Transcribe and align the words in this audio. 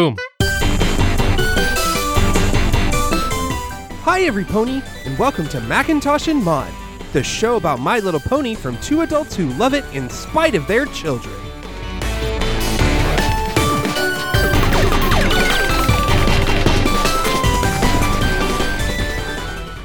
Boom. 0.00 0.16
Hi, 4.02 4.22
every 4.22 4.44
pony, 4.46 4.80
and 5.04 5.18
welcome 5.18 5.46
to 5.48 5.60
Macintosh 5.60 6.26
and 6.28 6.42
Maud, 6.42 6.72
the 7.12 7.22
show 7.22 7.56
about 7.56 7.80
My 7.80 7.98
Little 7.98 8.18
Pony 8.18 8.54
from 8.54 8.78
two 8.78 9.02
adults 9.02 9.36
who 9.36 9.48
love 9.58 9.74
it 9.74 9.84
in 9.92 10.08
spite 10.08 10.54
of 10.54 10.66
their 10.66 10.86
children. 10.86 11.34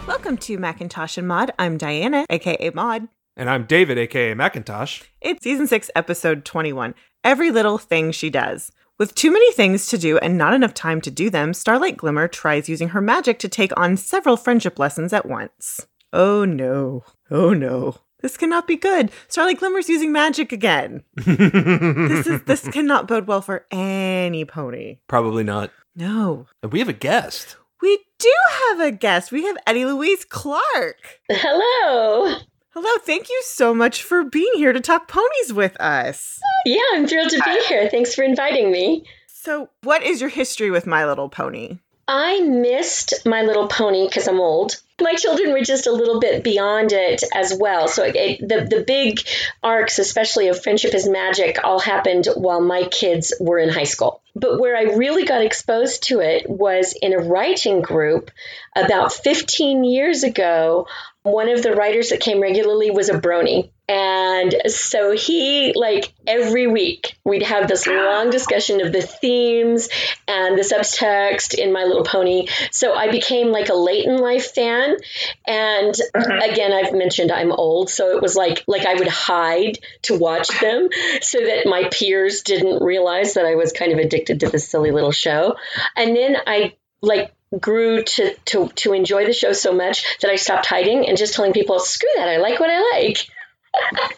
Welcome 0.08 0.38
to 0.38 0.58
Macintosh 0.58 1.18
and 1.18 1.28
Maud. 1.28 1.52
I'm 1.60 1.78
Diana, 1.78 2.26
aka 2.30 2.70
Maud. 2.70 3.10
And 3.36 3.50
I'm 3.50 3.66
David, 3.66 3.98
aka 3.98 4.34
Macintosh. 4.34 5.02
It's 5.20 5.44
season 5.44 5.68
6, 5.68 5.92
episode 5.94 6.46
21 6.46 6.96
Every 7.26 7.52
Little 7.52 7.78
Thing 7.78 8.14
She 8.14 8.30
Does. 8.30 8.72
With 8.98 9.14
too 9.14 9.30
many 9.30 9.52
things 9.52 9.88
to 9.88 9.98
do 9.98 10.18
and 10.20 10.38
not 10.38 10.54
enough 10.54 10.74
time 10.74 11.02
to 11.02 11.12
do 11.12 11.30
them, 11.30 11.54
Starlight 11.54 11.98
Glimmer 11.98 12.30
tries 12.30 12.70
using 12.70 12.90
her 12.90 13.02
magic 13.02 13.40
to 13.40 13.50
take 13.50 13.78
on 13.78 13.98
several 13.98 14.38
friendship 14.38 14.80
lessons 14.80 15.12
at 15.12 15.26
once. 15.26 15.86
Oh 16.14 16.46
no. 16.46 17.04
Oh 17.30 17.54
no. 17.54 17.98
This 18.22 18.38
cannot 18.38 18.68
be 18.68 18.78
good. 18.78 19.12
Starlight 19.28 19.60
Glimmer's 19.60 19.90
using 19.90 20.14
magic 20.14 20.54
again. 20.54 21.04
this 21.16 22.26
is 22.26 22.44
this 22.44 22.70
cannot 22.70 23.06
bode 23.06 23.28
well 23.28 23.42
for 23.42 23.66
any 23.70 24.46
pony. 24.46 25.00
Probably 25.10 25.44
not. 25.44 25.72
No. 25.98 26.46
And 26.64 26.72
we 26.72 26.80
have 26.80 26.88
a 26.88 26.94
guest. 26.94 27.58
We 27.82 28.00
do 28.18 28.34
have 28.70 28.80
a 28.80 28.92
guest. 28.92 29.30
We 29.30 29.44
have 29.44 29.58
Eddie 29.68 29.84
Louise 29.84 30.24
Clark. 30.24 31.20
Hello. 31.30 32.38
Hello, 32.78 32.90
thank 33.06 33.30
you 33.30 33.42
so 33.46 33.74
much 33.74 34.04
for 34.04 34.26
being 34.26 34.52
here 34.56 34.74
to 34.74 34.82
talk 34.82 35.08
ponies 35.08 35.54
with 35.54 35.80
us. 35.80 36.42
Yeah, 36.66 36.82
I'm 36.92 37.08
thrilled 37.08 37.30
to 37.30 37.38
be 37.38 37.52
uh, 37.52 37.64
here. 37.70 37.90
Thanks 37.90 38.14
for 38.14 38.22
inviting 38.22 38.70
me. 38.70 39.06
So, 39.28 39.70
what 39.84 40.04
is 40.04 40.20
your 40.20 40.30
history 40.30 40.70
with 40.70 40.86
My 40.86 41.06
Little 41.06 41.30
Pony? 41.30 41.78
I 42.10 42.42
missed 42.42 43.26
My 43.26 43.44
Little 43.44 43.70
Pony 43.70 44.06
because 44.06 44.28
I'm 44.28 44.42
old. 44.42 44.82
My 45.02 45.14
children 45.16 45.52
were 45.52 45.62
just 45.62 45.88
a 45.88 45.92
little 45.92 46.22
bit 46.22 46.44
beyond 46.44 46.94
it 46.94 47.22
as 47.34 47.54
well. 47.54 47.90
So 47.90 48.04
it, 48.04 48.40
the 48.40 48.66
the 48.70 48.84
big 48.86 49.20
arcs, 49.62 50.00
especially 50.00 50.48
of 50.48 50.64
Friendship 50.64 50.94
is 50.94 51.08
Magic, 51.08 51.60
all 51.64 51.80
happened 51.80 52.28
while 52.36 52.62
my 52.62 52.84
kids 52.84 53.34
were 53.40 53.60
in 53.60 53.70
high 53.70 53.84
school. 53.84 54.22
But 54.36 54.60
where 54.60 54.76
I 54.76 54.96
really 54.96 55.26
got 55.26 55.42
exposed 55.42 56.04
to 56.04 56.22
it 56.22 56.50
was 56.50 56.94
in 56.94 57.14
a 57.14 57.20
writing 57.20 57.82
group 57.82 58.32
about 58.76 59.12
15 59.12 59.84
years 59.84 60.24
ago. 60.24 60.88
One 61.24 61.50
of 61.50 61.62
the 61.62 61.74
writers 61.74 62.10
that 62.10 62.22
came 62.22 62.42
regularly 62.42 62.92
was 62.92 63.10
a 63.10 63.20
brony. 63.20 63.72
And 63.88 64.56
so 64.68 65.12
he, 65.12 65.74
like 65.76 66.12
every 66.26 66.66
week, 66.66 67.18
we'd 67.24 67.44
have 67.44 67.68
this 67.68 67.86
long 67.86 68.32
discussion 68.32 68.82
of 68.82 68.92
the 68.92 69.02
themes 69.02 69.90
and 70.28 70.58
the 70.58 70.64
subtext 70.64 71.54
in 71.54 71.72
My 71.72 71.84
Little 71.84 72.04
Pony. 72.04 72.48
So 72.72 72.94
I 72.94 73.12
became 73.12 73.52
like 73.52 73.70
a 73.70 73.76
late 73.76 74.06
in 74.06 74.18
life 74.18 74.54
fan. 74.54 74.98
And 75.46 75.96
uh-huh. 76.16 76.40
again, 76.52 76.74
I've 76.74 76.94
mentioned 76.94 77.32
I'm 77.32 77.52
old, 77.52 77.90
so 77.90 78.16
it 78.16 78.22
was 78.22 78.36
like 78.36 78.64
like 78.68 78.88
I 78.88 78.96
would 78.96 79.08
hide 79.08 79.78
to 80.04 80.18
watch 80.18 80.48
them 80.60 80.90
so 81.22 81.40
that 81.40 81.68
my 81.68 81.88
peers 81.92 82.42
didn't 82.42 82.84
realize 82.84 83.36
that 83.36 83.46
I 83.46 83.56
was 83.56 83.72
kind 83.72 83.92
of 83.92 84.00
addicted 84.00 84.40
to 84.40 84.50
this 84.50 84.68
silly 84.68 84.92
little 84.92 85.12
show. 85.12 85.58
And 85.96 86.16
then 86.16 86.38
I 86.48 86.74
like 87.02 87.34
grew 87.60 88.04
to, 88.04 88.36
to 88.46 88.68
to 88.70 88.94
enjoy 88.94 89.26
the 89.26 89.34
show 89.34 89.54
so 89.54 89.74
much 89.74 90.20
that 90.22 90.32
I 90.32 90.36
stopped 90.38 90.66
hiding 90.66 91.08
and 91.08 91.18
just 91.18 91.36
telling 91.36 91.54
people, 91.54 91.80
screw 91.80 92.10
that, 92.16 92.28
I 92.28 92.38
like 92.38 92.60
what 92.60 92.72
I 92.72 92.80
like. 92.94 93.28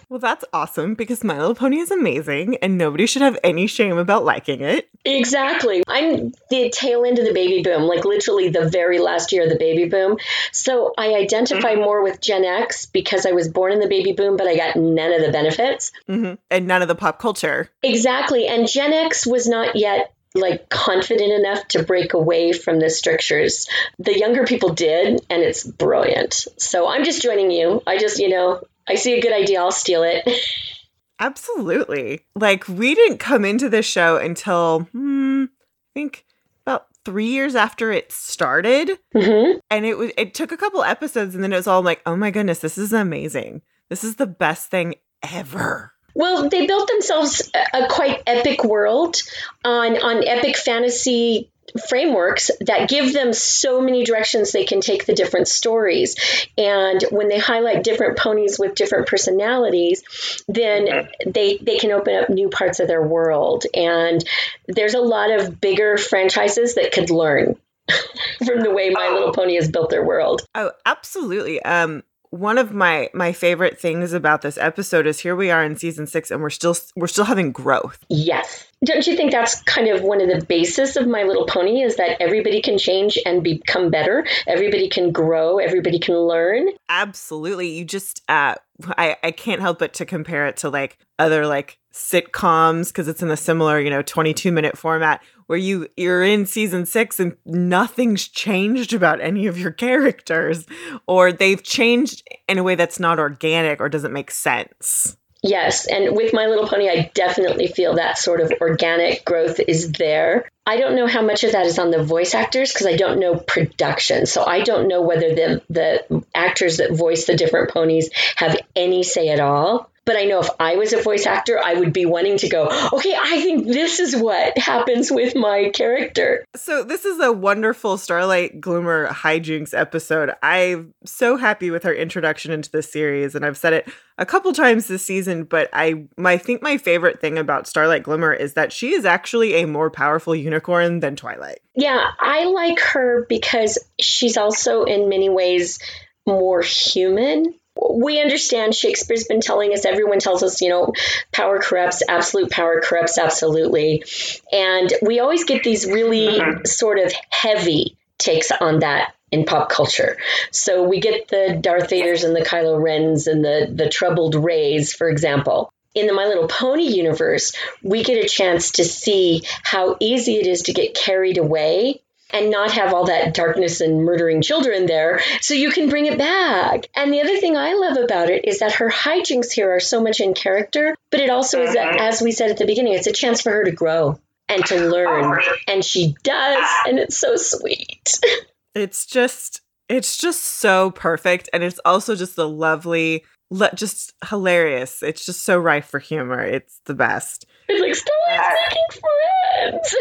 Well, 0.09 0.19
that's 0.19 0.45
awesome 0.53 0.93
because 0.95 1.23
My 1.23 1.37
Little 1.37 1.55
Pony 1.55 1.79
is 1.79 1.91
amazing 1.91 2.57
and 2.57 2.77
nobody 2.77 3.05
should 3.05 3.21
have 3.21 3.37
any 3.43 3.67
shame 3.67 3.97
about 3.97 4.23
liking 4.23 4.61
it. 4.61 4.89
Exactly. 5.03 5.83
I'm 5.87 6.33
the 6.49 6.69
tail 6.69 7.05
end 7.05 7.19
of 7.19 7.25
the 7.25 7.33
baby 7.33 7.61
boom, 7.61 7.83
like 7.83 8.05
literally 8.05 8.49
the 8.49 8.69
very 8.69 8.99
last 8.99 9.31
year 9.31 9.43
of 9.43 9.49
the 9.49 9.57
baby 9.57 9.89
boom. 9.89 10.17
So 10.51 10.93
I 10.97 11.15
identify 11.15 11.75
more 11.75 12.03
with 12.03 12.21
Gen 12.21 12.45
X 12.45 12.85
because 12.85 13.25
I 13.25 13.31
was 13.31 13.49
born 13.49 13.73
in 13.73 13.79
the 13.79 13.87
baby 13.87 14.13
boom, 14.13 14.37
but 14.37 14.47
I 14.47 14.55
got 14.55 14.75
none 14.75 15.11
of 15.11 15.21
the 15.21 15.31
benefits. 15.31 15.91
hmm 16.07 16.33
And 16.49 16.67
none 16.67 16.81
of 16.81 16.87
the 16.87 16.95
pop 16.95 17.19
culture. 17.19 17.69
Exactly. 17.83 18.47
And 18.47 18.67
Gen 18.67 18.93
X 18.93 19.27
was 19.27 19.47
not 19.47 19.75
yet 19.75 20.13
like 20.35 20.69
confident 20.69 21.31
enough 21.31 21.67
to 21.69 21.83
break 21.83 22.13
away 22.13 22.53
from 22.53 22.79
the 22.79 22.89
strictures. 22.89 23.67
The 23.99 24.17
younger 24.17 24.45
people 24.45 24.73
did, 24.73 25.21
and 25.29 25.41
it's 25.41 25.65
brilliant. 25.65 26.45
So 26.57 26.87
I'm 26.87 27.03
just 27.03 27.21
joining 27.21 27.51
you. 27.51 27.81
I 27.87 27.97
just, 27.97 28.19
you 28.19 28.29
know, 28.29 28.61
I 28.87 28.95
see 28.95 29.17
a 29.17 29.21
good 29.21 29.33
idea, 29.33 29.59
I'll 29.59 29.71
steal 29.71 30.03
it. 30.03 30.27
Absolutely. 31.19 32.25
Like, 32.35 32.67
we 32.67 32.93
didn't 32.93 33.17
come 33.17 33.43
into 33.43 33.69
this 33.69 33.85
show 33.85 34.17
until, 34.17 34.81
hmm, 34.91 35.45
I 35.45 35.93
think 35.93 36.25
about 36.65 36.85
three 37.03 37.27
years 37.27 37.55
after 37.55 37.91
it 37.91 38.11
started. 38.11 38.99
hmm 39.13 39.53
And 39.69 39.85
it 39.85 39.97
was, 39.97 40.11
it 40.17 40.33
took 40.33 40.51
a 40.51 40.57
couple 40.57 40.83
episodes 40.83 41.33
and 41.33 41.43
then 41.43 41.53
it 41.53 41.57
was 41.57 41.67
all 41.67 41.81
like, 41.81 42.01
oh 42.05 42.15
my 42.15 42.29
goodness, 42.31 42.59
this 42.59 42.77
is 42.77 42.93
amazing. 42.93 43.61
This 43.89 44.03
is 44.03 44.17
the 44.17 44.27
best 44.27 44.69
thing 44.69 44.95
ever. 45.23 45.93
Well, 46.13 46.49
they 46.49 46.65
built 46.65 46.87
themselves 46.87 47.49
a, 47.53 47.85
a 47.85 47.87
quite 47.89 48.23
epic 48.25 48.63
world 48.63 49.17
on 49.63 49.97
on 50.01 50.27
epic 50.27 50.57
fantasy 50.57 51.51
frameworks 51.87 52.51
that 52.61 52.89
give 52.89 53.13
them 53.13 53.33
so 53.33 53.81
many 53.81 54.03
directions 54.03 54.51
they 54.51 54.65
can 54.65 54.81
take 54.81 55.05
the 55.05 55.13
different 55.13 55.47
stories. 55.47 56.15
And 56.57 57.03
when 57.11 57.27
they 57.27 57.39
highlight 57.39 57.83
different 57.83 58.17
ponies 58.17 58.57
with 58.59 58.75
different 58.75 59.07
personalities, 59.07 60.03
then 60.47 61.09
they 61.25 61.57
they 61.57 61.77
can 61.77 61.91
open 61.91 62.15
up 62.15 62.29
new 62.29 62.49
parts 62.49 62.79
of 62.79 62.87
their 62.87 63.05
world. 63.05 63.65
And 63.73 64.23
there's 64.67 64.93
a 64.93 65.01
lot 65.01 65.31
of 65.31 65.59
bigger 65.59 65.97
franchises 65.97 66.75
that 66.75 66.91
could 66.91 67.09
learn 67.09 67.55
from 68.45 68.61
the 68.61 68.71
way 68.71 68.89
My 68.89 69.09
Little 69.09 69.33
Pony 69.33 69.55
has 69.55 69.69
built 69.69 69.89
their 69.89 70.05
world. 70.05 70.45
Oh, 70.55 70.71
absolutely. 70.85 71.61
Um, 71.63 72.03
one 72.29 72.57
of 72.57 72.73
my 72.73 73.09
my 73.13 73.31
favorite 73.31 73.79
things 73.79 74.13
about 74.13 74.41
this 74.41 74.57
episode 74.57 75.07
is 75.07 75.19
here 75.19 75.35
we 75.35 75.49
are 75.49 75.63
in 75.63 75.75
season 75.77 76.07
six 76.07 76.29
and 76.29 76.41
we're 76.41 76.49
still 76.49 76.75
we're 76.95 77.07
still 77.07 77.25
having 77.25 77.51
growth. 77.51 77.99
Yes. 78.09 78.65
Don't 78.85 79.07
you 79.07 79.15
think 79.15 79.31
that's 79.31 79.61
kind 79.63 79.87
of 79.87 80.03
one 80.03 80.21
of 80.21 80.29
the 80.29 80.45
basis 80.45 80.97
of 80.97 81.07
My 81.07 81.23
Little 81.23 81.47
Pony 81.47 81.81
is 81.81 81.95
that 81.95 82.21
everybody 82.21 82.61
can 82.61 82.77
change 82.77 83.17
and 83.25 83.43
become 83.43 83.89
better? 83.89 84.27
Everybody 84.45 84.87
can 84.87 85.11
grow, 85.11 85.57
everybody 85.57 85.97
can 85.97 86.15
learn. 86.15 86.69
Absolutely. 86.87 87.69
You 87.69 87.85
just 87.85 88.21
uh 88.29 88.55
I, 88.95 89.17
I 89.23 89.31
can't 89.31 89.61
help 89.61 89.79
but 89.79 89.93
to 89.95 90.05
compare 90.05 90.45
it 90.45 90.57
to 90.57 90.69
like 90.69 90.99
other 91.17 91.47
like 91.47 91.79
sitcoms 91.91 92.89
because 92.89 93.07
it's 93.07 93.23
in 93.23 93.31
a 93.31 93.37
similar, 93.37 93.79
you 93.79 93.89
know, 93.89 94.03
22 94.03 94.51
minute 94.51 94.77
format 94.77 95.23
where 95.47 95.57
you 95.57 95.87
you're 95.97 96.21
in 96.21 96.45
season 96.45 96.85
6 96.85 97.19
and 97.19 97.35
nothing's 97.45 98.27
changed 98.27 98.93
about 98.93 99.19
any 99.21 99.47
of 99.47 99.57
your 99.57 99.71
characters 99.71 100.67
or 101.07 101.31
they've 101.31 101.63
changed 101.63 102.27
in 102.47 102.59
a 102.59 102.63
way 102.63 102.75
that's 102.75 102.99
not 102.99 103.17
organic 103.17 103.81
or 103.81 103.89
doesn't 103.89 104.13
make 104.13 104.29
sense. 104.29 105.17
Yes, 105.43 105.85
and 105.87 106.15
with 106.15 106.33
My 106.33 106.47
Little 106.47 106.67
Pony, 106.67 106.89
I 106.89 107.11
definitely 107.13 107.67
feel 107.67 107.95
that 107.95 108.17
sort 108.17 108.41
of 108.41 108.51
organic 108.59 109.23
growth 109.23 109.59
is 109.59 109.91
there. 109.91 110.49
I 110.65 110.77
don't 110.77 110.95
know 110.95 111.07
how 111.07 111.21
much 111.21 111.43
of 111.43 111.51
that 111.51 111.65
is 111.65 111.79
on 111.79 111.91
the 111.91 112.03
voice 112.03 112.33
actors 112.33 112.73
because 112.73 112.87
I 112.87 112.97
don't 112.97 113.19
know 113.19 113.35
production. 113.35 114.25
So 114.25 114.43
I 114.43 114.61
don't 114.61 114.87
know 114.87 115.01
whether 115.01 115.33
the 115.33 115.61
the 115.69 116.25
actors 116.33 116.77
that 116.77 116.91
voice 116.91 117.25
the 117.25 117.35
different 117.35 117.71
ponies 117.71 118.09
have 118.35 118.59
any 118.75 119.03
say 119.03 119.29
at 119.29 119.39
all. 119.39 119.89
But 120.07 120.15
I 120.15 120.23
know 120.23 120.39
if 120.39 120.49
I 120.57 120.77
was 120.77 120.93
a 120.93 121.01
voice 121.01 121.25
actor, 121.25 121.59
I 121.61 121.73
would 121.73 121.91
be 121.91 122.05
wanting 122.05 122.37
to 122.37 122.47
go, 122.47 122.67
okay, 122.93 123.13
I 123.21 123.41
think 123.41 123.67
this 123.67 123.99
is 123.99 124.15
what 124.15 124.57
happens 124.57 125.11
with 125.11 125.35
my 125.35 125.69
character. 125.73 126.45
So 126.55 126.83
this 126.83 127.03
is 127.03 127.19
a 127.19 127.33
wonderful 127.33 127.97
Starlight 127.97 128.61
Glimmer 128.61 129.09
hijinks 129.09 129.77
episode. 129.77 130.31
I'm 130.41 130.93
so 131.03 131.35
happy 131.35 131.71
with 131.71 131.83
her 131.83 131.93
introduction 131.93 132.53
into 132.53 132.71
the 132.71 132.81
series, 132.81 133.35
and 133.35 133.45
I've 133.45 133.57
said 133.57 133.73
it 133.73 133.91
a 134.17 134.25
couple 134.25 134.53
times 134.53 134.87
this 134.87 135.03
season. 135.03 135.43
But 135.43 135.69
I, 135.73 136.05
I 136.17 136.37
think 136.37 136.61
my 136.61 136.77
favorite 136.77 137.19
thing 137.19 137.37
about 137.37 137.67
Starlight 137.67 138.03
Glimmer 138.03 138.31
is 138.31 138.53
that 138.53 138.71
she 138.71 138.93
is 138.93 139.03
actually 139.03 139.55
a 139.55 139.67
more 139.67 139.91
powerful 139.91 140.33
unicorn 140.33 141.01
than 141.01 141.17
Twilight. 141.17 141.59
Yeah, 141.75 142.01
I 142.17 142.45
like 142.45 142.79
her 142.79 143.25
because 143.27 143.77
she's 143.99 144.37
also 144.37 144.85
in 144.85 145.09
many 145.09 145.27
ways 145.27 145.79
more 146.25 146.61
human. 146.61 147.53
We 147.91 148.21
understand 148.21 148.75
Shakespeare's 148.75 149.25
been 149.25 149.41
telling 149.41 149.73
us, 149.73 149.85
everyone 149.85 150.19
tells 150.19 150.43
us, 150.43 150.61
you 150.61 150.69
know, 150.69 150.93
power 151.31 151.59
corrupts, 151.59 152.03
absolute 152.07 152.51
power 152.51 152.81
corrupts 152.81 153.17
absolutely. 153.17 154.03
And 154.51 154.91
we 155.01 155.19
always 155.19 155.43
get 155.43 155.63
these 155.63 155.85
really 155.85 156.39
mm-hmm. 156.39 156.65
sort 156.65 156.99
of 156.99 157.13
heavy 157.29 157.97
takes 158.17 158.51
on 158.51 158.79
that 158.79 159.13
in 159.31 159.45
pop 159.45 159.69
culture. 159.69 160.17
So 160.51 160.83
we 160.83 160.99
get 160.99 161.27
the 161.27 161.57
Darth 161.59 161.89
Vaders 161.89 162.23
and 162.23 162.35
the 162.35 162.41
Kylo 162.41 162.81
Rens 162.81 163.27
and 163.27 163.43
the 163.43 163.69
the 163.73 163.89
troubled 163.89 164.35
Rays, 164.35 164.93
for 164.93 165.09
example. 165.09 165.71
In 165.93 166.05
the 166.05 166.13
My 166.13 166.25
Little 166.25 166.47
Pony 166.47 166.83
universe, 166.83 167.53
we 167.81 168.03
get 168.03 168.23
a 168.23 168.27
chance 168.27 168.71
to 168.73 168.83
see 168.83 169.41
how 169.63 169.97
easy 169.99 170.35
it 170.35 170.45
is 170.45 170.63
to 170.63 170.73
get 170.73 170.93
carried 170.93 171.39
away 171.39 172.01
and 172.29 172.49
not 172.51 172.71
have 172.71 172.93
all 172.93 173.05
that 173.05 173.33
darkness 173.33 173.81
and 173.81 174.03
murdering 174.03 174.41
children 174.41 174.85
there 174.85 175.21
so 175.41 175.53
you 175.53 175.71
can 175.71 175.89
bring 175.89 176.05
it 176.05 176.17
back. 176.17 176.87
And 176.95 177.11
the 177.11 177.21
other 177.21 177.37
thing 177.37 177.55
I 177.55 177.73
love 177.73 177.97
about 177.97 178.29
it 178.29 178.45
is 178.45 178.59
that 178.59 178.73
her 178.75 178.89
hijinks 178.89 179.51
here 179.51 179.73
are 179.75 179.79
so 179.79 180.01
much 180.01 180.19
in 180.19 180.33
character, 180.33 180.95
but 181.09 181.19
it 181.19 181.29
also 181.29 181.61
is, 181.61 181.75
a, 181.75 181.77
mm-hmm. 181.77 181.99
as 181.99 182.21
we 182.21 182.31
said 182.31 182.51
at 182.51 182.57
the 182.57 182.65
beginning, 182.65 182.93
it's 182.93 183.07
a 183.07 183.13
chance 183.13 183.41
for 183.41 183.51
her 183.51 183.63
to 183.63 183.71
grow. 183.71 184.19
and 184.49 184.65
to 184.65 184.85
oh, 184.85 184.89
learn. 184.89 185.41
And 185.67 185.83
she 185.83 186.15
does, 186.23 186.57
ah. 186.59 186.83
and 186.87 186.99
it's 186.99 187.17
so 187.17 187.35
sweet. 187.35 188.19
It's 188.75 189.07
just 189.07 189.61
it's 189.89 190.17
just 190.17 190.43
so 190.43 190.91
perfect 190.91 191.49
and 191.51 191.63
it's 191.63 191.79
also 191.83 192.15
just 192.15 192.37
a 192.37 192.45
lovely 192.45 193.23
le- 193.49 193.73
just 193.73 194.13
hilarious. 194.29 195.01
It's 195.01 195.25
just 195.25 195.41
so 195.41 195.57
rife 195.57 195.87
for 195.87 195.99
humor. 195.99 196.43
It's 196.43 196.79
the 196.85 196.93
best. 196.93 197.45
It's 197.67 197.81
like 197.81 197.95
Starlight's 197.95 198.55
making 198.69 199.91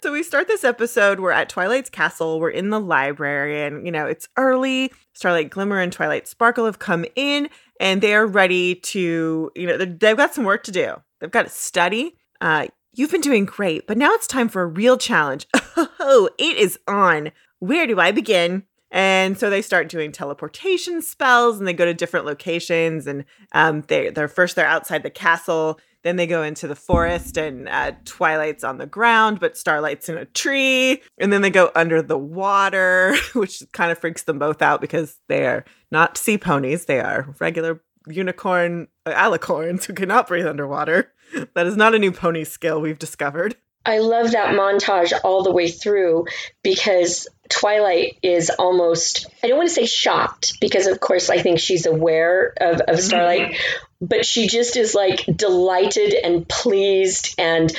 So 0.00 0.12
we 0.12 0.22
start 0.22 0.46
this 0.46 0.62
episode. 0.62 1.18
We're 1.18 1.32
at 1.32 1.48
Twilight's 1.48 1.90
castle. 1.90 2.38
We're 2.38 2.50
in 2.50 2.70
the 2.70 2.78
library, 2.78 3.64
and 3.64 3.84
you 3.84 3.90
know 3.90 4.06
it's 4.06 4.28
early. 4.36 4.92
Starlight 5.12 5.50
Glimmer 5.50 5.80
and 5.80 5.92
Twilight 5.92 6.28
Sparkle 6.28 6.66
have 6.66 6.78
come 6.78 7.04
in, 7.16 7.48
and 7.80 8.00
they 8.00 8.14
are 8.14 8.26
ready 8.26 8.76
to. 8.76 9.50
You 9.56 9.66
know 9.66 9.76
they've 9.76 10.16
got 10.16 10.34
some 10.34 10.44
work 10.44 10.62
to 10.64 10.70
do. 10.70 10.94
They've 11.18 11.30
got 11.30 11.46
to 11.46 11.50
study. 11.50 12.14
Uh, 12.40 12.68
you've 12.92 13.10
been 13.10 13.20
doing 13.20 13.44
great, 13.44 13.88
but 13.88 13.98
now 13.98 14.14
it's 14.14 14.28
time 14.28 14.48
for 14.48 14.62
a 14.62 14.66
real 14.66 14.96
challenge. 14.96 15.46
Oh, 16.00 16.28
it 16.38 16.56
is 16.56 16.78
on. 16.88 17.30
Where 17.58 17.86
do 17.86 18.00
I 18.00 18.10
begin? 18.12 18.64
And 18.90 19.38
so 19.38 19.50
they 19.50 19.60
start 19.60 19.88
doing 19.88 20.10
teleportation 20.10 21.02
spells, 21.02 21.58
and 21.58 21.68
they 21.68 21.72
go 21.72 21.84
to 21.84 21.92
different 21.92 22.24
locations. 22.24 23.06
And 23.06 23.24
um, 23.52 23.82
they 23.88 24.10
they're 24.10 24.26
first 24.26 24.56
they're 24.56 24.66
outside 24.66 25.02
the 25.02 25.10
castle. 25.10 25.78
Then 26.08 26.16
they 26.16 26.26
go 26.26 26.42
into 26.42 26.66
the 26.66 26.74
forest, 26.74 27.36
and 27.36 27.68
uh, 27.68 27.92
Twilight's 28.06 28.64
on 28.64 28.78
the 28.78 28.86
ground, 28.86 29.40
but 29.40 29.58
Starlight's 29.58 30.08
in 30.08 30.16
a 30.16 30.24
tree. 30.24 31.02
And 31.18 31.30
then 31.30 31.42
they 31.42 31.50
go 31.50 31.70
under 31.74 32.00
the 32.00 32.16
water, 32.16 33.14
which 33.34 33.62
kind 33.72 33.92
of 33.92 33.98
freaks 33.98 34.22
them 34.22 34.38
both 34.38 34.62
out 34.62 34.80
because 34.80 35.18
they 35.28 35.44
are 35.44 35.66
not 35.92 36.16
sea 36.16 36.38
ponies; 36.38 36.86
they 36.86 37.00
are 37.00 37.34
regular 37.40 37.82
unicorn 38.06 38.88
uh, 39.04 39.12
alicorns 39.12 39.84
who 39.84 39.92
cannot 39.92 40.28
breathe 40.28 40.46
underwater. 40.46 41.12
That 41.54 41.66
is 41.66 41.76
not 41.76 41.94
a 41.94 41.98
new 41.98 42.10
pony 42.10 42.44
skill 42.44 42.80
we've 42.80 42.98
discovered. 42.98 43.54
I 43.84 43.98
love 43.98 44.30
that 44.32 44.54
montage 44.54 45.12
all 45.24 45.42
the 45.42 45.52
way 45.52 45.68
through 45.70 46.24
because 46.62 47.28
Twilight 47.50 48.18
is 48.22 48.50
almost, 48.50 49.26
I 49.42 49.48
don't 49.48 49.58
want 49.58 49.68
to 49.68 49.74
say 49.74 49.84
shocked 49.84 50.54
because, 50.58 50.86
of 50.86 51.00
course, 51.00 51.28
I 51.28 51.42
think 51.42 51.58
she's 51.58 51.84
aware 51.84 52.54
of, 52.58 52.80
of 52.80 52.98
Starlight, 52.98 53.58
but 54.00 54.24
she 54.24 54.46
just 54.46 54.76
is 54.76 54.94
like 54.94 55.24
delighted 55.26 56.14
and 56.14 56.48
pleased 56.48 57.34
and 57.38 57.72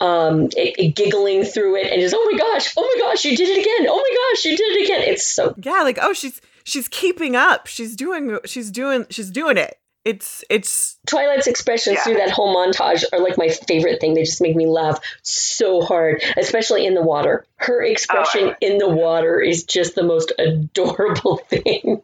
um, 0.00 0.44
it, 0.56 0.78
it 0.78 0.94
giggling 0.94 1.44
through 1.44 1.76
it 1.76 1.90
and 1.90 2.00
is, 2.00 2.14
oh 2.14 2.30
my 2.30 2.38
gosh, 2.38 2.72
oh 2.76 2.82
my 2.82 3.06
gosh, 3.06 3.24
you 3.24 3.36
did 3.36 3.48
it 3.48 3.60
again. 3.60 3.88
Oh 3.88 3.96
my 3.96 4.32
gosh, 4.34 4.44
you 4.44 4.56
did 4.56 4.76
it 4.76 4.84
again. 4.84 5.02
It's 5.02 5.26
so 5.26 5.54
Yeah, 5.62 5.82
like 5.82 5.98
oh, 6.00 6.12
she's 6.12 6.40
she's 6.64 6.88
keeping 6.88 7.36
up. 7.36 7.66
She's 7.66 7.96
doing 7.96 8.38
she's 8.44 8.70
doing 8.70 9.06
she's 9.10 9.30
doing 9.30 9.56
it. 9.56 9.78
It's 10.04 10.44
it's 10.50 10.98
Twilight's 11.06 11.46
expressions 11.46 11.98
through 12.00 12.16
that 12.16 12.30
whole 12.30 12.54
montage 12.54 13.04
are 13.10 13.20
like 13.20 13.38
my 13.38 13.48
favorite 13.48 14.00
thing. 14.02 14.12
They 14.12 14.24
just 14.24 14.42
make 14.42 14.54
me 14.54 14.66
laugh 14.66 15.00
so 15.22 15.80
hard, 15.80 16.22
especially 16.36 16.84
in 16.84 16.92
the 16.92 17.00
water. 17.00 17.46
Her 17.56 17.82
expression 17.82 18.54
in 18.60 18.76
the 18.76 18.88
water 18.88 19.40
is 19.40 19.64
just 19.64 19.94
the 19.94 20.02
most 20.02 20.32
adorable 20.38 21.38
thing. 21.48 22.02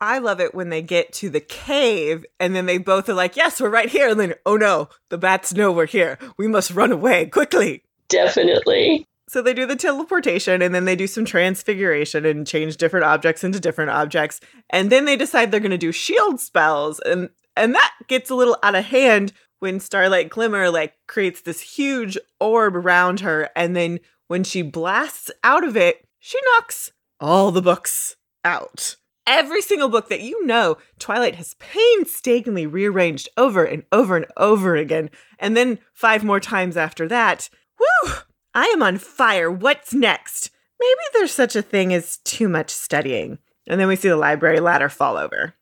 I 0.00 0.18
love 0.18 0.40
it 0.40 0.54
when 0.54 0.70
they 0.70 0.82
get 0.82 1.12
to 1.14 1.30
the 1.30 1.40
cave 1.40 2.24
and 2.40 2.54
then 2.54 2.66
they 2.66 2.78
both 2.78 3.08
are 3.08 3.14
like, 3.14 3.36
"Yes, 3.36 3.60
we're 3.60 3.70
right 3.70 3.88
here." 3.88 4.08
And 4.08 4.20
then, 4.20 4.34
"Oh 4.44 4.56
no, 4.56 4.88
the 5.08 5.18
bats 5.18 5.54
know 5.54 5.72
we're 5.72 5.86
here. 5.86 6.18
We 6.36 6.48
must 6.48 6.70
run 6.70 6.92
away 6.92 7.26
quickly." 7.26 7.84
Definitely. 8.08 9.06
So 9.28 9.40
they 9.40 9.54
do 9.54 9.66
the 9.66 9.76
teleportation 9.76 10.60
and 10.62 10.74
then 10.74 10.84
they 10.84 10.96
do 10.96 11.06
some 11.06 11.24
transfiguration 11.24 12.26
and 12.26 12.46
change 12.46 12.76
different 12.76 13.06
objects 13.06 13.42
into 13.42 13.58
different 13.58 13.90
objects. 13.90 14.40
And 14.70 14.90
then 14.90 15.06
they 15.06 15.16
decide 15.16 15.50
they're 15.50 15.60
going 15.60 15.70
to 15.70 15.78
do 15.78 15.92
shield 15.92 16.40
spells 16.40 17.00
and 17.00 17.30
and 17.56 17.74
that 17.74 17.94
gets 18.08 18.30
a 18.30 18.34
little 18.34 18.58
out 18.62 18.74
of 18.74 18.84
hand 18.84 19.32
when 19.60 19.80
Starlight 19.80 20.28
Glimmer 20.28 20.70
like 20.70 20.94
creates 21.06 21.40
this 21.40 21.60
huge 21.60 22.18
orb 22.38 22.76
around 22.76 23.20
her 23.20 23.48
and 23.56 23.74
then 23.74 24.00
when 24.28 24.44
she 24.44 24.62
blasts 24.62 25.30
out 25.42 25.64
of 25.64 25.76
it, 25.76 26.06
she 26.18 26.38
knocks 26.52 26.92
all 27.20 27.50
the 27.50 27.62
books 27.62 28.16
out. 28.44 28.96
Every 29.26 29.62
single 29.62 29.88
book 29.88 30.08
that 30.10 30.20
you 30.20 30.44
know, 30.44 30.76
Twilight 30.98 31.36
has 31.36 31.54
painstakingly 31.54 32.66
rearranged 32.66 33.28
over 33.36 33.64
and 33.64 33.84
over 33.90 34.16
and 34.16 34.26
over 34.36 34.76
again. 34.76 35.10
And 35.38 35.56
then 35.56 35.78
five 35.92 36.22
more 36.22 36.40
times 36.40 36.76
after 36.76 37.08
that. 37.08 37.48
Woo! 37.78 38.12
I 38.54 38.66
am 38.66 38.82
on 38.82 38.98
fire. 38.98 39.50
What's 39.50 39.94
next? 39.94 40.50
Maybe 40.78 41.00
there's 41.14 41.32
such 41.32 41.56
a 41.56 41.62
thing 41.62 41.94
as 41.94 42.18
too 42.18 42.48
much 42.48 42.70
studying. 42.70 43.38
And 43.66 43.80
then 43.80 43.88
we 43.88 43.96
see 43.96 44.08
the 44.08 44.16
library 44.16 44.60
ladder 44.60 44.90
fall 44.90 45.16
over. 45.16 45.54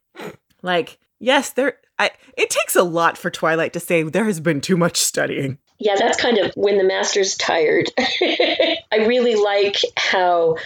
Like, 0.62 0.98
yes, 1.20 1.50
there 1.50 1.78
I 1.98 2.10
it 2.36 2.50
takes 2.50 2.74
a 2.74 2.82
lot 2.82 3.16
for 3.16 3.30
Twilight 3.30 3.72
to 3.74 3.80
say 3.80 4.02
there 4.02 4.24
has 4.24 4.40
been 4.40 4.60
too 4.60 4.76
much 4.76 4.96
studying. 4.96 5.58
Yeah, 5.78 5.94
that's 5.96 6.20
kind 6.20 6.38
of 6.38 6.52
when 6.54 6.78
the 6.78 6.84
master's 6.84 7.36
tired. 7.36 7.90
I 7.98 8.76
really 9.06 9.34
like 9.34 9.76
how 9.96 10.56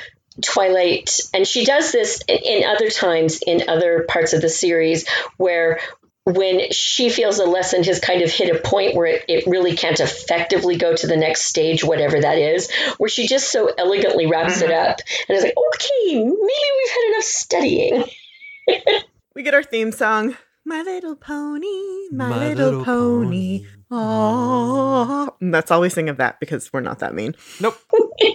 Twilight, 0.43 1.19
and 1.35 1.47
she 1.47 1.65
does 1.65 1.93
this 1.93 2.21
in, 2.29 2.39
in 2.39 2.65
other 2.65 2.91
times 2.91 3.41
in 3.47 3.69
other 3.69 4.05
parts 4.09 4.33
of 4.33 4.43
the 4.43 4.49
series, 4.49 5.09
where 5.37 5.81
when 6.25 6.73
she 6.73 7.09
feels 7.09 7.39
a 7.39 7.45
lesson 7.45 7.85
has 7.85 8.01
kind 8.01 8.23
of 8.23 8.31
hit 8.31 8.55
a 8.55 8.59
point 8.59 8.97
where 8.97 9.07
it, 9.07 9.25
it 9.29 9.47
really 9.47 9.77
can't 9.77 10.01
effectively 10.01 10.77
go 10.77 10.95
to 10.95 11.07
the 11.07 11.17
next 11.17 11.43
stage, 11.43 11.85
whatever 11.85 12.21
that 12.21 12.39
is, 12.39 12.71
where 12.99 13.09
she 13.09 13.29
just 13.29 13.51
so 13.51 13.69
elegantly 13.79 14.27
wraps 14.27 14.61
it 14.61 14.71
mm-hmm. 14.71 14.91
up 14.91 15.01
and 15.29 15.39
is 15.39 15.45
like, 15.45 15.55
okay, 15.57 16.15
maybe 16.15 16.33
we've 16.33 16.91
had 16.91 17.11
enough 17.11 17.25
studying. 17.25 18.05
We 19.37 19.43
get 19.43 19.53
our 19.53 19.63
theme 19.63 19.93
song. 19.93 20.35
My 20.65 20.81
little 20.81 21.15
pony, 21.15 22.09
my, 22.11 22.55
little, 22.55 22.83
pony. 22.83 23.67
Aww. 23.93 25.29
And 25.43 25.53
that's 25.53 25.71
all 25.71 25.83
we 25.83 25.91
sing 25.91 26.09
of 26.09 26.17
that 26.17 26.41
because 26.41 26.73
we're 26.73 26.81
not 26.81 27.01
that 27.01 27.15
mean. 27.15 27.35
Nope. 27.61 27.79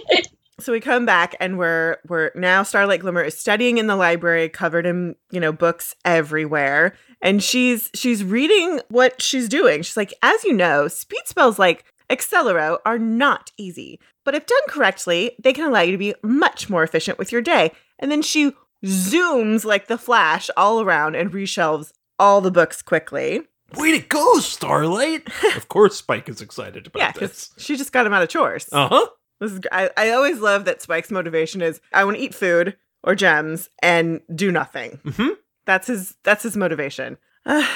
So 0.62 0.72
we 0.72 0.80
come 0.80 1.04
back 1.04 1.34
and 1.40 1.58
we're 1.58 1.98
we're 2.08 2.30
now 2.34 2.62
Starlight 2.62 3.00
Glimmer 3.00 3.22
is 3.22 3.36
studying 3.36 3.78
in 3.78 3.88
the 3.88 3.96
library, 3.96 4.48
covered 4.48 4.86
in, 4.86 5.16
you 5.30 5.40
know, 5.40 5.52
books 5.52 5.94
everywhere. 6.04 6.94
And 7.20 7.42
she's 7.42 7.90
she's 7.94 8.22
reading 8.22 8.80
what 8.88 9.20
she's 9.20 9.48
doing. 9.48 9.82
She's 9.82 9.96
like, 9.96 10.14
as 10.22 10.44
you 10.44 10.52
know, 10.52 10.88
speed 10.88 11.22
spells 11.26 11.58
like 11.58 11.84
Accelero 12.10 12.78
are 12.84 12.98
not 12.98 13.50
easy. 13.56 13.98
But 14.24 14.34
if 14.36 14.46
done 14.46 14.58
correctly, 14.68 15.32
they 15.42 15.52
can 15.52 15.64
allow 15.66 15.80
you 15.80 15.92
to 15.92 15.98
be 15.98 16.14
much 16.22 16.70
more 16.70 16.82
efficient 16.84 17.18
with 17.18 17.32
your 17.32 17.42
day. 17.42 17.72
And 17.98 18.10
then 18.10 18.22
she 18.22 18.52
zooms 18.84 19.64
like 19.64 19.86
the 19.88 19.98
flash 19.98 20.48
all 20.56 20.80
around 20.80 21.14
and 21.16 21.32
reshelves 21.32 21.92
all 22.18 22.40
the 22.40 22.50
books 22.50 22.82
quickly. 22.82 23.42
Way 23.74 23.98
to 23.98 24.06
go, 24.06 24.38
Starlight! 24.38 25.26
of 25.56 25.68
course, 25.68 25.96
Spike 25.96 26.28
is 26.28 26.40
excited 26.40 26.86
about 26.86 27.00
Yeah, 27.00 27.12
this. 27.12 27.50
she 27.56 27.76
just 27.76 27.90
got 27.92 28.06
him 28.06 28.12
out 28.12 28.22
of 28.22 28.28
chores. 28.28 28.68
Uh 28.70 28.88
huh. 28.88 29.06
This 29.42 29.52
is, 29.52 29.60
I, 29.72 29.90
I 29.96 30.10
always 30.10 30.38
love 30.38 30.64
that 30.66 30.80
Spike's 30.80 31.10
motivation 31.10 31.60
is 31.62 31.80
I 31.92 32.04
want 32.04 32.16
to 32.16 32.22
eat 32.22 32.32
food 32.34 32.76
or 33.02 33.16
gems 33.16 33.68
and 33.82 34.20
do 34.32 34.52
nothing. 34.52 35.00
Mhm. 35.04 35.36
That's 35.66 35.88
his 35.88 36.14
that's 36.22 36.44
his 36.44 36.56
motivation. 36.56 37.18
Uh, 37.44 37.66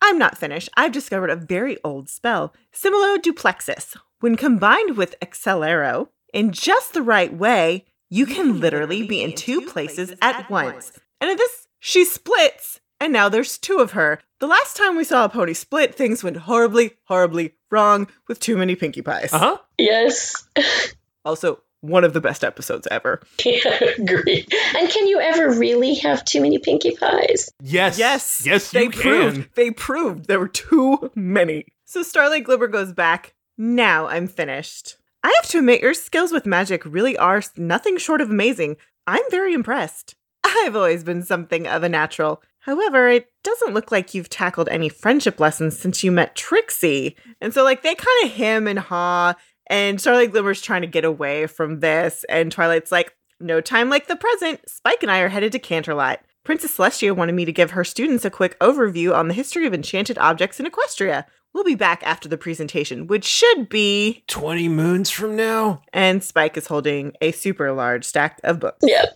I'm 0.00 0.18
not 0.18 0.38
finished. 0.38 0.68
I've 0.76 0.92
discovered 0.92 1.30
a 1.30 1.36
very 1.36 1.78
old 1.82 2.08
spell, 2.08 2.54
Similo 2.72 3.18
Duplexus. 3.18 3.96
When 4.20 4.36
combined 4.36 4.96
with 4.96 5.16
Accelero 5.20 6.08
in 6.32 6.52
just 6.52 6.92
the 6.94 7.02
right 7.02 7.32
way, 7.34 7.86
you 8.08 8.24
can 8.24 8.60
literally 8.60 9.04
be 9.06 9.20
in 9.22 9.34
two 9.34 9.62
places 9.62 10.14
at 10.22 10.48
once. 10.48 10.92
And 11.20 11.28
in 11.30 11.36
this, 11.36 11.66
she 11.80 12.04
splits, 12.04 12.80
and 13.00 13.12
now 13.12 13.28
there's 13.28 13.58
two 13.58 13.78
of 13.78 13.92
her. 13.92 14.20
The 14.38 14.46
last 14.46 14.76
time 14.76 14.96
we 14.96 15.02
saw 15.04 15.24
a 15.24 15.28
pony 15.28 15.54
split, 15.54 15.94
things 15.94 16.22
went 16.22 16.36
horribly, 16.36 16.92
horribly 17.04 17.54
wrong 17.70 18.06
with 18.28 18.38
too 18.38 18.56
many 18.56 18.76
Pinkie 18.76 19.02
Pies. 19.02 19.32
Uh 19.32 19.38
huh. 19.38 19.58
yes, 19.78 20.46
Also, 21.26 21.60
one 21.80 22.04
of 22.04 22.14
the 22.14 22.20
best 22.20 22.42
episodes 22.42 22.88
ever. 22.90 23.20
Yeah, 23.44 23.78
agree. 23.98 24.46
And 24.76 24.88
can 24.88 25.06
you 25.06 25.20
ever 25.20 25.50
really 25.50 25.94
have 25.96 26.24
too 26.24 26.40
many 26.40 26.58
Pinkie 26.58 26.96
Pies? 26.96 27.50
Yes. 27.62 27.98
Yes. 27.98 28.42
Yes, 28.46 28.70
they 28.70 28.84
you 28.84 28.90
proved. 28.90 29.36
can. 29.36 29.48
They 29.56 29.70
proved 29.70 30.26
there 30.26 30.40
were 30.40 30.48
too 30.48 31.10
many. 31.14 31.66
So 31.84 32.02
Starlight 32.02 32.44
Glimmer 32.44 32.68
goes 32.68 32.92
back. 32.92 33.34
Now 33.58 34.06
I'm 34.06 34.26
finished. 34.26 34.96
I 35.22 35.32
have 35.40 35.50
to 35.50 35.58
admit, 35.58 35.80
your 35.82 35.94
skills 35.94 36.30
with 36.32 36.46
magic 36.46 36.84
really 36.84 37.16
are 37.18 37.42
nothing 37.56 37.98
short 37.98 38.20
of 38.20 38.30
amazing. 38.30 38.76
I'm 39.06 39.24
very 39.30 39.52
impressed. 39.54 40.14
I've 40.44 40.76
always 40.76 41.02
been 41.02 41.22
something 41.24 41.66
of 41.66 41.82
a 41.82 41.88
natural. 41.88 42.42
However, 42.60 43.08
it 43.08 43.28
doesn't 43.42 43.74
look 43.74 43.90
like 43.92 44.14
you've 44.14 44.28
tackled 44.28 44.68
any 44.68 44.88
friendship 44.88 45.38
lessons 45.40 45.78
since 45.78 46.02
you 46.04 46.12
met 46.12 46.34
Trixie. 46.36 47.16
And 47.40 47.52
so, 47.54 47.64
like, 47.64 47.82
they 47.82 47.94
kind 47.94 48.24
of 48.24 48.32
hem 48.32 48.66
and 48.68 48.78
haw, 48.78 49.34
and 49.66 50.00
Starlight 50.00 50.32
Glimmer's 50.32 50.60
trying 50.60 50.82
to 50.82 50.86
get 50.86 51.04
away 51.04 51.46
from 51.46 51.80
this, 51.80 52.24
and 52.28 52.52
Twilight's 52.52 52.92
like, 52.92 53.14
no 53.40 53.60
time 53.60 53.90
like 53.90 54.06
the 54.06 54.16
present. 54.16 54.60
Spike 54.68 55.02
and 55.02 55.10
I 55.10 55.20
are 55.20 55.28
headed 55.28 55.52
to 55.52 55.58
Canterlot. 55.58 56.18
Princess 56.44 56.76
Celestia 56.76 57.14
wanted 57.14 57.34
me 57.34 57.44
to 57.44 57.52
give 57.52 57.72
her 57.72 57.84
students 57.84 58.24
a 58.24 58.30
quick 58.30 58.58
overview 58.60 59.14
on 59.14 59.28
the 59.28 59.34
history 59.34 59.66
of 59.66 59.74
enchanted 59.74 60.16
objects 60.18 60.60
in 60.60 60.66
Equestria. 60.66 61.24
We'll 61.52 61.64
be 61.64 61.74
back 61.74 62.02
after 62.04 62.28
the 62.28 62.38
presentation, 62.38 63.06
which 63.06 63.24
should 63.24 63.68
be. 63.68 64.22
20 64.28 64.68
moons 64.68 65.10
from 65.10 65.36
now? 65.36 65.82
And 65.92 66.22
Spike 66.22 66.56
is 66.56 66.66
holding 66.66 67.14
a 67.20 67.32
super 67.32 67.72
large 67.72 68.04
stack 68.04 68.40
of 68.44 68.60
books. 68.60 68.78
Yeah. 68.82 69.06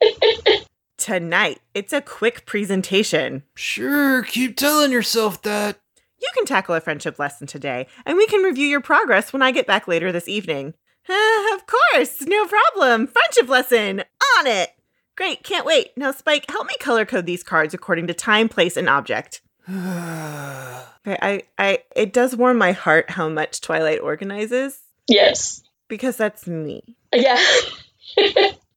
Tonight, 0.96 1.60
it's 1.74 1.92
a 1.92 2.00
quick 2.00 2.46
presentation. 2.46 3.42
Sure, 3.54 4.22
keep 4.22 4.56
telling 4.56 4.92
yourself 4.92 5.42
that. 5.42 5.78
You 6.20 6.28
can 6.34 6.44
tackle 6.44 6.74
a 6.74 6.80
friendship 6.80 7.18
lesson 7.18 7.46
today, 7.46 7.86
and 8.04 8.16
we 8.16 8.26
can 8.26 8.42
review 8.42 8.66
your 8.66 8.80
progress 8.80 9.32
when 9.32 9.42
I 9.42 9.50
get 9.52 9.66
back 9.66 9.88
later 9.88 10.12
this 10.12 10.28
evening. 10.28 10.74
Uh, 11.08 11.54
of 11.54 11.64
course, 11.66 12.20
no 12.22 12.46
problem. 12.46 13.06
Friendship 13.06 13.48
lesson 13.48 14.00
on 14.38 14.46
it. 14.46 14.70
Great, 15.16 15.42
can't 15.42 15.66
wait. 15.66 15.90
Now, 15.96 16.12
Spike, 16.12 16.50
help 16.50 16.66
me 16.66 16.74
color 16.80 17.04
code 17.04 17.26
these 17.26 17.42
cards 17.42 17.74
according 17.74 18.06
to 18.06 18.14
time, 18.14 18.48
place, 18.48 18.76
and 18.76 18.88
object. 18.88 19.40
Okay, 21.06 21.16
I, 21.22 21.42
I, 21.58 21.78
it 21.96 22.12
does 22.12 22.36
warm 22.36 22.58
my 22.58 22.72
heart 22.72 23.08
how 23.08 23.30
much 23.30 23.62
Twilight 23.62 24.00
organizes 24.00 24.80
Yes. 25.08 25.62
because 25.88 26.18
that's 26.18 26.46
me. 26.46 26.82
Yeah. 27.14 27.42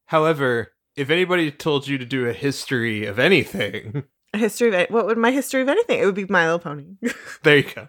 However, 0.06 0.72
if 0.96 1.10
anybody 1.10 1.52
told 1.52 1.86
you 1.86 1.98
to 1.98 2.06
do 2.06 2.28
a 2.30 2.34
history 2.34 3.06
of 3.06 3.20
anything, 3.20 4.06
A 4.34 4.38
history 4.38 4.76
of 4.76 4.90
what 4.90 5.06
would 5.06 5.18
my 5.18 5.32
history 5.32 5.62
of 5.62 5.70
anything? 5.70 6.00
It 6.00 6.06
would 6.06 6.16
be 6.16 6.26
My 6.28 6.46
Little 6.46 6.60
Pony. 6.60 6.86
there 7.44 7.58
you 7.58 7.64
go. 7.64 7.88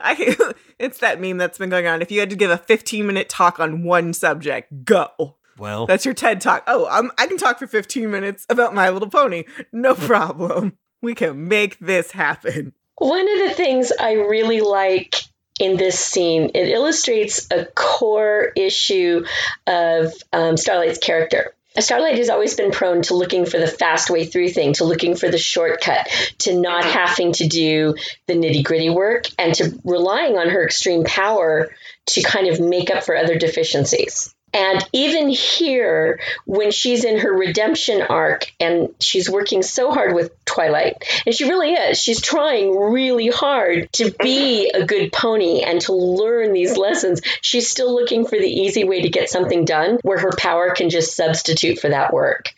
I, 0.00 0.52
it's 0.78 0.98
that 0.98 1.20
meme 1.20 1.38
that's 1.38 1.58
been 1.58 1.70
going 1.70 1.86
on. 1.86 2.02
If 2.02 2.10
you 2.10 2.20
had 2.20 2.30
to 2.30 2.36
give 2.36 2.50
a 2.50 2.58
15 2.58 3.06
minute 3.06 3.28
talk 3.28 3.58
on 3.58 3.82
one 3.82 4.12
subject, 4.12 4.84
go. 4.84 5.36
Well, 5.58 5.86
That's 5.86 6.04
your 6.04 6.14
TED 6.14 6.40
talk. 6.40 6.64
Oh, 6.66 6.88
I'm, 6.90 7.10
I 7.18 7.26
can 7.26 7.36
talk 7.36 7.58
for 7.58 7.66
15 7.66 8.10
minutes 8.10 8.46
about 8.48 8.74
My 8.74 8.88
Little 8.88 9.10
Pony. 9.10 9.44
No 9.72 9.94
problem. 9.94 10.78
We 11.02 11.14
can 11.14 11.48
make 11.48 11.78
this 11.80 12.12
happen. 12.12 12.72
One 12.96 13.28
of 13.28 13.48
the 13.48 13.54
things 13.54 13.92
I 13.98 14.12
really 14.12 14.60
like 14.60 15.22
in 15.58 15.76
this 15.76 15.98
scene, 15.98 16.50
it 16.54 16.68
illustrates 16.68 17.46
a 17.50 17.66
core 17.66 18.52
issue 18.56 19.24
of 19.66 20.12
um, 20.32 20.56
Starlight's 20.56 20.98
character. 20.98 21.54
Starlight 21.78 22.18
has 22.18 22.30
always 22.30 22.54
been 22.54 22.72
prone 22.72 23.02
to 23.02 23.14
looking 23.14 23.46
for 23.46 23.58
the 23.58 23.68
fast 23.68 24.10
way 24.10 24.26
through 24.26 24.48
thing, 24.48 24.72
to 24.74 24.84
looking 24.84 25.14
for 25.14 25.30
the 25.30 25.38
shortcut, 25.38 26.08
to 26.38 26.58
not 26.58 26.82
mm-hmm. 26.82 26.92
having 26.92 27.32
to 27.34 27.46
do 27.46 27.94
the 28.26 28.34
nitty 28.34 28.64
gritty 28.64 28.90
work, 28.90 29.26
and 29.38 29.54
to 29.54 29.78
relying 29.84 30.36
on 30.36 30.50
her 30.50 30.64
extreme 30.64 31.04
power 31.04 31.70
to 32.06 32.22
kind 32.22 32.48
of 32.48 32.58
make 32.58 32.90
up 32.90 33.04
for 33.04 33.16
other 33.16 33.38
deficiencies. 33.38 34.34
And 34.52 34.84
even 34.92 35.28
here, 35.28 36.20
when 36.44 36.70
she's 36.72 37.04
in 37.04 37.20
her 37.20 37.32
redemption 37.32 38.02
arc 38.02 38.50
and 38.58 38.94
she's 38.98 39.30
working 39.30 39.62
so 39.62 39.92
hard 39.92 40.14
with 40.14 40.32
Twilight, 40.44 41.04
and 41.24 41.34
she 41.34 41.44
really 41.44 41.72
is, 41.72 41.98
she's 41.98 42.20
trying 42.20 42.76
really 42.76 43.28
hard 43.28 43.92
to 43.94 44.10
be 44.20 44.70
a 44.70 44.84
good 44.84 45.12
pony 45.12 45.62
and 45.62 45.80
to 45.82 45.92
learn 45.92 46.52
these 46.52 46.76
lessons. 46.76 47.20
She's 47.42 47.68
still 47.68 47.94
looking 47.94 48.24
for 48.26 48.38
the 48.38 48.50
easy 48.50 48.84
way 48.84 49.02
to 49.02 49.08
get 49.08 49.30
something 49.30 49.64
done 49.64 49.98
where 50.02 50.18
her 50.18 50.32
power 50.36 50.70
can 50.70 50.90
just 50.90 51.14
substitute 51.14 51.78
for 51.78 51.88
that 51.88 52.12
work. 52.12 52.52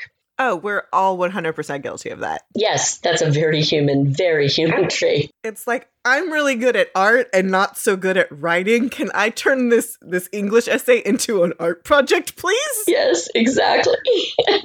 Oh, 0.45 0.57
we're 0.57 0.83
all 0.93 1.17
100% 1.19 1.83
guilty 1.83 2.11
of 2.11 2.19
that. 2.19 2.43
Yes, 2.57 2.99
that's 2.99 3.23
a 3.23 3.31
very 3.31 3.63
human, 3.63 4.13
very 4.13 4.49
human 4.49 4.89
trait. 4.89 5.31
It's 5.45 5.69
like 5.69 5.89
I'm 6.05 6.33
really 6.33 6.57
good 6.57 6.75
at 6.75 6.89
art 6.97 7.29
and 7.33 7.49
not 7.49 7.79
so 7.79 7.97
good 7.97 8.17
at 8.17 8.27
writing. 8.31 8.89
Can 8.89 9.11
I 9.15 9.31
turn 9.31 9.69
this 9.69 9.97
this 10.01 10.29
English 10.33 10.67
essay 10.67 10.99
into 11.05 11.45
an 11.45 11.53
art 11.61 11.85
project, 11.85 12.35
please? 12.37 12.85
Yes, 12.89 13.29
exactly. 13.35 13.95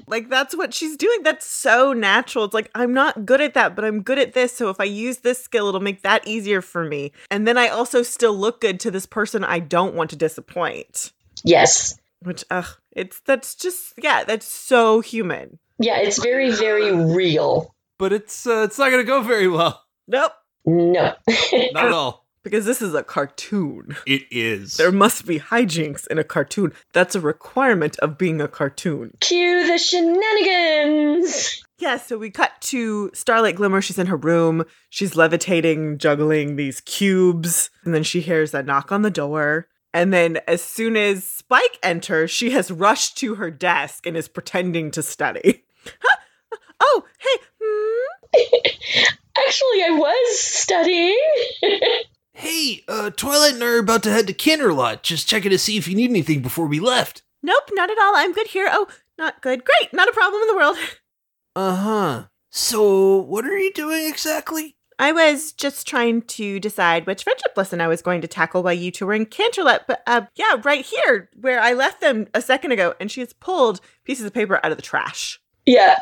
Like 0.09 0.29
that's 0.29 0.55
what 0.55 0.73
she's 0.73 0.95
doing. 0.95 1.21
That's 1.23 1.45
so 1.45 1.91
natural. 1.91 2.45
It's 2.45 2.53
like 2.53 2.71
I'm 2.73 2.93
not 2.93 3.25
good 3.25 3.41
at 3.41 3.53
that, 3.55 3.75
but 3.75 3.83
I'm 3.83 4.01
good 4.01 4.17
at 4.17 4.33
this. 4.33 4.55
So 4.55 4.69
if 4.69 4.79
I 4.79 4.85
use 4.85 5.17
this 5.17 5.43
skill, 5.43 5.67
it'll 5.67 5.81
make 5.81 6.01
that 6.03 6.25
easier 6.25 6.61
for 6.61 6.85
me. 6.85 7.11
And 7.29 7.45
then 7.45 7.57
I 7.57 7.67
also 7.67 8.03
still 8.03 8.33
look 8.33 8.61
good 8.61 8.79
to 8.81 8.89
this 8.91 9.05
person 9.05 9.43
I 9.43 9.59
don't 9.59 9.95
want 9.95 10.09
to 10.11 10.15
disappoint. 10.15 11.11
yes. 11.43 11.99
Which 12.21 12.43
ugh, 12.49 12.65
it's 12.93 13.19
that's 13.21 13.53
just 13.53 13.93
yeah, 14.01 14.23
that's 14.23 14.47
so 14.47 15.01
human. 15.01 15.59
Yeah, 15.79 15.97
it's 15.99 16.21
very, 16.21 16.51
very 16.51 16.91
real. 16.91 17.73
but 17.99 18.13
it's 18.13 18.45
uh, 18.47 18.63
it's 18.65 18.77
not 18.77 18.89
going 18.89 19.01
to 19.03 19.07
go 19.07 19.21
very 19.21 19.47
well. 19.47 19.83
Nope. 20.07 20.31
No. 20.65 21.13
Not 21.27 21.85
at 21.85 21.91
all. 21.91 22.25
Because 22.43 22.65
this 22.65 22.81
is 22.81 22.93
a 22.93 23.03
cartoon. 23.03 23.97
It 24.05 24.23
is. 24.31 24.77
There 24.77 24.91
must 24.91 25.25
be 25.25 25.37
hijinks 25.39 26.07
in 26.07 26.17
a 26.17 26.23
cartoon. 26.23 26.71
That's 26.93 27.13
a 27.13 27.19
requirement 27.19 27.97
of 27.99 28.17
being 28.17 28.39
a 28.39 28.47
cartoon. 28.47 29.11
Cue 29.19 29.67
the 29.67 29.77
shenanigans. 29.77 31.61
Yeah, 31.79 31.97
so 31.97 32.17
we 32.17 32.31
cut 32.31 32.53
to 32.61 33.11
Starlight 33.13 33.57
Glimmer. 33.57 33.81
She's 33.81 33.99
in 33.99 34.07
her 34.07 34.15
room. 34.17 34.63
She's 34.89 35.15
levitating, 35.15 35.97
juggling 35.99 36.55
these 36.55 36.81
cubes. 36.81 37.69
And 37.83 37.93
then 37.93 38.03
she 38.03 38.21
hears 38.21 38.53
a 38.53 38.63
knock 38.63 38.91
on 38.91 39.01
the 39.01 39.11
door. 39.11 39.67
And 39.93 40.13
then, 40.13 40.39
as 40.47 40.61
soon 40.61 40.95
as 40.97 41.23
Spike 41.23 41.79
enters, 41.83 42.29
she 42.31 42.51
has 42.51 42.71
rushed 42.71 43.17
to 43.17 43.35
her 43.35 43.49
desk 43.51 44.05
and 44.05 44.15
is 44.17 44.27
pretending 44.27 44.91
to 44.91 45.03
study. 45.03 45.63
Huh? 46.01 46.57
Oh, 46.79 47.03
hey, 47.19 47.43
hmm? 47.61 48.33
Actually, 49.37 49.83
I 49.83 49.97
was 49.97 50.39
studying. 50.39 51.19
Hey, 52.39 52.83
uh, 52.87 53.09
Twilight 53.09 53.55
and 53.55 53.63
I 53.63 53.65
are 53.65 53.79
about 53.79 54.03
to 54.03 54.11
head 54.11 54.27
to 54.27 54.33
Canterlot. 54.33 55.01
Just 55.01 55.27
checking 55.27 55.49
to 55.49 55.57
see 55.57 55.75
if 55.75 55.87
you 55.87 55.95
need 55.95 56.11
anything 56.11 56.43
before 56.43 56.67
we 56.67 56.79
left. 56.79 57.23
Nope, 57.41 57.71
not 57.71 57.89
at 57.89 57.97
all. 57.97 58.15
I'm 58.15 58.31
good 58.31 58.45
here. 58.45 58.69
Oh, 58.71 58.85
not 59.17 59.41
good. 59.41 59.65
Great, 59.65 59.91
not 59.91 60.07
a 60.07 60.11
problem 60.11 60.43
in 60.43 60.47
the 60.47 60.55
world. 60.55 60.77
Uh 61.55 61.75
huh. 61.75 62.23
So, 62.51 63.17
what 63.17 63.43
are 63.43 63.57
you 63.57 63.73
doing 63.73 64.07
exactly? 64.07 64.75
I 64.99 65.11
was 65.11 65.51
just 65.53 65.87
trying 65.87 66.21
to 66.21 66.59
decide 66.59 67.07
which 67.07 67.23
friendship 67.23 67.53
lesson 67.57 67.81
I 67.81 67.87
was 67.87 68.03
going 68.03 68.21
to 68.21 68.27
tackle 68.27 68.61
while 68.61 68.73
you 68.73 68.91
two 68.91 69.07
were 69.07 69.15
in 69.15 69.25
Canterlot, 69.25 69.85
but 69.87 70.03
uh, 70.05 70.27
yeah, 70.35 70.61
right 70.63 70.85
here 70.85 71.31
where 71.35 71.59
I 71.59 71.73
left 71.73 71.99
them 71.99 72.27
a 72.35 72.43
second 72.43 72.73
ago, 72.73 72.93
and 72.99 73.09
she 73.09 73.21
has 73.21 73.33
pulled 73.33 73.81
pieces 74.03 74.27
of 74.27 74.35
paper 74.35 74.59
out 74.63 74.69
of 74.71 74.77
the 74.77 74.83
trash. 74.83 75.39
Yeah, 75.67 75.99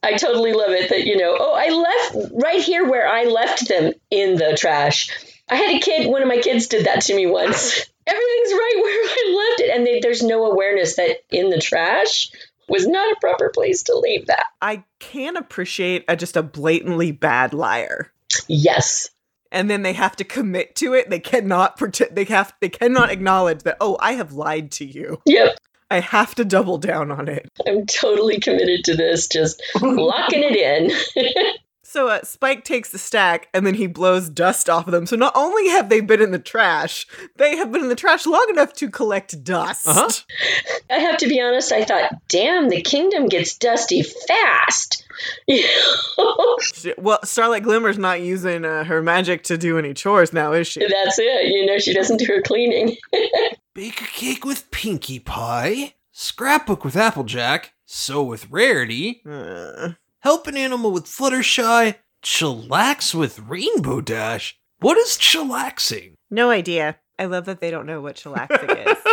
I 0.00 0.12
totally 0.12 0.52
love 0.52 0.70
it 0.70 0.90
that, 0.90 1.04
you 1.04 1.16
know, 1.16 1.36
oh, 1.38 1.52
I 1.52 1.70
left 1.70 2.32
right 2.34 2.62
here 2.62 2.88
where 2.88 3.06
I 3.06 3.24
left 3.24 3.66
them 3.66 3.92
in 4.12 4.36
the 4.36 4.56
trash. 4.56 5.10
I 5.48 5.56
had 5.56 5.74
a 5.74 5.80
kid, 5.80 6.08
one 6.08 6.22
of 6.22 6.28
my 6.28 6.38
kids 6.38 6.68
did 6.68 6.86
that 6.86 7.02
to 7.02 7.16
me 7.16 7.26
once. 7.26 7.80
Everything's 8.06 8.52
right 8.52 8.74
where 8.76 9.04
I 9.04 9.48
left 9.50 9.60
it. 9.60 9.76
And 9.76 9.86
they, 9.86 9.98
there's 9.98 10.22
no 10.22 10.44
awareness 10.44 10.96
that 10.96 11.18
in 11.30 11.50
the 11.50 11.60
trash 11.60 12.30
was 12.68 12.86
not 12.86 13.12
a 13.12 13.20
proper 13.20 13.50
place 13.52 13.82
to 13.84 13.98
leave 13.98 14.26
that. 14.26 14.44
I 14.62 14.84
can 15.00 15.36
appreciate 15.36 16.04
a, 16.06 16.14
just 16.14 16.36
a 16.36 16.42
blatantly 16.42 17.10
bad 17.10 17.52
liar. 17.52 18.12
Yes. 18.46 19.10
And 19.50 19.68
then 19.68 19.82
they 19.82 19.94
have 19.94 20.14
to 20.16 20.24
commit 20.24 20.76
to 20.76 20.94
it. 20.94 21.10
They 21.10 21.18
cannot 21.20 21.76
pretend. 21.76 22.14
They 22.14 22.24
have. 22.24 22.52
They 22.60 22.68
cannot 22.68 23.10
acknowledge 23.10 23.62
that. 23.62 23.78
Oh, 23.80 23.96
I 23.98 24.12
have 24.12 24.32
lied 24.34 24.70
to 24.72 24.84
you. 24.84 25.22
Yep. 25.24 25.58
I 25.90 26.00
have 26.00 26.34
to 26.36 26.44
double 26.44 26.78
down 26.78 27.10
on 27.10 27.28
it. 27.28 27.48
I'm 27.66 27.86
totally 27.86 28.40
committed 28.40 28.84
to 28.84 28.96
this, 28.96 29.26
just 29.26 29.62
locking 29.80 30.42
it 30.44 30.56
in. 30.56 31.24
So 31.90 32.08
uh, 32.08 32.22
Spike 32.22 32.64
takes 32.64 32.90
the 32.90 32.98
stack 32.98 33.48
and 33.54 33.66
then 33.66 33.72
he 33.72 33.86
blows 33.86 34.28
dust 34.28 34.68
off 34.68 34.86
of 34.86 34.92
them. 34.92 35.06
So 35.06 35.16
not 35.16 35.32
only 35.34 35.70
have 35.70 35.88
they 35.88 36.02
been 36.02 36.20
in 36.20 36.32
the 36.32 36.38
trash, 36.38 37.06
they 37.36 37.56
have 37.56 37.72
been 37.72 37.80
in 37.80 37.88
the 37.88 37.94
trash 37.94 38.26
long 38.26 38.46
enough 38.50 38.74
to 38.74 38.90
collect 38.90 39.42
dust. 39.42 39.88
Uh-huh. 39.88 40.10
I 40.90 40.98
have 40.98 41.16
to 41.16 41.28
be 41.28 41.40
honest, 41.40 41.72
I 41.72 41.86
thought, 41.86 42.12
damn, 42.28 42.68
the 42.68 42.82
kingdom 42.82 43.26
gets 43.26 43.56
dusty 43.56 44.02
fast. 44.02 45.06
Well, 46.96 47.18
Starlight 47.24 47.64
Glimmer's 47.64 47.98
not 47.98 48.20
using 48.20 48.64
uh, 48.64 48.84
her 48.84 49.02
magic 49.02 49.42
to 49.44 49.58
do 49.58 49.78
any 49.78 49.94
chores 49.94 50.32
now, 50.32 50.52
is 50.52 50.68
she? 50.68 50.80
That's 50.80 51.18
it. 51.18 51.48
You 51.48 51.66
know, 51.66 51.78
she 51.78 51.92
doesn't 51.92 52.18
do 52.18 52.26
her 52.26 52.42
cleaning. 52.42 52.96
Bake 53.78 54.02
a 54.02 54.06
cake 54.06 54.44
with 54.44 54.72
Pinkie 54.72 55.20
Pie. 55.20 55.94
Scrapbook 56.10 56.84
with 56.84 56.96
Applejack. 56.96 57.74
Sew 57.86 58.24
with 58.24 58.50
Rarity. 58.50 59.22
Uh, 59.24 59.90
Help 60.18 60.48
an 60.48 60.56
animal 60.56 60.90
with 60.90 61.04
Fluttershy. 61.04 61.94
Chillax 62.20 63.14
with 63.14 63.38
Rainbow 63.38 64.00
Dash. 64.00 64.58
What 64.80 64.98
is 64.98 65.10
chillaxing? 65.16 66.14
no 66.28 66.50
idea. 66.50 66.96
I 67.20 67.26
love 67.26 67.44
that 67.44 67.60
they 67.60 67.70
don't 67.70 67.86
know 67.86 68.00
what 68.00 68.16
chillaxing 68.16 68.84
is. 68.84 68.98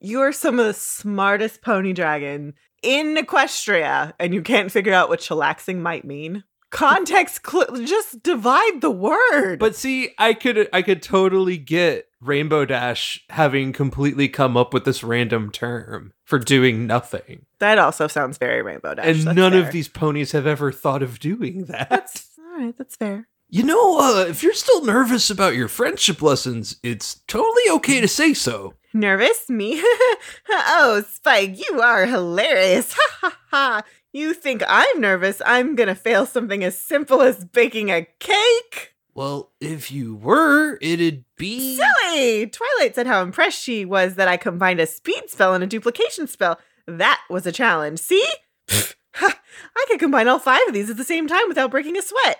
You 0.00 0.20
are 0.20 0.32
some 0.32 0.60
of 0.60 0.66
the 0.66 0.74
smartest 0.74 1.62
pony 1.62 1.92
dragon 1.94 2.54
in 2.82 3.16
Equestria, 3.16 4.12
and 4.20 4.32
you 4.34 4.42
can't 4.42 4.70
figure 4.70 4.92
out 4.92 5.08
what 5.08 5.18
chillaxing 5.18 5.78
might 5.78 6.04
mean. 6.04 6.44
Context, 6.74 7.40
cl- 7.48 7.84
just 7.84 8.22
divide 8.22 8.80
the 8.80 8.90
word. 8.90 9.58
But 9.58 9.76
see, 9.76 10.10
I 10.18 10.34
could 10.34 10.68
I 10.72 10.82
could 10.82 11.02
totally 11.02 11.56
get 11.56 12.08
Rainbow 12.20 12.64
Dash 12.64 13.24
having 13.30 13.72
completely 13.72 14.28
come 14.28 14.56
up 14.56 14.74
with 14.74 14.84
this 14.84 15.02
random 15.04 15.50
term 15.50 16.12
for 16.24 16.38
doing 16.38 16.86
nothing. 16.86 17.46
that 17.60 17.78
also 17.78 18.08
sounds 18.08 18.38
very 18.38 18.62
Rainbow 18.62 18.94
Dash. 18.94 19.06
and 19.06 19.16
That's 19.22 19.36
none 19.36 19.52
fair. 19.52 19.60
of 19.66 19.72
these 19.72 19.88
ponies 19.88 20.32
have 20.32 20.46
ever 20.46 20.72
thought 20.72 21.02
of 21.02 21.18
doing 21.20 21.66
that. 21.66 21.88
That's 21.90 22.28
all 22.38 22.58
right. 22.58 22.76
That's 22.76 22.96
fair. 22.96 23.28
You 23.50 23.62
know, 23.62 24.00
uh, 24.00 24.24
if 24.28 24.42
you're 24.42 24.52
still 24.54 24.84
nervous 24.84 25.30
about 25.30 25.54
your 25.54 25.68
friendship 25.68 26.20
lessons, 26.22 26.76
it's 26.82 27.20
totally 27.28 27.62
okay 27.76 28.00
to 28.00 28.08
say 28.08 28.34
so. 28.34 28.74
Nervous? 28.92 29.48
Me? 29.48 29.80
oh, 30.48 31.04
Spike, 31.12 31.56
you 31.70 31.80
are 31.80 32.06
hilarious. 32.06 32.94
Ha 33.20 33.30
ha 33.30 33.38
ha. 33.50 33.82
You 34.14 34.32
think 34.32 34.62
I'm 34.68 35.00
nervous? 35.00 35.42
I'm 35.44 35.74
gonna 35.74 35.96
fail 35.96 36.24
something 36.24 36.62
as 36.62 36.80
simple 36.80 37.20
as 37.20 37.44
baking 37.44 37.90
a 37.90 38.06
cake? 38.20 38.94
Well, 39.12 39.50
if 39.60 39.90
you 39.90 40.14
were, 40.14 40.78
it'd 40.80 41.24
be. 41.36 41.76
Silly! 41.76 42.46
Twilight 42.46 42.94
said 42.94 43.08
how 43.08 43.22
impressed 43.22 43.60
she 43.60 43.84
was 43.84 44.14
that 44.14 44.28
I 44.28 44.36
combined 44.36 44.78
a 44.78 44.86
speed 44.86 45.24
spell 45.30 45.52
and 45.52 45.64
a 45.64 45.66
duplication 45.66 46.28
spell. 46.28 46.60
That 46.86 47.20
was 47.28 47.44
a 47.44 47.52
challenge. 47.52 47.98
See? 47.98 48.24
Ha, 49.16 49.32
I 49.76 49.84
could 49.88 50.00
combine 50.00 50.26
all 50.26 50.40
five 50.40 50.62
of 50.66 50.74
these 50.74 50.90
at 50.90 50.96
the 50.96 51.04
same 51.04 51.28
time 51.28 51.46
without 51.46 51.70
breaking 51.70 51.96
a 51.96 52.02
sweat. 52.02 52.36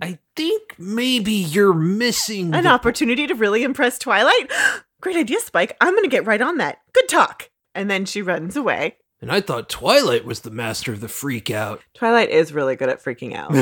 I 0.00 0.18
think 0.34 0.74
maybe 0.78 1.32
you're 1.34 1.74
missing 1.74 2.54
An 2.54 2.64
the- 2.64 2.70
opportunity 2.70 3.26
to 3.26 3.34
really 3.34 3.62
impress 3.62 3.98
Twilight? 3.98 4.50
Great 5.02 5.16
idea, 5.16 5.38
Spike. 5.40 5.76
I'm 5.82 5.92
going 5.92 6.04
to 6.04 6.08
get 6.08 6.24
right 6.26 6.40
on 6.40 6.56
that. 6.56 6.78
Good 6.94 7.10
talk. 7.10 7.50
And 7.74 7.90
then 7.90 8.06
she 8.06 8.22
runs 8.22 8.56
away. 8.56 8.96
And 9.24 9.32
I 9.32 9.40
thought 9.40 9.70
Twilight 9.70 10.26
was 10.26 10.40
the 10.40 10.50
master 10.50 10.92
of 10.92 11.00
the 11.00 11.08
freak 11.08 11.50
out. 11.50 11.80
Twilight 11.94 12.28
is 12.28 12.52
really 12.52 12.76
good 12.76 12.90
at 12.90 13.02
freaking 13.02 13.34
out. 13.34 13.52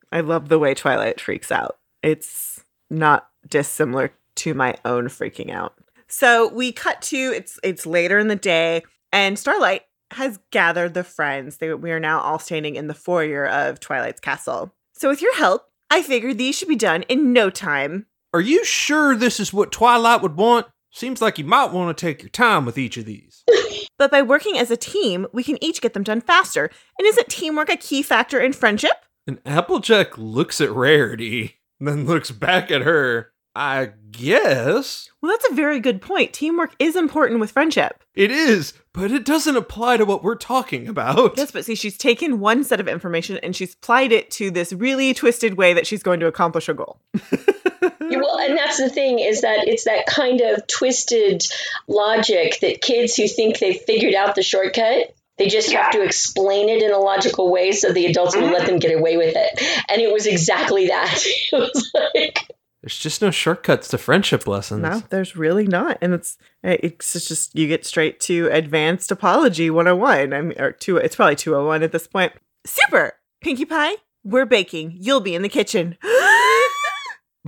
I 0.12 0.20
love 0.20 0.48
the 0.48 0.58
way 0.58 0.72
Twilight 0.72 1.20
freaks 1.20 1.52
out. 1.52 1.76
It's 2.02 2.64
not 2.88 3.28
dissimilar 3.46 4.14
to 4.36 4.54
my 4.54 4.76
own 4.86 5.08
freaking 5.08 5.50
out. 5.50 5.74
So 6.06 6.48
we 6.48 6.72
cut 6.72 7.02
to 7.02 7.18
it's 7.18 7.60
it's 7.62 7.84
later 7.84 8.18
in 8.18 8.28
the 8.28 8.34
day, 8.34 8.82
and 9.12 9.38
Starlight 9.38 9.82
has 10.12 10.38
gathered 10.52 10.94
the 10.94 11.04
friends. 11.04 11.58
They, 11.58 11.74
we 11.74 11.92
are 11.92 12.00
now 12.00 12.20
all 12.20 12.38
standing 12.38 12.76
in 12.76 12.86
the 12.86 12.94
foyer 12.94 13.46
of 13.46 13.78
Twilight's 13.78 14.20
castle. 14.20 14.72
So 14.94 15.10
with 15.10 15.20
your 15.20 15.36
help, 15.36 15.64
I 15.90 16.00
figured 16.00 16.38
these 16.38 16.56
should 16.56 16.68
be 16.68 16.76
done 16.76 17.02
in 17.10 17.34
no 17.34 17.50
time. 17.50 18.06
Are 18.32 18.40
you 18.40 18.64
sure 18.64 19.14
this 19.14 19.38
is 19.38 19.52
what 19.52 19.70
Twilight 19.70 20.22
would 20.22 20.38
want? 20.38 20.66
Seems 20.92 21.20
like 21.20 21.36
you 21.36 21.44
might 21.44 21.72
want 21.72 21.94
to 21.94 22.06
take 22.06 22.22
your 22.22 22.30
time 22.30 22.64
with 22.64 22.78
each 22.78 22.96
of 22.96 23.04
these. 23.04 23.44
But 23.98 24.10
by 24.10 24.22
working 24.22 24.56
as 24.56 24.70
a 24.70 24.76
team, 24.76 25.26
we 25.32 25.42
can 25.42 25.62
each 25.62 25.80
get 25.80 25.92
them 25.92 26.04
done 26.04 26.20
faster. 26.20 26.70
And 26.98 27.06
isn't 27.06 27.28
teamwork 27.28 27.68
a 27.68 27.76
key 27.76 28.02
factor 28.02 28.40
in 28.40 28.52
friendship? 28.52 29.04
And 29.26 29.40
Applejack 29.44 30.16
looks 30.16 30.60
at 30.60 30.70
Rarity, 30.70 31.56
then 31.80 32.06
looks 32.06 32.30
back 32.30 32.70
at 32.70 32.82
her. 32.82 33.32
I 33.54 33.90
guess 34.12 35.10
Well, 35.20 35.32
that's 35.32 35.50
a 35.50 35.54
very 35.54 35.80
good 35.80 36.00
point. 36.00 36.32
Teamwork 36.32 36.76
is 36.78 36.94
important 36.94 37.40
with 37.40 37.50
friendship. 37.50 38.04
it 38.14 38.30
is, 38.30 38.72
but 38.92 39.10
it 39.10 39.24
doesn't 39.24 39.56
apply 39.56 39.96
to 39.96 40.04
what 40.04 40.22
we're 40.22 40.36
talking 40.36 40.86
about. 40.86 41.36
Yes, 41.36 41.50
but 41.50 41.64
see, 41.64 41.74
she's 41.74 41.98
taken 41.98 42.38
one 42.38 42.62
set 42.62 42.78
of 42.78 42.86
information 42.86 43.36
and 43.38 43.56
she's 43.56 43.74
applied 43.74 44.12
it 44.12 44.30
to 44.32 44.52
this 44.52 44.72
really 44.72 45.12
twisted 45.12 45.54
way 45.54 45.72
that 45.72 45.88
she's 45.88 46.04
going 46.04 46.20
to 46.20 46.26
accomplish 46.26 46.68
a 46.68 46.74
goal. 46.74 47.00
Yeah, 48.10 48.18
well, 48.18 48.38
and 48.38 48.56
that's 48.56 48.78
the 48.78 48.88
thing 48.88 49.18
is 49.18 49.42
that 49.42 49.68
it's 49.68 49.84
that 49.84 50.06
kind 50.06 50.40
of 50.40 50.66
twisted 50.66 51.42
logic 51.86 52.58
that 52.60 52.80
kids 52.80 53.16
who 53.16 53.28
think 53.28 53.58
they've 53.58 53.80
figured 53.80 54.14
out 54.14 54.34
the 54.34 54.42
shortcut, 54.42 55.14
they 55.36 55.48
just 55.48 55.72
have 55.72 55.92
to 55.92 56.02
explain 56.02 56.68
it 56.68 56.82
in 56.82 56.90
a 56.90 56.98
logical 56.98 57.50
way 57.50 57.72
so 57.72 57.92
the 57.92 58.06
adults 58.06 58.36
will 58.36 58.44
let 58.44 58.62
mm-hmm. 58.62 58.66
them 58.66 58.78
get 58.78 58.98
away 58.98 59.16
with 59.16 59.34
it. 59.36 59.84
And 59.88 60.00
it 60.00 60.12
was 60.12 60.26
exactly 60.26 60.88
that. 60.88 61.22
It 61.50 61.58
was 61.58 61.92
like, 62.14 62.46
There's 62.82 62.98
just 62.98 63.22
no 63.22 63.30
shortcuts 63.30 63.88
to 63.88 63.98
friendship 63.98 64.46
lessons. 64.46 64.82
No, 64.82 65.02
there's 65.08 65.36
really 65.36 65.66
not. 65.66 65.98
And 66.02 66.12
it's 66.12 66.36
it's 66.62 67.28
just 67.28 67.54
you 67.56 67.68
get 67.68 67.86
straight 67.86 68.20
to 68.20 68.48
advanced 68.48 69.10
apology 69.10 69.70
101. 69.70 70.32
I 70.32 70.40
mean 70.42 70.60
or 70.60 70.72
two 70.72 70.96
it's 70.96 71.16
probably 71.16 71.36
201 71.36 71.82
at 71.82 71.92
this 71.92 72.06
point. 72.06 72.32
Super. 72.66 73.14
Pinkie 73.40 73.64
Pie, 73.64 73.94
we're 74.24 74.46
baking. 74.46 74.94
You'll 74.98 75.20
be 75.20 75.34
in 75.34 75.42
the 75.42 75.48
kitchen. 75.48 75.96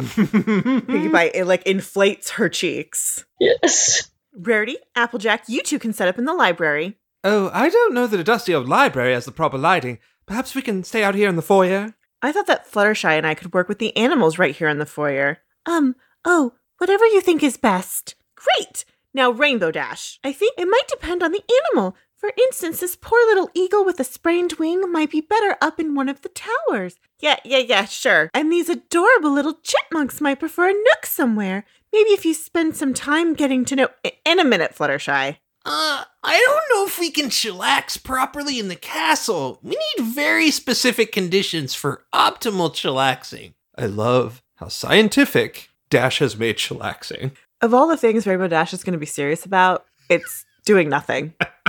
Pinkie 0.07 1.09
Pie 1.09 1.31
it 1.35 1.47
like 1.47 1.67
inflates 1.67 2.31
her 2.31 2.49
cheeks. 2.49 3.25
yes. 3.39 4.11
Rarity, 4.33 4.77
Applejack, 4.95 5.45
you 5.49 5.63
two 5.63 5.79
can 5.79 5.93
set 5.93 6.09
up 6.09 6.19
in 6.19 6.25
the 6.25 6.33
library. 6.35 6.99
oh, 7.25 7.51
I 7.53 7.69
don't 7.69 7.95
know 7.95 8.07
that 8.07 8.21
a 8.21 8.25
dusty 8.25 8.55
old 8.55 8.69
library 8.69 9.13
has 9.13 9.25
the 9.25 9.33
proper 9.33 9.59
lighting. 9.59 9.99
Perhaps 10.27 10.55
we 10.55 10.63
can 10.63 10.85
stay 10.85 11.03
out 11.03 11.15
here 11.17 11.29
in 11.29 11.37
the 11.37 11.43
foyer. 11.43 11.95
I 12.23 12.31
thought 12.33 12.47
that 12.47 12.71
Fluttershy 12.71 13.11
and 13.17 13.27
I 13.27 13.35
could 13.35 13.53
work 13.53 13.69
with 13.69 13.79
the 13.79 13.97
animals 13.97 14.39
right 14.39 14.55
here 14.55 14.69
in 14.69 14.79
the 14.79 14.87
foyer. 14.87 15.39
Um, 15.67 15.97
oh, 16.25 16.53
whatever 16.79 17.05
you 17.07 17.21
think 17.21 17.43
is 17.43 17.57
best. 17.57 18.15
Great! 18.37 18.85
Now, 19.13 19.31
Rainbow 19.31 19.71
Dash. 19.73 20.21
I 20.23 20.33
think 20.33 20.55
it 20.57 20.67
might 20.67 20.87
depend 20.89 21.23
on 21.23 21.33
the 21.33 21.43
animal. 21.67 21.97
For 22.21 22.31
instance, 22.37 22.81
this 22.81 22.97
poor 22.97 23.19
little 23.29 23.49
eagle 23.55 23.83
with 23.83 23.99
a 23.99 24.05
sprained 24.05 24.53
wing 24.59 24.93
might 24.93 25.11
be 25.11 25.23
better 25.23 25.57
up 25.63 25.81
in 25.81 25.95
one 25.95 26.11
of 26.11 26.21
the 26.21 26.29
towers. 26.29 26.97
Yeah, 27.19 27.37
yeah, 27.47 27.59
yeah, 27.59 27.87
sure. 27.87 28.29
And 28.35 28.53
these 28.53 28.69
adorable 28.69 29.33
little 29.33 29.55
chipmunks 29.63 30.21
might 30.21 30.39
prefer 30.39 30.69
a 30.69 30.75
nook 30.75 31.07
somewhere. 31.07 31.65
Maybe 31.95 32.11
if 32.11 32.27
you 32.27 32.35
spend 32.35 32.77
some 32.77 32.93
time 32.93 33.33
getting 33.33 33.65
to 33.65 33.77
know. 33.77 33.89
In 34.27 34.39
a 34.39 34.45
minute, 34.45 34.75
Fluttershy. 34.75 35.39
Uh, 35.65 36.05
I 36.23 36.45
don't 36.47 36.79
know 36.79 36.87
if 36.87 36.99
we 36.99 37.11
can 37.11 37.31
chillax 37.31 38.03
properly 38.03 38.59
in 38.59 38.69
the 38.69 38.77
castle. 38.77 39.59
We 39.63 39.71
need 39.71 40.05
very 40.05 40.51
specific 40.51 41.13
conditions 41.13 41.75
for 41.75 42.05
optimal 42.15 42.73
chillaxing. 42.73 43.55
I 43.79 43.87
love 43.87 44.43
how 44.57 44.69
scientific 44.69 45.71
Dash 45.89 46.19
has 46.19 46.37
made 46.37 46.59
chillaxing. 46.59 47.33
Of 47.63 47.73
all 47.73 47.89
the 47.89 47.97
things 47.97 48.27
Rainbow 48.27 48.49
Dash 48.49 48.75
is 48.75 48.85
going 48.85 48.93
to 48.93 48.99
be 48.99 49.07
serious 49.07 49.47
about, 49.47 49.87
it's 50.11 50.45
doing 50.67 50.89
nothing. 50.91 51.33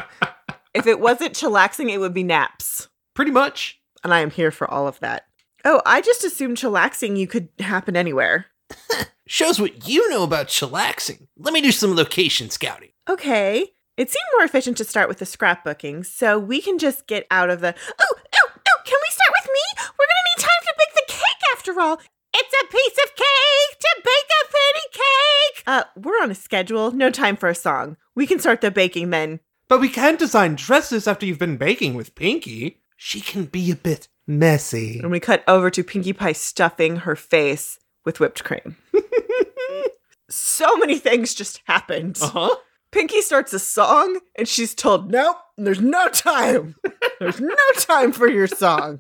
if 0.74 0.88
it 0.88 1.00
wasn't 1.00 1.34
chillaxing, 1.34 1.90
it 1.90 2.00
would 2.00 2.14
be 2.14 2.24
naps. 2.24 2.88
Pretty 3.14 3.32
much. 3.32 3.80
And 4.04 4.14
I 4.14 4.20
am 4.20 4.32
here 4.32 4.52
for 4.52 4.70
all 4.70 4.88
of 4.88 5.00
that. 5.00 5.26
Oh, 5.64 5.82
I 5.86 6.02
just 6.02 6.24
assumed 6.24 6.58
chillaxing 6.58 7.18
you 7.18 7.28
could 7.28 7.50
happen 7.60 7.96
anywhere. 7.96 8.48
Shows 9.28 9.60
what 9.60 9.88
you 9.88 10.10
know 10.10 10.24
about 10.24 10.48
chillaxing. 10.48 11.28
Let 11.38 11.54
me 11.54 11.62
do 11.62 11.72
some 11.72 11.96
location 11.96 12.50
scouting. 12.50 12.90
Okay. 13.10 13.74
It 13.98 14.10
seemed 14.10 14.26
more 14.34 14.46
efficient 14.46 14.78
to 14.78 14.84
start 14.84 15.10
with 15.10 15.20
the 15.20 15.26
scrapbooking, 15.26 16.06
so 16.06 16.40
we 16.40 16.62
can 16.62 16.80
just 16.80 17.06
get 17.08 17.28
out 17.30 17.50
of 17.50 17.60
the. 17.62 17.76
Oh, 17.78 18.14
oh, 18.14 18.50
oh, 18.56 18.82
can 18.86 18.98
we 19.00 19.12
start 19.12 19.32
with 19.40 19.52
me? 19.54 19.62
We're 19.78 20.08
gonna 20.08 20.28
need 20.36 20.42
time 20.42 20.64
to 20.64 20.74
bake 20.78 20.96
the 20.96 21.14
cake 21.14 21.42
after 21.54 21.80
all. 21.80 22.02
It's 22.34 22.54
a 22.64 22.72
piece 22.72 22.98
of 23.06 23.16
cake 23.16 23.80
to 23.80 24.02
bake 24.04 24.30
a 24.42 24.50
pretty 24.50 24.88
cake. 24.94 25.64
Uh, 25.68 25.84
we're 25.98 26.24
on 26.24 26.32
a 26.32 26.36
schedule. 26.36 26.92
No 26.92 27.10
time 27.10 27.36
for 27.36 27.50
a 27.50 27.56
song. 27.56 27.98
We 28.16 28.26
can 28.26 28.40
start 28.40 28.62
the 28.62 28.72
baking 28.72 29.10
then. 29.10 29.42
But 29.72 29.80
we 29.80 29.88
can't 29.88 30.20
design 30.20 30.56
dresses 30.56 31.08
after 31.08 31.26
you've 31.26 31.40
been 31.40 31.56
baking 31.56 31.94
with 31.94 32.14
Pinkie. 32.14 32.82
She 32.98 33.22
can 33.22 33.46
be 33.46 33.72
a 33.72 33.76
bit 33.78 34.10
messy. 34.28 35.00
And 35.00 35.10
we 35.10 35.22
cut 35.22 35.46
over 35.48 35.70
to 35.70 35.82
Pinkie 35.82 36.12
Pie 36.12 36.34
stuffing 36.34 36.98
her 36.98 37.16
face 37.16 37.80
with 38.04 38.20
whipped 38.20 38.44
cream. 38.44 38.76
so 40.30 40.76
many 40.76 40.98
things 41.00 41.34
just 41.34 41.62
happened. 41.68 42.20
Uh 42.22 42.28
huh. 42.28 42.56
Pinkie 42.92 43.22
starts 43.22 43.54
a 43.54 43.60
song 43.60 44.20
and 44.38 44.46
she's 44.46 44.76
told, 44.76 45.10
Nope, 45.10 45.38
there's 45.58 45.80
no 45.80 46.10
time. 46.10 46.76
There's 47.22 47.40
no 47.40 47.56
time 47.76 48.12
for 48.12 48.28
your 48.28 48.48
song. 48.48 49.00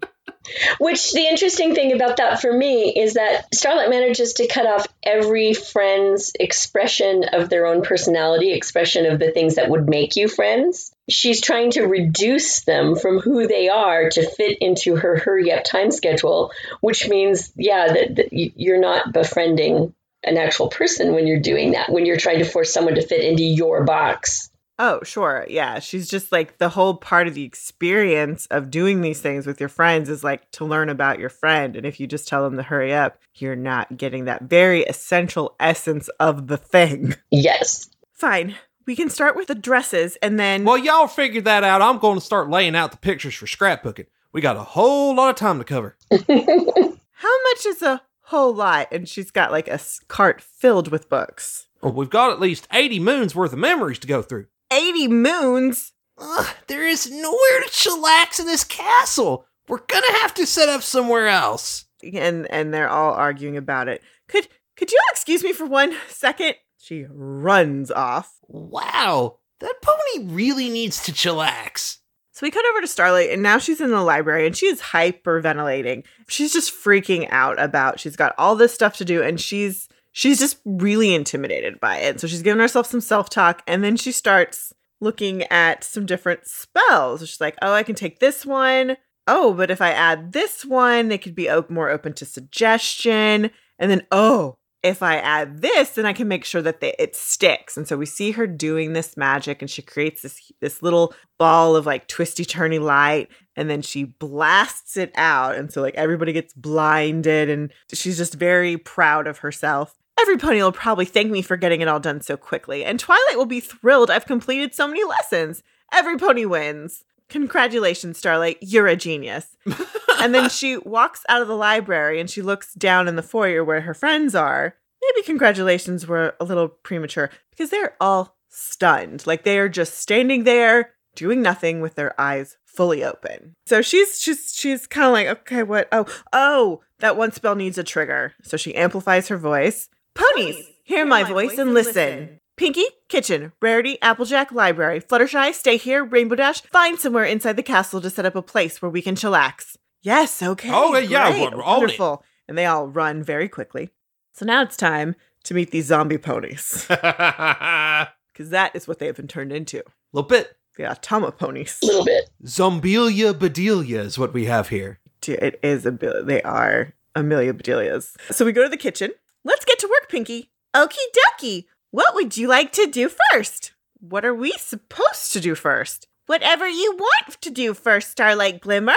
Which 0.79 1.13
the 1.13 1.27
interesting 1.27 1.75
thing 1.75 1.93
about 1.93 2.17
that 2.17 2.41
for 2.41 2.51
me 2.51 2.93
is 2.95 3.13
that 3.13 3.53
Starlight 3.53 3.89
manages 3.89 4.33
to 4.33 4.47
cut 4.47 4.65
off 4.65 4.87
every 5.03 5.53
friend's 5.53 6.33
expression 6.39 7.25
of 7.31 7.49
their 7.49 7.67
own 7.67 7.83
personality, 7.83 8.51
expression 8.51 9.05
of 9.05 9.19
the 9.19 9.31
things 9.31 9.55
that 9.55 9.69
would 9.69 9.87
make 9.87 10.15
you 10.15 10.27
friends. 10.27 10.91
She's 11.09 11.41
trying 11.41 11.71
to 11.71 11.83
reduce 11.83 12.61
them 12.61 12.95
from 12.95 13.19
who 13.19 13.47
they 13.47 13.69
are 13.69 14.09
to 14.09 14.29
fit 14.29 14.57
into 14.61 14.95
her 14.95 15.17
hurry 15.17 15.51
up 15.51 15.63
time 15.63 15.91
schedule, 15.91 16.51
which 16.79 17.07
means, 17.07 17.51
yeah, 17.55 17.93
that, 17.93 18.15
that 18.15 18.29
you're 18.31 18.81
not 18.81 19.13
befriending 19.13 19.93
an 20.23 20.37
actual 20.37 20.69
person 20.69 21.13
when 21.13 21.27
you're 21.27 21.39
doing 21.39 21.71
that, 21.71 21.91
when 21.91 22.05
you're 22.05 22.17
trying 22.17 22.39
to 22.39 22.45
force 22.45 22.73
someone 22.73 22.95
to 22.95 23.01
fit 23.01 23.23
into 23.23 23.43
your 23.43 23.83
box. 23.83 24.50
Oh, 24.83 24.99
sure. 25.03 25.45
Yeah. 25.47 25.77
She's 25.77 26.09
just 26.09 26.31
like 26.31 26.57
the 26.57 26.69
whole 26.69 26.95
part 26.95 27.27
of 27.27 27.35
the 27.35 27.43
experience 27.43 28.47
of 28.47 28.71
doing 28.71 29.01
these 29.01 29.21
things 29.21 29.45
with 29.45 29.59
your 29.59 29.69
friends 29.69 30.09
is 30.09 30.23
like 30.23 30.49
to 30.53 30.65
learn 30.65 30.89
about 30.89 31.19
your 31.19 31.29
friend. 31.29 31.75
And 31.75 31.85
if 31.85 31.99
you 31.99 32.07
just 32.07 32.27
tell 32.27 32.43
them 32.43 32.57
to 32.57 32.63
hurry 32.63 32.91
up, 32.91 33.19
you're 33.35 33.55
not 33.55 33.95
getting 33.95 34.25
that 34.25 34.41
very 34.41 34.81
essential 34.85 35.55
essence 35.59 36.09
of 36.19 36.47
the 36.47 36.57
thing. 36.57 37.13
Yes. 37.29 37.89
Fine. 38.11 38.55
We 38.87 38.95
can 38.95 39.09
start 39.09 39.35
with 39.35 39.47
the 39.47 39.55
dresses 39.55 40.17
and 40.23 40.39
then. 40.39 40.63
Well, 40.63 40.77
y'all 40.77 41.07
figured 41.07 41.45
that 41.45 41.63
out. 41.63 41.83
I'm 41.83 41.99
going 41.99 42.17
to 42.19 42.25
start 42.25 42.49
laying 42.49 42.75
out 42.75 42.91
the 42.91 42.97
pictures 42.97 43.35
for 43.35 43.45
scrapbooking. 43.45 44.07
We 44.33 44.41
got 44.41 44.57
a 44.57 44.63
whole 44.63 45.15
lot 45.15 45.29
of 45.29 45.35
time 45.35 45.59
to 45.59 45.63
cover. 45.63 45.95
How 46.11 47.43
much 47.43 47.65
is 47.67 47.83
a 47.83 48.01
whole 48.21 48.53
lot? 48.53 48.87
And 48.91 49.07
she's 49.07 49.29
got 49.29 49.51
like 49.51 49.67
a 49.67 49.79
cart 50.07 50.41
filled 50.41 50.87
with 50.91 51.07
books. 51.07 51.67
Well, 51.81 51.93
we've 51.93 52.09
got 52.09 52.31
at 52.31 52.39
least 52.39 52.67
80 52.73 52.99
moons 52.99 53.35
worth 53.35 53.53
of 53.53 53.59
memories 53.59 53.99
to 53.99 54.07
go 54.07 54.21
through. 54.23 54.47
80 54.71 55.07
moons? 55.09 55.93
Ugh, 56.17 56.47
there 56.67 56.87
is 56.87 57.09
nowhere 57.09 57.61
to 57.61 57.69
chillax 57.69 58.39
in 58.39 58.45
this 58.45 58.63
castle. 58.63 59.45
We're 59.67 59.79
gonna 59.87 60.19
have 60.19 60.33
to 60.35 60.45
set 60.45 60.69
up 60.69 60.81
somewhere 60.81 61.27
else. 61.27 61.85
And 62.03 62.49
and 62.51 62.73
they're 62.73 62.89
all 62.89 63.13
arguing 63.13 63.57
about 63.57 63.87
it. 63.87 64.01
Could 64.27 64.47
could 64.75 64.91
you 64.91 64.99
excuse 65.11 65.43
me 65.43 65.53
for 65.53 65.65
one 65.65 65.93
second? 66.07 66.55
She 66.77 67.05
runs 67.09 67.91
off. 67.91 68.39
Wow, 68.47 69.37
that 69.59 69.75
pony 69.81 70.27
really 70.27 70.69
needs 70.69 71.03
to 71.03 71.11
chillax. 71.11 71.97
So 72.31 72.47
we 72.47 72.51
cut 72.51 72.65
over 72.71 72.81
to 72.81 72.87
Starlight, 72.87 73.29
and 73.29 73.43
now 73.43 73.59
she's 73.59 73.81
in 73.81 73.91
the 73.91 74.01
library 74.01 74.47
and 74.47 74.57
she 74.57 74.65
is 74.65 74.81
hyperventilating. 74.81 76.05
She's 76.27 76.51
just 76.51 76.73
freaking 76.73 77.27
out 77.29 77.61
about 77.61 77.99
she's 77.99 78.15
got 78.15 78.33
all 78.37 78.55
this 78.55 78.73
stuff 78.73 78.97
to 78.97 79.05
do, 79.05 79.21
and 79.21 79.39
she's 79.39 79.87
she's 80.11 80.39
just 80.39 80.57
really 80.65 81.13
intimidated 81.13 81.79
by 81.79 81.97
it. 81.97 82.19
So 82.19 82.27
she's 82.27 82.41
giving 82.41 82.61
herself 82.61 82.87
some 82.87 83.01
self-talk, 83.01 83.63
and 83.67 83.83
then 83.83 83.97
she 83.97 84.11
starts 84.11 84.73
looking 84.99 85.43
at 85.43 85.83
some 85.83 86.05
different 86.05 86.45
spells. 86.45 87.27
She's 87.27 87.41
like, 87.41 87.57
oh, 87.61 87.73
I 87.73 87.83
can 87.83 87.95
take 87.95 88.19
this 88.19 88.45
one. 88.45 88.97
Oh, 89.27 89.53
but 89.53 89.71
if 89.71 89.81
I 89.81 89.91
add 89.91 90.31
this 90.31 90.65
one, 90.65 91.11
it 91.11 91.21
could 91.21 91.35
be 91.35 91.49
op- 91.49 91.69
more 91.69 91.89
open 91.89 92.13
to 92.13 92.25
suggestion. 92.25 93.51
And 93.79 93.89
then, 93.91 94.05
oh, 94.11 94.57
if 94.83 95.03
I 95.03 95.17
add 95.17 95.61
this, 95.61 95.91
then 95.91 96.05
I 96.05 96.13
can 96.13 96.27
make 96.27 96.43
sure 96.43 96.61
that 96.61 96.81
they, 96.81 96.95
it 96.97 97.15
sticks. 97.15 97.77
And 97.77 97.87
so 97.87 97.97
we 97.97 98.05
see 98.05 98.31
her 98.31 98.47
doing 98.47 98.93
this 98.93 99.15
magic 99.15 99.61
and 99.61 99.69
she 99.69 99.81
creates 99.81 100.23
this 100.23 100.51
this 100.59 100.81
little 100.81 101.13
ball 101.37 101.75
of 101.75 101.85
like 101.85 102.07
twisty 102.07 102.45
turny 102.45 102.81
light 102.81 103.29
and 103.55 103.69
then 103.69 103.83
she 103.83 104.03
blasts 104.03 104.97
it 104.97 105.11
out 105.15 105.55
and 105.55 105.71
so 105.71 105.81
like 105.81 105.95
everybody 105.95 106.33
gets 106.33 106.53
blinded 106.53 107.49
and 107.49 107.71
she's 107.93 108.17
just 108.17 108.33
very 108.33 108.75
proud 108.77 109.27
of 109.27 109.39
herself. 109.39 109.95
Every 110.19 110.37
pony 110.37 110.61
will 110.61 110.71
probably 110.71 111.05
thank 111.05 111.31
me 111.31 111.41
for 111.41 111.57
getting 111.57 111.81
it 111.81 111.87
all 111.87 111.99
done 111.99 112.21
so 112.21 112.37
quickly, 112.37 112.83
and 112.83 112.99
Twilight 112.99 113.37
will 113.37 113.45
be 113.45 113.59
thrilled 113.59 114.11
I've 114.11 114.25
completed 114.25 114.73
so 114.73 114.87
many 114.87 115.03
lessons. 115.03 115.63
Every 115.91 116.17
pony 116.17 116.45
wins. 116.45 117.03
Congratulations, 117.29 118.17
Starlight, 118.17 118.57
you're 118.59 118.87
a 118.87 118.95
genius. 118.95 119.55
and 120.19 120.35
then 120.35 120.49
she 120.49 120.77
walks 120.77 121.23
out 121.29 121.41
of 121.41 121.47
the 121.47 121.55
library 121.55 122.19
and 122.19 122.29
she 122.29 122.41
looks 122.41 122.73
down 122.73 123.07
in 123.07 123.15
the 123.15 123.23
foyer 123.23 123.63
where 123.63 123.81
her 123.81 123.93
friends 123.93 124.35
are. 124.35 124.75
Maybe 125.01 125.25
congratulations 125.25 126.05
were 126.05 126.35
a 126.39 126.43
little 126.43 126.67
premature 126.67 127.29
because 127.49 127.69
they're 127.69 127.95
all 128.01 128.35
stunned. 128.49 129.25
Like 129.25 129.43
they 129.43 129.57
are 129.59 129.69
just 129.69 129.97
standing 129.97 130.43
there 130.43 130.91
doing 131.15 131.41
nothing 131.41 131.81
with 131.81 131.95
their 131.95 132.19
eyes 132.19 132.57
fully 132.65 133.03
open. 133.03 133.55
So 133.65 133.81
she's 133.81 134.19
she's 134.19 134.53
she's 134.53 134.87
kind 134.87 135.07
of 135.07 135.13
like, 135.13 135.27
okay, 135.39 135.63
what? 135.63 135.87
Oh, 135.91 136.05
oh, 136.33 136.81
that 136.99 137.17
one 137.17 137.31
spell 137.31 137.55
needs 137.55 137.77
a 137.77 137.83
trigger. 137.83 138.33
So 138.43 138.57
she 138.57 138.75
amplifies 138.75 139.27
her 139.29 139.37
voice. 139.37 139.89
Ponies, 140.15 140.57
hear 140.83 141.05
my 141.05 141.23
voice 141.23 141.57
and 141.57 141.73
listen. 141.73 142.39
Pinkie, 142.57 142.85
kitchen, 143.07 143.53
Rarity, 143.61 143.99
Applejack, 144.01 144.51
library, 144.51 144.99
Fluttershy, 145.01 145.53
stay 145.53 145.77
here, 145.77 146.03
Rainbow 146.03 146.35
Dash, 146.35 146.61
find 146.63 146.99
somewhere 146.99 147.23
inside 147.23 147.55
the 147.55 147.63
castle 147.63 148.01
to 148.01 148.09
set 148.09 148.25
up 148.25 148.35
a 148.35 148.41
place 148.41 148.81
where 148.81 148.91
we 148.91 149.01
can 149.01 149.15
chillax. 149.15 149.77
Yes, 150.01 150.43
okay. 150.43 150.69
Oh, 150.71 150.95
yeah, 150.97 151.31
great, 151.31 151.39
we're 151.53 151.63
on 151.63 151.77
it. 151.77 151.79
wonderful. 151.79 152.23
And 152.47 152.57
they 152.57 152.65
all 152.65 152.87
run 152.87 153.23
very 153.23 153.47
quickly. 153.47 153.89
So 154.33 154.45
now 154.45 154.61
it's 154.61 154.77
time 154.77 155.15
to 155.45 155.53
meet 155.53 155.71
these 155.71 155.85
zombie 155.85 156.17
ponies 156.17 156.85
because 156.87 158.49
that 158.49 158.71
is 158.75 158.87
what 158.87 158.99
they 158.99 159.07
have 159.07 159.15
been 159.15 159.27
turned 159.27 159.51
into. 159.51 159.79
A 159.79 159.83
little 160.13 160.27
bit. 160.27 160.57
The 160.77 160.83
Automa 160.83 161.35
ponies. 161.37 161.79
A 161.83 161.85
little 161.85 162.05
bit. 162.05 162.29
Zombelia 162.45 163.33
Bedelia 163.33 164.01
is 164.01 164.17
what 164.19 164.33
we 164.33 164.45
have 164.45 164.69
here. 164.69 164.99
Dude, 165.19 165.39
it 165.39 165.59
is 165.63 165.85
a 165.85 165.91
bill. 165.91 166.23
They 166.23 166.41
are 166.43 166.93
Amelia 167.15 167.53
Bedelia's. 167.53 168.15
So 168.31 168.45
we 168.45 168.51
go 168.51 168.63
to 168.63 168.69
the 168.69 168.77
kitchen. 168.77 169.11
Let's 169.43 169.65
get 169.65 169.79
to 169.79 169.87
work, 169.87 170.09
Pinkie. 170.09 170.51
Okie 170.73 170.97
dokie. 171.39 171.65
What 171.91 172.15
would 172.15 172.37
you 172.37 172.47
like 172.47 172.71
to 172.73 172.87
do 172.87 173.09
first? 173.31 173.73
What 173.99 174.25
are 174.25 174.33
we 174.33 174.51
supposed 174.53 175.33
to 175.33 175.39
do 175.39 175.55
first? 175.55 176.07
Whatever 176.27 176.67
you 176.67 176.95
want 176.97 177.41
to 177.41 177.49
do 177.49 177.73
first, 177.73 178.11
Starlight 178.11 178.61
Glimmer. 178.61 178.95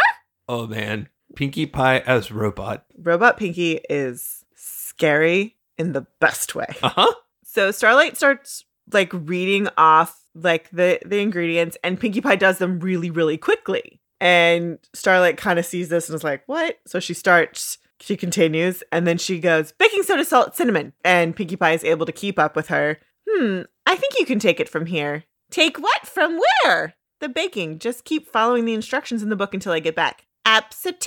Oh 0.48 0.66
man, 0.66 1.08
Pinkie 1.34 1.66
Pie 1.66 1.98
as 2.00 2.30
robot. 2.30 2.84
Robot 2.96 3.36
Pinkie 3.36 3.80
is 3.90 4.44
scary 4.54 5.56
in 5.78 5.92
the 5.92 6.06
best 6.20 6.54
way. 6.54 6.68
Uh 6.82 6.90
huh. 6.90 7.14
So 7.44 7.70
Starlight 7.70 8.16
starts 8.16 8.64
like 8.92 9.10
reading 9.12 9.68
off 9.76 10.20
like 10.34 10.70
the 10.70 11.00
the 11.04 11.18
ingredients 11.20 11.76
and 11.82 11.98
Pinkie 11.98 12.20
Pie 12.20 12.36
does 12.36 12.58
them 12.58 12.80
really 12.80 13.10
really 13.10 13.38
quickly. 13.38 14.00
And 14.20 14.78
Starlight 14.92 15.36
kind 15.36 15.58
of 15.58 15.66
sees 15.66 15.88
this 15.88 16.08
and 16.08 16.14
is 16.14 16.24
like, 16.24 16.44
"What?" 16.46 16.78
So 16.86 17.00
she 17.00 17.14
starts 17.14 17.78
she 18.04 18.16
continues 18.16 18.82
and 18.92 19.06
then 19.06 19.18
she 19.18 19.38
goes, 19.38 19.72
"Baking 19.72 20.02
soda, 20.02 20.24
salt, 20.24 20.54
cinnamon." 20.54 20.92
And 21.04 21.34
Pinkie 21.34 21.56
Pie 21.56 21.72
is 21.72 21.84
able 21.84 22.06
to 22.06 22.12
keep 22.12 22.38
up 22.38 22.54
with 22.54 22.68
her. 22.68 22.98
"Hmm, 23.28 23.62
I 23.86 23.96
think 23.96 24.18
you 24.18 24.26
can 24.26 24.38
take 24.38 24.60
it 24.60 24.68
from 24.68 24.86
here." 24.86 25.24
"Take 25.50 25.78
what 25.78 26.06
from 26.06 26.38
where?" 26.38 26.94
"The 27.20 27.28
baking. 27.28 27.78
Just 27.78 28.04
keep 28.04 28.30
following 28.30 28.64
the 28.64 28.74
instructions 28.74 29.22
in 29.22 29.30
the 29.30 29.36
book 29.36 29.54
until 29.54 29.72
I 29.72 29.80
get 29.80 29.96
back." 29.96 30.26
"Absolutely. 30.44 30.98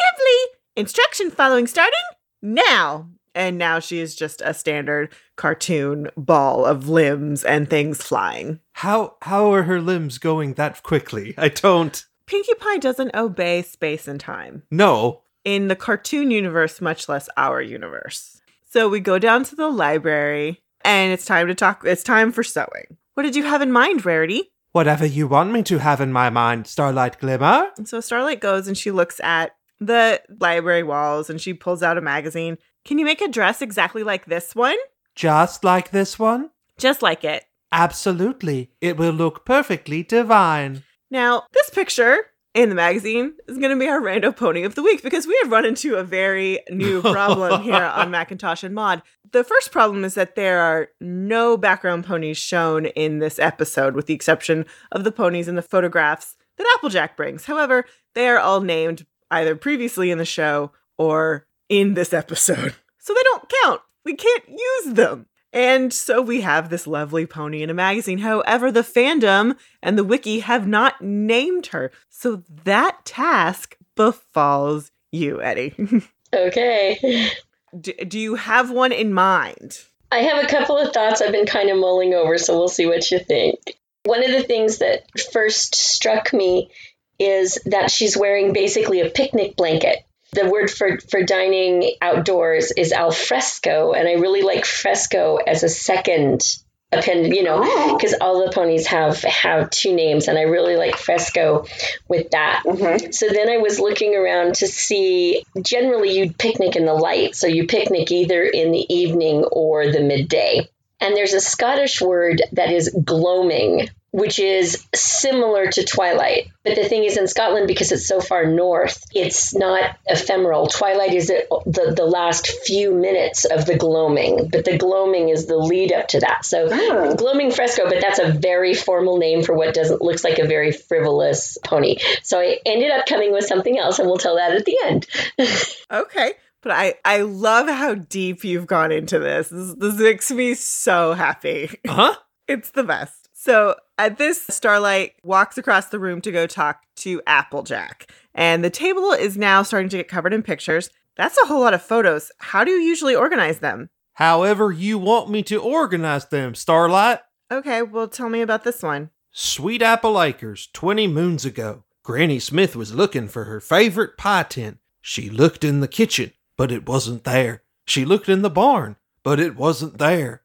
Instruction 0.76 1.30
following 1.32 1.68
starting 1.68 1.94
now." 2.42 3.10
And 3.36 3.60
now 3.60 3.78
she 3.78 4.00
is 4.00 4.16
just 4.16 4.42
a 4.44 4.52
standard 4.52 5.14
cartoon 5.36 6.10
ball 6.18 6.66
of 6.66 6.90
limbs 6.90 7.44
and 7.44 7.70
things 7.70 8.02
flying. 8.02 8.62
How 8.74 9.18
how 9.22 9.54
are 9.54 9.64
her 9.64 9.80
limbs 9.80 10.18
going 10.18 10.56
that 10.56 10.82
quickly? 10.82 11.36
I 11.38 11.50
don't 11.50 12.04
Pinkie 12.26 12.56
Pie 12.56 12.78
doesn't 12.78 13.16
obey 13.16 13.62
space 13.62 14.08
and 14.08 14.20
time 14.20 14.64
know. 14.72 15.22
In 15.48 15.70
the 15.70 15.78
cartoon 15.78 16.30
universe, 16.30 16.82
much 16.82 17.08
less 17.08 17.30
our 17.38 17.62
universe. 17.62 18.42
So 18.66 18.90
we 18.90 19.00
go 19.00 19.18
down 19.18 19.46
to 19.46 19.56
the 19.56 19.70
library 19.70 20.62
and 20.84 21.14
it's 21.14 21.24
time 21.24 21.48
to 21.48 21.56
talk. 21.56 21.84
It's 21.86 22.04
time 22.04 22.34
for 22.34 22.44
sewing. 22.44 22.98
What 23.14 23.24
did 23.24 23.34
you 23.34 23.44
have 23.44 23.62
in 23.62 23.72
mind, 23.72 24.06
Rarity? 24.06 24.52
Whatever 24.74 25.06
you 25.06 25.26
want 25.26 25.54
me 25.54 25.64
to 25.64 25.78
have 25.78 26.02
in 26.02 26.12
my 26.12 26.30
mind, 26.30 26.68
Starlight 26.68 27.20
Glimmer. 27.20 27.70
And 27.78 27.88
so 27.88 28.02
Starlight 28.02 28.42
goes 28.42 28.68
and 28.68 28.78
she 28.78 28.92
looks 28.92 29.22
at 29.22 29.56
the 29.80 30.22
library 30.42 30.84
walls 30.84 31.30
and 31.30 31.40
she 31.40 31.54
pulls 31.54 31.82
out 31.82 31.98
a 31.98 32.02
magazine. 32.02 32.58
Can 32.84 33.00
you 33.00 33.06
make 33.06 33.22
a 33.22 33.30
dress 33.30 33.62
exactly 33.62 34.04
like 34.04 34.26
this 34.26 34.54
one? 34.54 34.76
Just 35.16 35.64
like 35.64 35.92
this 35.92 36.20
one? 36.20 36.50
Just 36.78 37.02
like 37.02 37.24
it. 37.24 37.46
Absolutely. 37.72 38.72
It 38.82 38.98
will 38.98 39.14
look 39.14 39.46
perfectly 39.46 40.04
divine. 40.04 40.84
Now, 41.10 41.44
this 41.54 41.70
picture 41.70 42.26
in 42.58 42.70
the 42.70 42.76
magazine 42.76 43.34
is 43.48 43.60
going 43.60 43.70
to 43.70 43.80
be 43.80 43.88
our 43.88 44.02
rando 44.02 44.36
pony 44.36 44.64
of 44.64 44.74
the 44.74 44.82
week 44.82 45.04
because 45.04 45.28
we 45.28 45.38
have 45.44 45.52
run 45.52 45.64
into 45.64 45.96
a 45.96 46.04
very 46.04 46.60
new 46.72 47.02
problem 47.14 47.62
here 47.62 47.76
on 47.76 48.10
Macintosh 48.10 48.64
and 48.64 48.74
Maud. 48.74 49.04
The 49.32 49.44
first 49.44 49.72
problem 49.72 50.04
is 50.04 50.16
that 50.16 50.36
there 50.36 50.60
are 50.60 50.88
no 51.00 51.56
background 51.56 52.06
ponies 52.06 52.38
shown 52.38 52.88
in 52.88 53.20
this 53.20 53.38
episode, 53.38 53.94
with 53.94 54.08
the 54.08 54.16
exception 54.16 54.66
of 54.92 55.04
the 55.04 55.12
ponies 55.12 55.48
in 55.48 55.54
the 55.54 55.62
photographs 55.62 56.36
that 56.58 56.68
Applejack 56.76 57.16
brings. 57.16 57.46
However, 57.46 57.86
they 58.16 58.28
are 58.28 58.40
all 58.40 58.62
named 58.62 59.06
either 59.30 59.56
previously 59.56 60.10
in 60.10 60.18
the 60.18 60.26
show 60.26 60.72
or 60.98 61.46
in 61.70 61.94
this 61.94 62.12
episode. 62.12 62.74
So 63.00 63.14
they 63.14 63.24
don't 63.24 63.54
count. 63.64 63.82
We 64.04 64.16
can't 64.16 64.50
use 64.50 64.94
them. 64.96 65.28
And 65.58 65.92
so 65.92 66.22
we 66.22 66.42
have 66.42 66.70
this 66.70 66.86
lovely 66.86 67.26
pony 67.26 67.64
in 67.64 67.72
a 67.72 67.74
magazine. 67.74 68.20
However, 68.20 68.72
the 68.72 68.82
fandom 68.82 69.58
and 69.82 69.98
the 69.98 70.04
wiki 70.04 70.42
have 70.42 70.68
not 70.68 71.02
named 71.02 71.68
her. 71.68 71.92
So 72.10 72.44
that 72.64 73.04
task 73.06 73.76
befalls 73.96 74.92
you, 75.12 75.42
Eddie. 75.42 75.74
Okay. 76.36 77.32
do, 77.80 77.94
do 77.94 78.20
you 78.20 78.36
have 78.36 78.70
one 78.70 78.92
in 78.92 79.14
mind? 79.14 79.80
I 80.12 80.20
have 80.20 80.44
a 80.44 80.48
couple 80.48 80.78
of 80.78 80.94
thoughts 80.94 81.22
I've 81.22 81.32
been 81.32 81.46
kind 81.46 81.70
of 81.70 81.78
mulling 81.78 82.14
over, 82.14 82.38
so 82.38 82.58
we'll 82.58 82.68
see 82.68 82.86
what 82.86 83.10
you 83.10 83.18
think. 83.18 83.78
One 84.04 84.26
of 84.26 84.32
the 84.32 84.44
things 84.44 84.80
that 84.80 85.06
first 85.32 85.74
struck 85.74 86.34
me 86.34 86.70
is 87.18 87.58
that 87.66 87.92
she's 87.92 88.18
wearing 88.18 88.52
basically 88.52 89.00
a 89.00 89.10
picnic 89.10 89.56
blanket. 89.56 90.00
The 90.34 90.50
word 90.50 90.70
for, 90.70 91.00
for 91.00 91.24
dining 91.24 91.96
outdoors 92.02 92.72
is 92.72 92.92
al 92.92 93.12
fresco, 93.12 93.94
and 93.94 94.08
I 94.08 94.14
really 94.14 94.42
like 94.42 94.66
fresco 94.66 95.38
as 95.38 95.64
a 95.64 95.70
second 95.70 96.44
append, 96.92 97.34
you 97.34 97.44
know, 97.44 97.62
oh. 97.64 97.98
because 97.98 98.16
all 98.20 98.46
the 98.46 98.52
ponies 98.52 98.88
have 98.88 99.22
have 99.22 99.70
two 99.70 99.94
names, 99.94 100.28
and 100.28 100.38
I 100.38 100.44
really 100.44 100.76
like 100.76 100.98
fresco 100.98 101.66
with 102.08 102.32
that. 102.32 102.64
Mm-hmm. 102.66 103.12
So 103.12 103.28
then 103.30 103.50
I 103.50 103.58
was 103.58 103.80
looking 103.80 104.16
around 104.16 104.56
to 104.56 104.68
see. 104.68 105.44
Generally, 105.62 106.18
you'd 106.18 106.38
picnic 106.38 106.76
in 106.76 106.86
the 106.86 106.94
light, 106.94 107.36
so 107.36 107.48
you 107.48 107.68
picnic 107.68 108.12
either 108.12 108.44
in 108.44 108.72
the 108.72 108.94
evening 108.94 109.44
or 109.44 109.92
the 109.92 110.02
midday. 110.02 110.70
And 111.00 111.16
there's 111.16 111.34
a 111.34 111.40
Scottish 111.40 112.02
word 112.02 112.42
that 112.54 112.72
is 112.72 112.90
gloaming, 112.90 113.90
which 114.18 114.40
is 114.40 114.84
similar 114.96 115.68
to 115.68 115.86
twilight. 115.86 116.50
But 116.64 116.76
the 116.76 116.90
thing 116.90 117.04
is, 117.04 117.18
in 117.18 117.28
Scotland, 117.28 117.68
because 117.68 117.92
it's 117.92 118.08
so 118.08 118.20
far 118.20 118.48
north, 118.48 119.04
it's 119.14 119.54
not 119.54 119.96
ephemeral. 120.08 120.66
Twilight 120.66 121.14
is 121.14 121.28
the, 121.28 121.46
the, 121.68 121.94
the 121.96 122.06
last 122.06 122.48
few 122.48 122.96
minutes 122.96 123.46
of 123.46 123.68
the 123.68 123.78
gloaming, 123.78 124.50
but 124.52 124.66
the 124.66 124.80
gloaming 124.80 125.30
is 125.30 125.46
the 125.46 125.56
lead 125.56 125.94
up 125.94 126.08
to 126.10 126.22
that. 126.22 126.46
So, 126.46 126.68
ah. 126.72 127.14
gloaming 127.14 127.52
fresco, 127.52 127.88
but 127.88 128.02
that's 128.02 128.18
a 128.18 128.32
very 128.32 128.74
formal 128.74 129.18
name 129.18 129.44
for 129.44 129.54
what 129.54 129.76
doesn't 129.76 130.02
looks 130.02 130.24
like 130.24 130.40
a 130.40 130.48
very 130.48 130.72
frivolous 130.72 131.60
pony. 131.64 131.98
So 132.24 132.40
I 132.40 132.58
ended 132.66 132.90
up 132.90 133.06
coming 133.06 133.32
with 133.32 133.46
something 133.46 133.78
else, 133.78 134.00
and 134.00 134.08
we'll 134.08 134.18
tell 134.18 134.38
that 134.38 134.54
at 134.54 134.66
the 134.66 134.78
end. 134.84 135.08
Okay. 135.90 136.34
But 136.62 136.72
I, 136.72 136.96
I 137.06 137.22
love 137.22 137.70
how 137.70 137.94
deep 137.94 138.44
you've 138.44 138.68
gone 138.68 138.92
into 138.92 139.20
this. 139.20 139.50
This, 139.50 139.74
this 139.76 140.00
makes 140.00 140.32
me 140.32 140.54
so 140.56 141.14
happy. 141.14 141.70
Huh? 141.86 142.16
It's 142.48 142.72
the 142.72 142.84
best. 142.84 143.27
So 143.48 143.76
at 143.98 144.18
this, 144.18 144.46
Starlight 144.50 145.14
walks 145.24 145.58
across 145.58 145.86
the 145.86 146.00
room 146.00 146.20
to 146.20 146.34
go 146.34 146.48
talk 146.48 146.84
to 146.98 147.22
Applejack. 147.26 148.12
And 148.36 148.62
the 148.62 148.70
table 148.70 149.12
is 149.14 149.38
now 149.38 149.64
starting 149.64 149.88
to 149.88 149.96
get 149.96 150.10
covered 150.10 150.34
in 150.34 150.44
pictures. 150.44 150.90
That's 151.16 151.38
a 151.42 151.46
whole 151.48 151.62
lot 151.62 151.74
of 151.74 151.82
photos. 151.82 152.30
How 152.40 152.66
do 152.66 152.72
you 152.72 152.80
usually 152.80 153.16
organize 153.16 153.60
them? 153.60 153.90
However 154.16 154.74
you 154.74 154.98
want 154.98 155.30
me 155.30 155.44
to 155.44 155.62
organize 155.62 156.26
them, 156.26 156.56
Starlight. 156.56 157.20
Okay, 157.50 157.84
well, 157.84 158.10
tell 158.10 158.28
me 158.28 158.42
about 158.42 158.66
this 158.66 158.84
one. 158.84 159.12
Sweet 159.32 159.82
Apple 159.82 160.22
Acres, 160.22 160.68
20 160.74 161.08
moons 161.08 161.46
ago. 161.46 161.86
Granny 162.04 162.40
Smith 162.40 162.76
was 162.76 162.94
looking 162.94 163.30
for 163.30 163.46
her 163.46 163.62
favorite 163.62 164.18
pie 164.18 164.44
tin. 164.44 164.80
She 165.00 165.30
looked 165.30 165.64
in 165.64 165.80
the 165.80 165.88
kitchen, 165.88 166.34
but 166.58 166.70
it 166.70 166.86
wasn't 166.86 167.24
there. 167.24 167.64
She 167.86 168.04
looked 168.04 168.28
in 168.28 168.42
the 168.42 168.50
barn, 168.50 168.98
but 169.24 169.40
it 169.40 169.56
wasn't 169.56 170.00
there. 170.00 170.42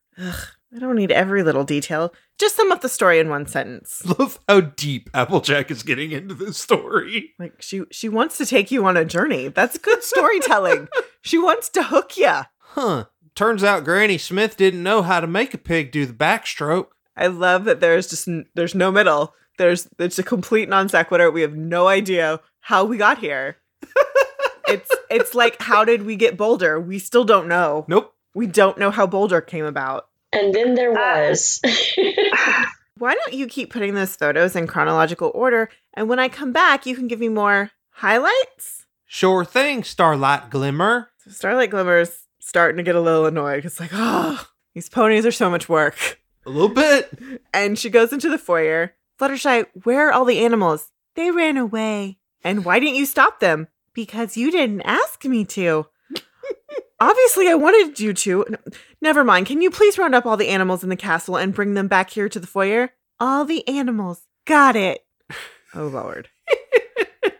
I 0.74 0.78
don't 0.78 0.96
need 0.96 1.12
every 1.12 1.42
little 1.42 1.64
detail. 1.64 2.14
Just 2.38 2.56
sum 2.56 2.72
up 2.72 2.80
the 2.80 2.88
story 2.88 3.18
in 3.18 3.28
one 3.28 3.46
sentence. 3.46 4.02
Love 4.18 4.38
how 4.48 4.60
deep 4.62 5.10
Applejack 5.12 5.70
is 5.70 5.82
getting 5.82 6.12
into 6.12 6.34
this 6.34 6.56
story. 6.56 7.34
Like 7.38 7.60
she 7.60 7.82
she 7.90 8.08
wants 8.08 8.38
to 8.38 8.46
take 8.46 8.70
you 8.70 8.84
on 8.86 8.96
a 8.96 9.04
journey. 9.04 9.48
That's 9.48 9.76
good 9.78 10.02
storytelling. 10.02 10.88
she 11.20 11.36
wants 11.38 11.68
to 11.70 11.82
hook 11.82 12.16
you. 12.16 12.32
Huh. 12.58 13.04
Turns 13.34 13.62
out 13.64 13.84
Granny 13.84 14.18
Smith 14.18 14.56
didn't 14.56 14.82
know 14.82 15.02
how 15.02 15.20
to 15.20 15.26
make 15.26 15.52
a 15.54 15.58
pig 15.58 15.90
do 15.90 16.06
the 16.06 16.12
backstroke. 16.12 16.88
I 17.16 17.26
love 17.26 17.64
that 17.64 17.80
there's 17.80 18.08
just 18.08 18.26
n- 18.28 18.46
there's 18.54 18.74
no 18.74 18.90
middle. 18.90 19.34
There's 19.58 19.88
it's 19.98 20.18
a 20.18 20.22
complete 20.22 20.68
non 20.68 20.88
sequitur. 20.88 21.30
We 21.30 21.42
have 21.42 21.54
no 21.54 21.86
idea 21.88 22.40
how 22.60 22.84
we 22.84 22.96
got 22.96 23.18
here. 23.18 23.58
it's 24.68 24.90
it's 25.10 25.34
like 25.34 25.60
how 25.60 25.84
did 25.84 26.04
we 26.06 26.16
get 26.16 26.38
Boulder? 26.38 26.80
We 26.80 26.98
still 26.98 27.24
don't 27.24 27.48
know. 27.48 27.84
Nope. 27.88 28.14
We 28.34 28.46
don't 28.46 28.78
know 28.78 28.90
how 28.90 29.06
Boulder 29.06 29.42
came 29.42 29.66
about. 29.66 30.06
And 30.32 30.54
then 30.54 30.74
there 30.74 30.92
Ah. 30.96 31.28
was. 31.28 31.60
Why 32.98 33.14
don't 33.14 33.32
you 33.34 33.46
keep 33.46 33.72
putting 33.72 33.94
those 33.94 34.14
photos 34.16 34.54
in 34.54 34.66
chronological 34.66 35.32
order 35.34 35.68
and 35.94 36.08
when 36.08 36.18
I 36.18 36.28
come 36.28 36.52
back 36.52 36.86
you 36.86 36.94
can 36.94 37.08
give 37.08 37.18
me 37.20 37.28
more 37.28 37.70
highlights? 37.90 38.86
Sure 39.06 39.44
thing, 39.44 39.82
Starlight 39.82 40.50
Glimmer. 40.50 41.10
So 41.18 41.30
Starlight 41.30 41.70
Glimmer's 41.70 42.26
starting 42.40 42.76
to 42.78 42.82
get 42.82 42.94
a 42.94 43.00
little 43.00 43.26
annoyed. 43.26 43.64
It's 43.64 43.78
like, 43.80 43.90
oh, 43.92 44.46
these 44.74 44.88
ponies 44.88 45.26
are 45.26 45.32
so 45.32 45.50
much 45.50 45.68
work. 45.68 46.18
A 46.46 46.50
little 46.50 46.68
bit. 46.74 47.10
And 47.52 47.78
she 47.78 47.90
goes 47.90 48.12
into 48.12 48.28
the 48.30 48.38
foyer. 48.38 48.94
Fluttershy, 49.20 49.66
where 49.84 50.08
are 50.08 50.12
all 50.12 50.24
the 50.24 50.44
animals? 50.44 50.90
They 51.14 51.30
ran 51.30 51.56
away. 51.56 52.18
And 52.42 52.64
why 52.64 52.78
didn't 52.80 52.96
you 52.96 53.06
stop 53.06 53.38
them? 53.40 53.68
Because 53.94 54.36
you 54.36 54.50
didn't 54.50 54.80
ask 54.82 55.24
me 55.24 55.44
to. 55.46 55.86
Obviously, 57.02 57.48
I 57.48 57.54
wanted 57.54 57.98
you 57.98 58.12
to. 58.14 58.44
N- 58.44 58.58
Never 59.00 59.24
mind. 59.24 59.46
Can 59.46 59.60
you 59.60 59.70
please 59.70 59.98
round 59.98 60.14
up 60.14 60.24
all 60.24 60.36
the 60.36 60.48
animals 60.48 60.84
in 60.84 60.88
the 60.88 60.96
castle 60.96 61.36
and 61.36 61.52
bring 61.52 61.74
them 61.74 61.88
back 61.88 62.10
here 62.10 62.28
to 62.28 62.38
the 62.38 62.46
foyer? 62.46 62.90
All 63.18 63.44
the 63.44 63.66
animals. 63.68 64.22
Got 64.46 64.76
it. 64.76 65.04
Oh 65.74 65.86
Lord. 65.86 66.28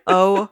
oh. 0.07 0.49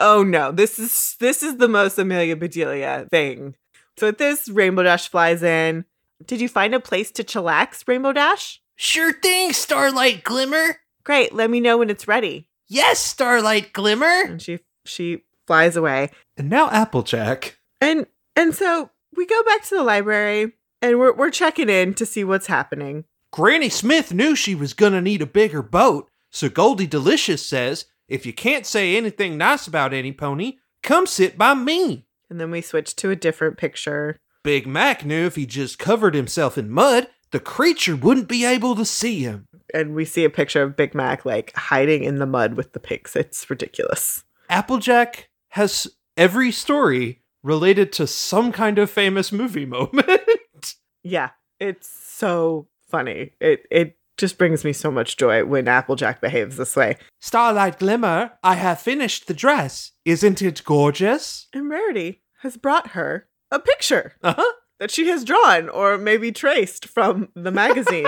Oh 0.00 0.22
no. 0.22 0.50
This 0.50 0.78
is 0.78 1.14
this 1.20 1.42
is 1.42 1.58
the 1.58 1.68
most 1.68 1.98
Amelia 1.98 2.36
Bedelia 2.36 3.06
thing. 3.10 3.54
So 3.98 4.08
at 4.08 4.16
this, 4.16 4.48
Rainbow 4.48 4.84
Dash 4.84 5.08
flies 5.08 5.42
in. 5.42 5.84
Did 6.24 6.40
you 6.40 6.48
find 6.48 6.74
a 6.74 6.80
place 6.80 7.10
to 7.12 7.22
chillax, 7.22 7.86
Rainbow 7.86 8.14
Dash? 8.14 8.62
Sure 8.76 9.12
thing, 9.12 9.52
Starlight 9.52 10.24
Glimmer. 10.24 10.80
Great. 11.04 11.34
Let 11.34 11.50
me 11.50 11.60
know 11.60 11.76
when 11.76 11.90
it's 11.90 12.08
ready. 12.08 12.48
Yes, 12.66 12.98
Starlight 12.98 13.74
Glimmer. 13.74 14.22
And 14.24 14.40
she 14.40 14.60
she 14.86 15.24
flies 15.46 15.76
away. 15.76 16.10
And 16.38 16.48
now 16.48 16.70
Applejack. 16.70 17.58
And 17.80 18.06
and 18.36 18.54
so 18.54 18.90
we 19.16 19.26
go 19.26 19.42
back 19.44 19.64
to 19.64 19.76
the 19.76 19.82
library 19.82 20.52
and 20.82 20.98
we're 20.98 21.14
we're 21.14 21.30
checking 21.30 21.68
in 21.68 21.94
to 21.94 22.06
see 22.06 22.24
what's 22.24 22.46
happening. 22.46 23.04
Granny 23.32 23.68
Smith 23.68 24.12
knew 24.12 24.34
she 24.34 24.54
was 24.54 24.74
gonna 24.74 25.00
need 25.00 25.22
a 25.22 25.26
bigger 25.26 25.62
boat, 25.62 26.08
so 26.30 26.48
Goldie 26.48 26.86
Delicious 26.86 27.44
says, 27.44 27.86
if 28.08 28.26
you 28.26 28.32
can't 28.32 28.66
say 28.66 28.96
anything 28.96 29.38
nice 29.38 29.66
about 29.66 29.94
any 29.94 30.12
pony, 30.12 30.54
come 30.82 31.06
sit 31.06 31.38
by 31.38 31.54
me. 31.54 32.06
And 32.28 32.40
then 32.40 32.50
we 32.50 32.60
switch 32.60 32.96
to 32.96 33.10
a 33.10 33.16
different 33.16 33.56
picture. 33.56 34.18
Big 34.42 34.66
Mac 34.66 35.04
knew 35.04 35.26
if 35.26 35.36
he 35.36 35.46
just 35.46 35.78
covered 35.78 36.14
himself 36.14 36.56
in 36.56 36.70
mud, 36.70 37.08
the 37.30 37.40
creature 37.40 37.94
wouldn't 37.94 38.28
be 38.28 38.44
able 38.44 38.74
to 38.74 38.84
see 38.84 39.20
him. 39.20 39.46
And 39.72 39.94
we 39.94 40.04
see 40.04 40.24
a 40.24 40.30
picture 40.30 40.62
of 40.62 40.76
Big 40.76 40.94
Mac 40.94 41.24
like 41.24 41.54
hiding 41.54 42.02
in 42.02 42.16
the 42.16 42.26
mud 42.26 42.54
with 42.54 42.72
the 42.72 42.80
pigs. 42.80 43.14
It's 43.14 43.48
ridiculous. 43.48 44.24
Applejack 44.48 45.28
has 45.50 45.86
every 46.16 46.50
story 46.50 47.19
related 47.42 47.92
to 47.94 48.06
some 48.06 48.52
kind 48.52 48.78
of 48.78 48.90
famous 48.90 49.32
movie 49.32 49.66
moment. 49.66 50.04
Yeah. 51.02 51.30
It's 51.58 51.88
so 51.88 52.68
funny. 52.90 53.32
It 53.40 53.62
it 53.70 53.96
just 54.18 54.36
brings 54.36 54.64
me 54.64 54.74
so 54.74 54.90
much 54.90 55.16
joy 55.16 55.46
when 55.46 55.66
Applejack 55.66 56.20
behaves 56.20 56.58
this 56.58 56.76
way. 56.76 56.98
Starlight 57.20 57.78
Glimmer, 57.78 58.32
I 58.42 58.54
have 58.56 58.80
finished 58.82 59.26
the 59.26 59.32
dress. 59.32 59.92
Isn't 60.04 60.42
it 60.42 60.62
gorgeous? 60.64 61.48
And 61.54 61.70
Rarity 61.70 62.22
has 62.42 62.58
brought 62.58 62.88
her 62.88 63.28
a 63.50 63.58
picture 63.58 64.12
Uh 64.22 64.34
huh. 64.36 64.52
that 64.78 64.90
she 64.90 65.08
has 65.08 65.24
drawn 65.24 65.70
or 65.70 65.96
maybe 65.96 66.32
traced 66.32 66.86
from 66.86 67.28
the 67.34 67.50
magazine. 67.50 68.06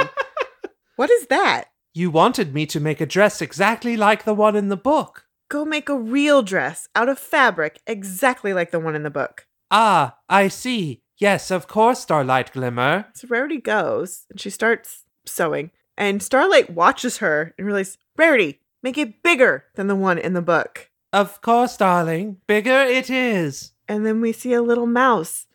what 0.96 1.10
is 1.10 1.28
that? 1.28 1.64
You 1.94 2.10
wanted 2.10 2.52
me 2.52 2.66
to 2.66 2.80
make 2.80 3.00
a 3.00 3.06
dress 3.06 3.40
exactly 3.40 3.96
like 3.96 4.24
the 4.24 4.34
one 4.34 4.54
in 4.56 4.68
the 4.68 4.76
book. 4.76 5.24
Go 5.52 5.66
make 5.66 5.90
a 5.90 5.94
real 5.94 6.40
dress 6.40 6.88
out 6.96 7.10
of 7.10 7.18
fabric 7.18 7.78
exactly 7.86 8.54
like 8.54 8.70
the 8.70 8.80
one 8.80 8.94
in 8.94 9.02
the 9.02 9.10
book. 9.10 9.46
Ah, 9.70 10.16
I 10.26 10.48
see. 10.48 11.02
Yes, 11.18 11.50
of 11.50 11.68
course, 11.68 12.00
Starlight 12.00 12.54
Glimmer. 12.54 13.08
So 13.12 13.28
Rarity 13.28 13.58
goes 13.58 14.24
and 14.30 14.40
she 14.40 14.48
starts 14.48 15.04
sewing. 15.26 15.70
And 15.94 16.22
Starlight 16.22 16.70
watches 16.70 17.18
her 17.18 17.54
and 17.58 17.66
realizes, 17.66 17.98
Rarity, 18.16 18.60
make 18.82 18.96
it 18.96 19.22
bigger 19.22 19.64
than 19.74 19.88
the 19.88 19.94
one 19.94 20.16
in 20.16 20.32
the 20.32 20.40
book. 20.40 20.88
Of 21.12 21.42
course, 21.42 21.76
darling. 21.76 22.38
Bigger 22.46 22.84
it 22.84 23.10
is. 23.10 23.74
And 23.86 24.06
then 24.06 24.22
we 24.22 24.32
see 24.32 24.54
a 24.54 24.62
little 24.62 24.86
mouse 24.86 25.48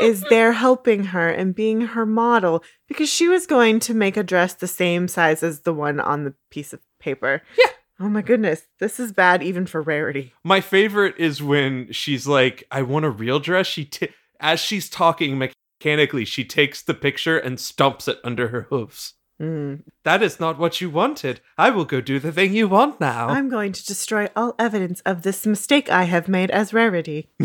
is 0.00 0.20
there 0.30 0.52
helping 0.64 1.06
her 1.06 1.28
and 1.28 1.56
being 1.56 1.80
her 1.80 2.06
model 2.06 2.62
because 2.86 3.08
she 3.08 3.26
was 3.26 3.48
going 3.48 3.80
to 3.80 3.94
make 3.94 4.16
a 4.16 4.22
dress 4.22 4.54
the 4.54 4.68
same 4.68 5.08
size 5.08 5.42
as 5.42 5.62
the 5.62 5.74
one 5.74 5.98
on 5.98 6.22
the 6.22 6.34
piece 6.50 6.72
of 6.72 6.78
paper. 7.00 7.42
Yeah. 7.58 7.72
Oh 8.00 8.08
my 8.08 8.22
goodness. 8.22 8.62
This 8.80 8.98
is 8.98 9.12
bad 9.12 9.42
even 9.42 9.66
for 9.66 9.80
Rarity. 9.80 10.32
My 10.42 10.60
favorite 10.60 11.14
is 11.18 11.42
when 11.42 11.92
she's 11.92 12.26
like, 12.26 12.64
I 12.70 12.82
want 12.82 13.04
a 13.04 13.10
real 13.10 13.38
dress. 13.38 13.66
She 13.66 13.84
t- 13.84 14.08
as 14.40 14.58
she's 14.60 14.90
talking 14.90 15.38
mechanically, 15.38 16.24
she 16.24 16.44
takes 16.44 16.82
the 16.82 16.94
picture 16.94 17.38
and 17.38 17.60
stumps 17.60 18.08
it 18.08 18.18
under 18.24 18.48
her 18.48 18.62
hooves. 18.70 19.14
Mm. 19.40 19.82
That 20.04 20.22
is 20.22 20.38
not 20.38 20.58
what 20.58 20.80
you 20.80 20.90
wanted. 20.90 21.40
I 21.58 21.70
will 21.70 21.84
go 21.84 22.00
do 22.00 22.18
the 22.18 22.32
thing 22.32 22.52
you 22.54 22.68
want 22.68 23.00
now. 23.00 23.28
I'm 23.28 23.48
going 23.48 23.72
to 23.72 23.84
destroy 23.84 24.28
all 24.36 24.54
evidence 24.58 25.00
of 25.00 25.22
this 25.22 25.46
mistake 25.46 25.90
I 25.90 26.04
have 26.04 26.28
made 26.28 26.50
as 26.50 26.72
Rarity. 26.72 27.30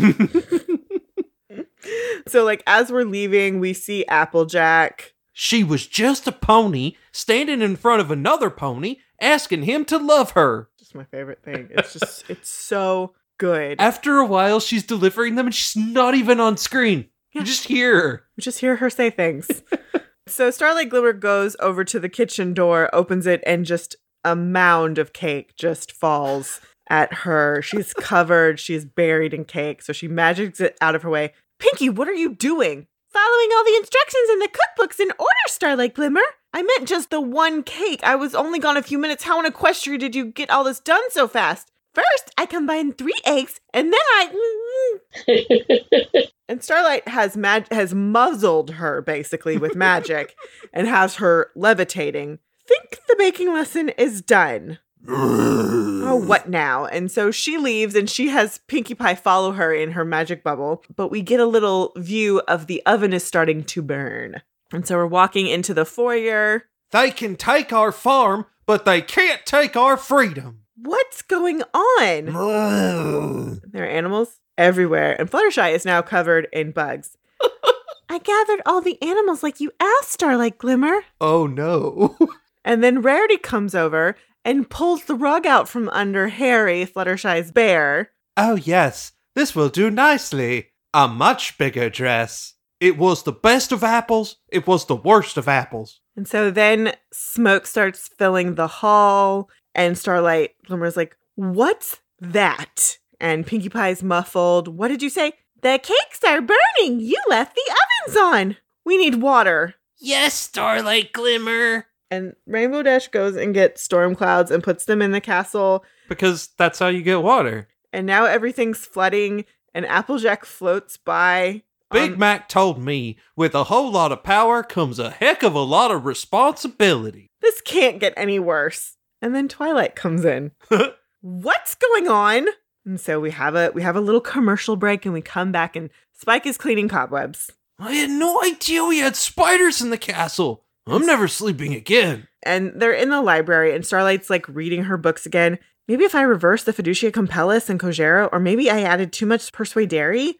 so, 2.28 2.44
like, 2.44 2.62
as 2.66 2.92
we're 2.92 3.04
leaving, 3.04 3.58
we 3.60 3.72
see 3.72 4.06
Applejack. 4.06 5.14
she 5.32 5.64
was 5.64 5.86
just 5.86 6.26
a 6.26 6.32
pony 6.32 6.92
standing 7.12 7.60
in 7.62 7.74
front 7.76 8.00
of 8.00 8.10
another 8.10 8.50
pony 8.50 8.96
asking 9.20 9.62
him 9.62 9.84
to 9.86 9.98
love 9.98 10.32
her. 10.32 10.68
It's 10.80 10.94
my 10.94 11.04
favorite 11.04 11.42
thing. 11.42 11.68
It's 11.70 11.92
just, 11.92 12.24
it's 12.28 12.50
so 12.50 13.14
good. 13.38 13.80
After 13.80 14.18
a 14.18 14.26
while, 14.26 14.60
she's 14.60 14.82
delivering 14.82 15.34
them 15.34 15.46
and 15.46 15.54
she's 15.54 15.80
not 15.80 16.14
even 16.14 16.40
on 16.40 16.56
screen. 16.56 17.06
You 17.32 17.44
just 17.44 17.64
hear 17.64 18.00
her. 18.00 18.24
We 18.36 18.42
just 18.42 18.58
hear 18.58 18.76
her 18.76 18.90
say 18.90 19.10
things. 19.10 19.62
so 20.26 20.50
Starlight 20.50 20.88
Glimmer 20.88 21.12
goes 21.12 21.56
over 21.60 21.84
to 21.84 22.00
the 22.00 22.08
kitchen 22.08 22.54
door, 22.54 22.92
opens 22.92 23.26
it, 23.26 23.42
and 23.46 23.64
just 23.64 23.94
a 24.24 24.34
mound 24.34 24.98
of 24.98 25.12
cake 25.12 25.54
just 25.56 25.92
falls 25.92 26.60
at 26.88 27.12
her. 27.14 27.62
She's 27.62 27.94
covered, 28.00 28.58
she's 28.58 28.84
buried 28.84 29.32
in 29.32 29.44
cake, 29.44 29.82
so 29.82 29.92
she 29.92 30.08
magics 30.08 30.60
it 30.60 30.76
out 30.80 30.94
of 30.94 31.02
her 31.02 31.10
way. 31.10 31.32
Pinkie, 31.58 31.88
what 31.88 32.08
are 32.08 32.14
you 32.14 32.34
doing? 32.34 32.86
Following 33.12 33.48
all 33.56 33.64
the 33.64 33.76
instructions 33.76 34.30
in 34.32 34.38
the 34.40 34.48
cookbooks 34.48 35.00
in 35.00 35.10
order, 35.18 35.46
Starlight 35.46 35.94
Glimmer. 35.94 36.20
I 36.52 36.62
meant 36.62 36.88
just 36.88 37.10
the 37.10 37.20
one 37.20 37.62
cake. 37.62 38.00
I 38.02 38.16
was 38.16 38.34
only 38.34 38.58
gone 38.58 38.76
a 38.76 38.82
few 38.82 38.98
minutes. 38.98 39.24
How 39.24 39.38
in 39.44 39.50
Equestria 39.50 39.98
did 39.98 40.14
you 40.14 40.26
get 40.26 40.50
all 40.50 40.64
this 40.64 40.80
done 40.80 41.02
so 41.10 41.28
fast? 41.28 41.70
First, 41.94 42.32
I 42.38 42.46
combined 42.46 42.98
three 42.98 43.18
eggs, 43.24 43.60
and 43.72 43.92
then 43.92 44.00
I. 44.00 44.98
Mm-hmm. 45.28 46.20
And 46.50 46.64
Starlight 46.64 47.06
has 47.06 47.36
mag- 47.36 47.72
has 47.72 47.94
muzzled 47.94 48.72
her 48.72 49.02
basically 49.02 49.56
with 49.56 49.76
magic 49.76 50.34
and 50.72 50.88
has 50.88 51.14
her 51.16 51.52
levitating. 51.54 52.40
Think 52.66 52.98
the 53.06 53.14
baking 53.16 53.52
lesson 53.52 53.90
is 53.90 54.20
done. 54.20 54.80
Oh, 55.08 56.16
what 56.26 56.48
now? 56.48 56.86
And 56.86 57.08
so 57.08 57.30
she 57.30 57.56
leaves 57.56 57.94
and 57.94 58.10
she 58.10 58.30
has 58.30 58.58
Pinkie 58.66 58.94
Pie 58.96 59.14
follow 59.14 59.52
her 59.52 59.72
in 59.72 59.92
her 59.92 60.04
magic 60.04 60.42
bubble, 60.42 60.82
but 60.96 61.12
we 61.12 61.22
get 61.22 61.38
a 61.38 61.46
little 61.46 61.92
view 61.96 62.40
of 62.48 62.66
the 62.66 62.84
oven 62.84 63.12
is 63.12 63.22
starting 63.22 63.62
to 63.62 63.80
burn. 63.80 64.42
And 64.72 64.86
so 64.86 64.96
we're 64.96 65.06
walking 65.06 65.46
into 65.46 65.74
the 65.74 65.84
foyer. 65.84 66.64
They 66.92 67.10
can 67.10 67.36
take 67.36 67.72
our 67.72 67.92
farm, 67.92 68.46
but 68.66 68.84
they 68.84 69.02
can't 69.02 69.44
take 69.44 69.76
our 69.76 69.96
freedom. 69.96 70.62
What's 70.76 71.22
going 71.22 71.62
on? 71.74 73.60
There 73.72 73.84
are 73.84 73.88
animals 73.88 74.38
everywhere, 74.56 75.16
and 75.18 75.30
Fluttershy 75.30 75.72
is 75.72 75.84
now 75.84 76.02
covered 76.02 76.48
in 76.52 76.72
bugs. 76.72 77.16
I 78.08 78.18
gathered 78.18 78.60
all 78.66 78.80
the 78.80 79.00
animals 79.02 79.42
like 79.42 79.60
you 79.60 79.70
asked, 79.78 80.10
Starlight 80.12 80.58
Glimmer. 80.58 81.02
Oh 81.20 81.46
no. 81.46 82.16
And 82.62 82.84
then 82.84 83.00
Rarity 83.00 83.38
comes 83.38 83.74
over 83.74 84.16
and 84.44 84.68
pulls 84.68 85.04
the 85.04 85.14
rug 85.14 85.46
out 85.46 85.66
from 85.66 85.88
under 85.88 86.28
Harry, 86.28 86.84
Fluttershy's 86.84 87.50
bear. 87.50 88.10
oh 88.36 88.54
yes, 88.56 89.12
this 89.34 89.56
will 89.56 89.70
do 89.70 89.90
nicely. 89.90 90.68
A 90.92 91.08
much 91.08 91.56
bigger 91.56 91.88
dress. 91.88 92.54
It 92.80 92.96
was 92.96 93.22
the 93.22 93.32
best 93.32 93.72
of 93.72 93.84
apples, 93.84 94.36
it 94.48 94.66
was 94.66 94.86
the 94.86 94.96
worst 94.96 95.36
of 95.36 95.48
apples. 95.48 96.00
And 96.16 96.26
so 96.26 96.50
then 96.50 96.94
smoke 97.12 97.66
starts 97.66 98.08
filling 98.08 98.54
the 98.54 98.66
hall, 98.66 99.50
and 99.74 99.96
Starlight 99.96 100.52
Glimmer's 100.66 100.96
like, 100.96 101.16
What's 101.36 102.00
that? 102.20 102.98
And 103.20 103.46
Pinkie 103.46 103.68
Pie's 103.68 104.02
muffled. 104.02 104.68
What 104.68 104.88
did 104.88 105.02
you 105.02 105.10
say? 105.10 105.32
The 105.62 105.78
cakes 105.82 106.24
are 106.26 106.40
burning. 106.40 107.00
You 107.00 107.20
left 107.28 107.54
the 107.54 107.74
ovens 108.06 108.16
on. 108.16 108.56
We 108.84 108.96
need 108.96 109.16
water. 109.16 109.74
Yes, 109.98 110.34
Starlight 110.34 111.12
Glimmer. 111.12 111.86
And 112.10 112.34
Rainbow 112.46 112.82
Dash 112.82 113.08
goes 113.08 113.36
and 113.36 113.54
gets 113.54 113.82
storm 113.82 114.14
clouds 114.14 114.50
and 114.50 114.62
puts 114.64 114.86
them 114.86 115.02
in 115.02 115.12
the 115.12 115.20
castle. 115.20 115.84
Because 116.08 116.48
that's 116.56 116.78
how 116.78 116.88
you 116.88 117.02
get 117.02 117.22
water. 117.22 117.68
And 117.92 118.06
now 118.06 118.24
everything's 118.24 118.84
flooding, 118.84 119.44
and 119.74 119.86
Applejack 119.86 120.44
floats 120.44 120.96
by 120.96 121.62
Big 121.90 122.12
Um, 122.12 122.18
Mac 122.18 122.48
told 122.48 122.78
me 122.82 123.18
with 123.36 123.54
a 123.54 123.64
whole 123.64 123.90
lot 123.90 124.12
of 124.12 124.22
power 124.22 124.62
comes 124.62 124.98
a 124.98 125.10
heck 125.10 125.42
of 125.42 125.54
a 125.54 125.60
lot 125.62 125.90
of 125.90 126.04
responsibility. 126.04 127.30
This 127.40 127.60
can't 127.60 127.98
get 127.98 128.14
any 128.16 128.38
worse. 128.38 128.96
And 129.22 129.34
then 129.34 129.48
Twilight 129.48 129.96
comes 129.96 130.24
in. 130.24 130.52
What's 131.20 131.74
going 131.74 132.08
on? 132.08 132.46
And 132.86 132.98
so 133.00 133.20
we 133.20 133.30
have 133.32 133.54
a 133.54 133.70
we 133.74 133.82
have 133.82 133.96
a 133.96 134.00
little 134.00 134.20
commercial 134.20 134.76
break 134.76 135.04
and 135.04 135.12
we 135.12 135.20
come 135.20 135.52
back 135.52 135.76
and 135.76 135.90
Spike 136.12 136.46
is 136.46 136.56
cleaning 136.56 136.88
cobwebs. 136.88 137.50
I 137.78 137.92
had 137.92 138.10
no 138.10 138.42
idea 138.42 138.84
we 138.84 138.98
had 138.98 139.16
spiders 139.16 139.80
in 139.80 139.90
the 139.90 139.98
castle. 139.98 140.64
I'm 140.86 141.06
never 141.06 141.28
sleeping 141.28 141.74
again. 141.74 142.28
And 142.42 142.72
they're 142.76 142.92
in 142.92 143.10
the 143.10 143.20
library 143.20 143.74
and 143.74 143.84
Starlight's 143.84 144.30
like 144.30 144.48
reading 144.48 144.84
her 144.84 144.96
books 144.96 145.26
again. 145.26 145.58
Maybe 145.88 146.04
if 146.04 146.14
I 146.14 146.22
reverse 146.22 146.62
the 146.64 146.72
Fiducia 146.72 147.10
Compellus 147.10 147.68
and 147.68 147.80
Kojera, 147.80 148.28
or 148.32 148.38
maybe 148.38 148.70
I 148.70 148.82
added 148.82 149.12
too 149.12 149.26
much 149.26 149.50
Persuadere? 149.52 150.34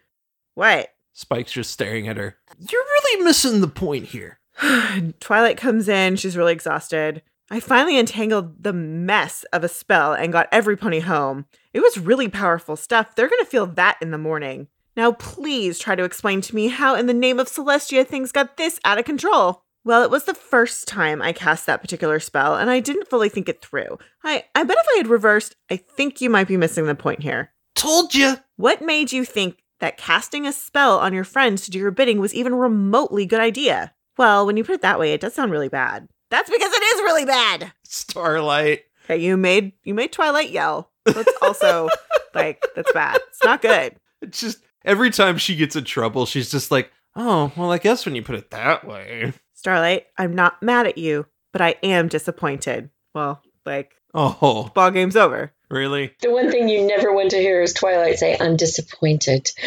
What? 0.54 0.90
Spike's 1.12 1.52
just 1.52 1.70
staring 1.70 2.08
at 2.08 2.16
her. 2.16 2.36
You're 2.58 2.82
really 2.82 3.24
missing 3.24 3.60
the 3.60 3.68
point 3.68 4.06
here. 4.06 4.38
Twilight 5.20 5.56
comes 5.56 5.88
in. 5.88 6.16
She's 6.16 6.36
really 6.36 6.52
exhausted. 6.52 7.22
I 7.50 7.58
finally 7.58 7.98
untangled 7.98 8.62
the 8.62 8.72
mess 8.72 9.44
of 9.52 9.64
a 9.64 9.68
spell 9.68 10.12
and 10.12 10.32
got 10.32 10.48
every 10.52 10.76
pony 10.76 11.00
home. 11.00 11.46
It 11.72 11.80
was 11.80 11.98
really 11.98 12.28
powerful 12.28 12.76
stuff. 12.76 13.14
They're 13.14 13.28
going 13.28 13.44
to 13.44 13.50
feel 13.50 13.66
that 13.66 13.98
in 14.00 14.12
the 14.12 14.18
morning. 14.18 14.68
Now, 14.96 15.12
please 15.12 15.78
try 15.78 15.96
to 15.96 16.04
explain 16.04 16.40
to 16.42 16.54
me 16.54 16.68
how, 16.68 16.94
in 16.94 17.06
the 17.06 17.14
name 17.14 17.40
of 17.40 17.48
Celestia, 17.48 18.06
things 18.06 18.32
got 18.32 18.56
this 18.56 18.78
out 18.84 18.98
of 18.98 19.04
control. 19.04 19.64
Well, 19.82 20.02
it 20.02 20.10
was 20.10 20.24
the 20.24 20.34
first 20.34 20.86
time 20.86 21.22
I 21.22 21.32
cast 21.32 21.66
that 21.66 21.80
particular 21.80 22.20
spell, 22.20 22.54
and 22.54 22.70
I 22.70 22.80
didn't 22.80 23.08
fully 23.08 23.28
think 23.28 23.48
it 23.48 23.62
through. 23.62 23.98
I, 24.22 24.44
I 24.54 24.62
bet 24.62 24.76
if 24.78 24.86
I 24.94 24.98
had 24.98 25.08
reversed, 25.08 25.56
I 25.70 25.76
think 25.76 26.20
you 26.20 26.28
might 26.28 26.48
be 26.48 26.56
missing 26.56 26.86
the 26.86 26.94
point 26.94 27.22
here. 27.22 27.52
Told 27.74 28.14
you. 28.14 28.36
What 28.56 28.82
made 28.82 29.10
you 29.10 29.24
think 29.24 29.56
that 29.80 29.96
casting 29.98 30.46
a 30.46 30.52
spell 30.52 30.98
on 30.98 31.12
your 31.12 31.24
friends 31.24 31.62
to 31.64 31.70
do 31.70 31.78
your 31.78 31.90
bidding 31.90 32.20
was 32.20 32.34
even 32.34 32.54
remotely 32.54 33.26
good 33.26 33.40
idea? 33.40 33.92
Well, 34.16 34.46
when 34.46 34.56
you 34.56 34.64
put 34.64 34.74
it 34.76 34.82
that 34.82 34.98
way, 34.98 35.12
it 35.12 35.20
does 35.20 35.34
sound 35.34 35.50
really 35.52 35.68
bad. 35.68 36.08
That's 36.30 36.50
because 36.50 36.72
it 36.72 36.82
is 36.82 37.00
really 37.02 37.24
bad. 37.24 37.72
Starlight. 37.84 38.84
Okay, 39.04 39.16
you 39.16 39.36
made 39.36 39.72
you 39.82 39.94
made 39.94 40.12
Twilight 40.12 40.50
yell. 40.50 40.90
That's 41.04 41.32
also 41.42 41.88
like 42.34 42.64
that's 42.76 42.92
bad. 42.92 43.20
It's 43.28 43.42
not 43.44 43.62
good. 43.62 43.96
It's 44.22 44.40
just 44.40 44.58
every 44.84 45.10
time 45.10 45.38
she 45.38 45.56
gets 45.56 45.74
in 45.76 45.84
trouble, 45.84 46.26
she's 46.26 46.50
just 46.50 46.70
like, 46.70 46.92
oh, 47.16 47.50
well, 47.56 47.72
I 47.72 47.78
guess 47.78 48.04
when 48.06 48.14
you 48.14 48.22
put 48.22 48.36
it 48.36 48.50
that 48.50 48.86
way. 48.86 49.32
Starlight, 49.54 50.06
I'm 50.16 50.34
not 50.34 50.62
mad 50.62 50.86
at 50.86 50.98
you, 50.98 51.26
but 51.52 51.60
I 51.60 51.76
am 51.82 52.08
disappointed. 52.08 52.90
Well, 53.14 53.42
like 53.66 53.94
Oh, 54.14 54.70
ball 54.74 54.90
game's 54.90 55.16
over. 55.16 55.52
Really? 55.70 56.14
The 56.20 56.30
one 56.30 56.50
thing 56.50 56.68
you 56.68 56.86
never 56.86 57.12
want 57.12 57.30
to 57.30 57.38
hear 57.38 57.62
is 57.62 57.72
Twilight 57.72 58.18
say, 58.18 58.36
I'm 58.38 58.56
disappointed. 58.56 59.50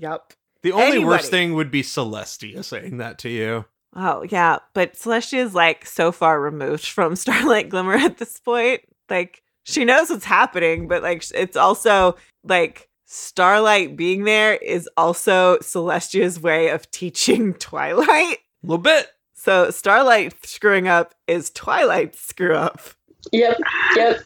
Yep. 0.00 0.32
The 0.62 0.72
only 0.72 0.84
Anybody. 0.86 1.04
worst 1.06 1.30
thing 1.30 1.54
would 1.54 1.70
be 1.72 1.82
Celestia 1.82 2.64
saying 2.64 2.98
that 2.98 3.18
to 3.18 3.28
you. 3.28 3.64
Oh 3.96 4.22
yeah, 4.28 4.58
but 4.74 4.94
Celestia 4.94 5.38
is 5.38 5.54
like 5.54 5.86
so 5.86 6.12
far 6.12 6.40
removed 6.40 6.86
from 6.86 7.16
Starlight 7.16 7.68
Glimmer 7.68 7.94
at 7.94 8.18
this 8.18 8.38
point. 8.38 8.82
Like 9.10 9.42
she 9.64 9.84
knows 9.84 10.10
what's 10.10 10.24
happening, 10.24 10.86
but 10.86 11.02
like 11.02 11.24
it's 11.34 11.56
also 11.56 12.14
like 12.44 12.88
Starlight 13.06 13.96
being 13.96 14.22
there 14.24 14.54
is 14.54 14.88
also 14.96 15.58
Celestia's 15.58 16.40
way 16.40 16.68
of 16.68 16.88
teaching 16.92 17.54
Twilight. 17.58 18.06
A 18.08 18.38
little 18.62 18.78
bit. 18.78 19.08
So 19.34 19.70
Starlight 19.70 20.46
screwing 20.46 20.86
up 20.86 21.14
is 21.26 21.50
Twilight 21.50 22.14
screw 22.14 22.54
up. 22.54 22.80
yep, 23.32 23.58
yep. 23.96 24.20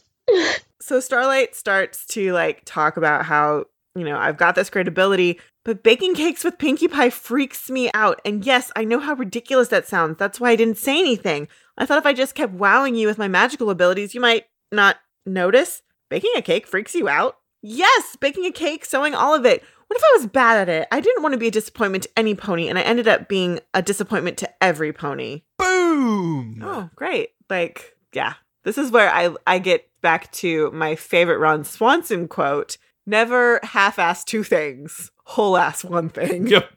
So 0.81 1.01
Starlight 1.01 1.55
starts 1.55 2.05
to 2.07 2.33
like 2.33 2.63
talk 2.65 2.97
about 2.97 3.25
how, 3.25 3.67
you 3.95 4.05
know, 4.05 4.19
I've 4.19 4.37
got 4.37 4.55
this 4.55 4.71
great 4.71 4.89
ability, 4.89 5.39
but 5.65 5.83
baking 5.83 6.15
cakes 6.15 6.43
with 6.43 6.59
Pinkie 6.59 6.89
Pie 6.89 7.11
freaks 7.11 7.71
me 7.71 7.91
out. 7.95 8.21
And 8.25 8.45
yes, 8.45 8.73
I 8.75 8.85
know 8.85 8.99
how 8.99 9.15
ridiculous 9.15 9.69
that 9.69 9.87
sounds. 9.87 10.19
That's 10.19 10.41
why 10.41 10.51
I 10.51 10.57
didn't 10.57 10.79
say 10.79 10.99
anything. 10.99 11.47
I 11.79 11.87
thought 11.87 11.99
if 11.99 12.07
I 12.07 12.13
just 12.13 12.35
kept 12.35 12.53
wowing 12.53 12.95
you 12.95 13.07
with 13.07 13.19
my 13.19 13.29
magical 13.29 13.71
abilities, 13.71 14.15
you 14.15 14.21
might 14.21 14.47
not 14.73 14.97
notice. 15.25 15.83
Baking 16.11 16.33
a 16.37 16.43
cake 16.43 16.67
freaks 16.67 16.95
you 16.95 17.09
out? 17.09 17.39
Yes, 17.63 18.17
baking 18.21 18.45
a 18.45 18.51
cake, 18.51 18.85
sewing 18.85 19.15
all 19.15 19.35
of 19.35 19.47
it. 19.47 19.63
What 19.87 19.97
if 19.97 20.03
I 20.03 20.19
was 20.19 20.27
bad 20.27 20.69
at 20.69 20.69
it? 20.69 20.89
I 20.91 21.01
didn't 21.01 21.23
want 21.23 21.35
to 21.35 21.39
be 21.39 21.49
a 21.49 21.53
disappointment 21.53 22.05
to 22.05 22.11
any 22.17 22.35
pony, 22.35 22.67
and 22.69 22.79
I 22.79 22.83
ended 22.83 23.07
up 23.07 23.29
being 23.29 23.61
a 23.73 23.83
disappointment 23.83 24.37
to 24.39 24.51
every 24.63 24.93
pony. 24.93 25.43
Boom. 25.59 26.61
Oh, 26.65 26.91
great. 26.97 27.31
Like, 27.49 27.95
yeah. 28.13 28.35
This 28.65 28.79
is 28.79 28.91
where 28.91 29.13
I 29.13 29.35
I 29.47 29.59
get 29.59 29.89
back 30.03 30.31
to 30.33 30.71
my 30.73 30.97
favorite 30.97 31.39
Ron 31.39 31.65
Swanson 31.65 32.29
quote. 32.29 32.77
Never 33.07 33.59
half-ass 33.63 34.25
two 34.25 34.45
things, 34.45 35.11
whole-ass 35.25 35.83
one 35.83 36.09
thing. 36.09 36.47
Yep. 36.47 36.71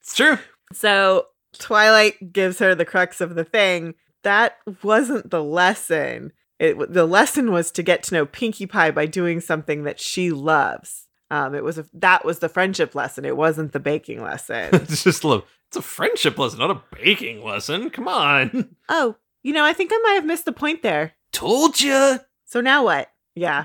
It's 0.00 0.14
true. 0.14 0.38
So 0.72 1.26
Twilight 1.58 2.32
gives 2.32 2.58
her 2.58 2.74
the 2.74 2.84
crux 2.84 3.20
of 3.20 3.34
the 3.34 3.44
thing. 3.44 3.94
That 4.22 4.58
wasn't 4.82 5.30
the 5.30 5.42
lesson. 5.42 6.32
It 6.58 6.92
the 6.92 7.06
lesson 7.06 7.50
was 7.50 7.70
to 7.72 7.82
get 7.82 8.02
to 8.04 8.14
know 8.14 8.26
Pinkie 8.26 8.66
Pie 8.66 8.90
by 8.92 9.06
doing 9.06 9.40
something 9.40 9.84
that 9.84 10.00
she 10.00 10.30
loves. 10.30 11.08
Um, 11.30 11.54
it 11.54 11.64
was 11.64 11.78
a, 11.78 11.86
that 11.94 12.24
was 12.24 12.38
the 12.38 12.48
friendship 12.48 12.94
lesson. 12.94 13.24
It 13.24 13.36
wasn't 13.36 13.72
the 13.72 13.80
baking 13.80 14.22
lesson. 14.22 14.68
it's 14.72 15.02
just 15.02 15.24
love. 15.24 15.44
It's 15.68 15.76
a 15.76 15.82
friendship 15.82 16.38
lesson, 16.38 16.60
not 16.60 16.70
a 16.70 16.82
baking 16.96 17.42
lesson. 17.42 17.90
Come 17.90 18.06
on. 18.06 18.76
oh, 18.88 19.16
you 19.42 19.52
know, 19.52 19.64
I 19.64 19.72
think 19.72 19.90
I 19.92 19.98
might 20.04 20.14
have 20.14 20.24
missed 20.24 20.44
the 20.44 20.52
point 20.52 20.82
there. 20.82 21.14
Told 21.32 21.80
you. 21.80 22.20
So 22.54 22.60
now 22.60 22.84
what? 22.84 23.10
Yeah. 23.34 23.64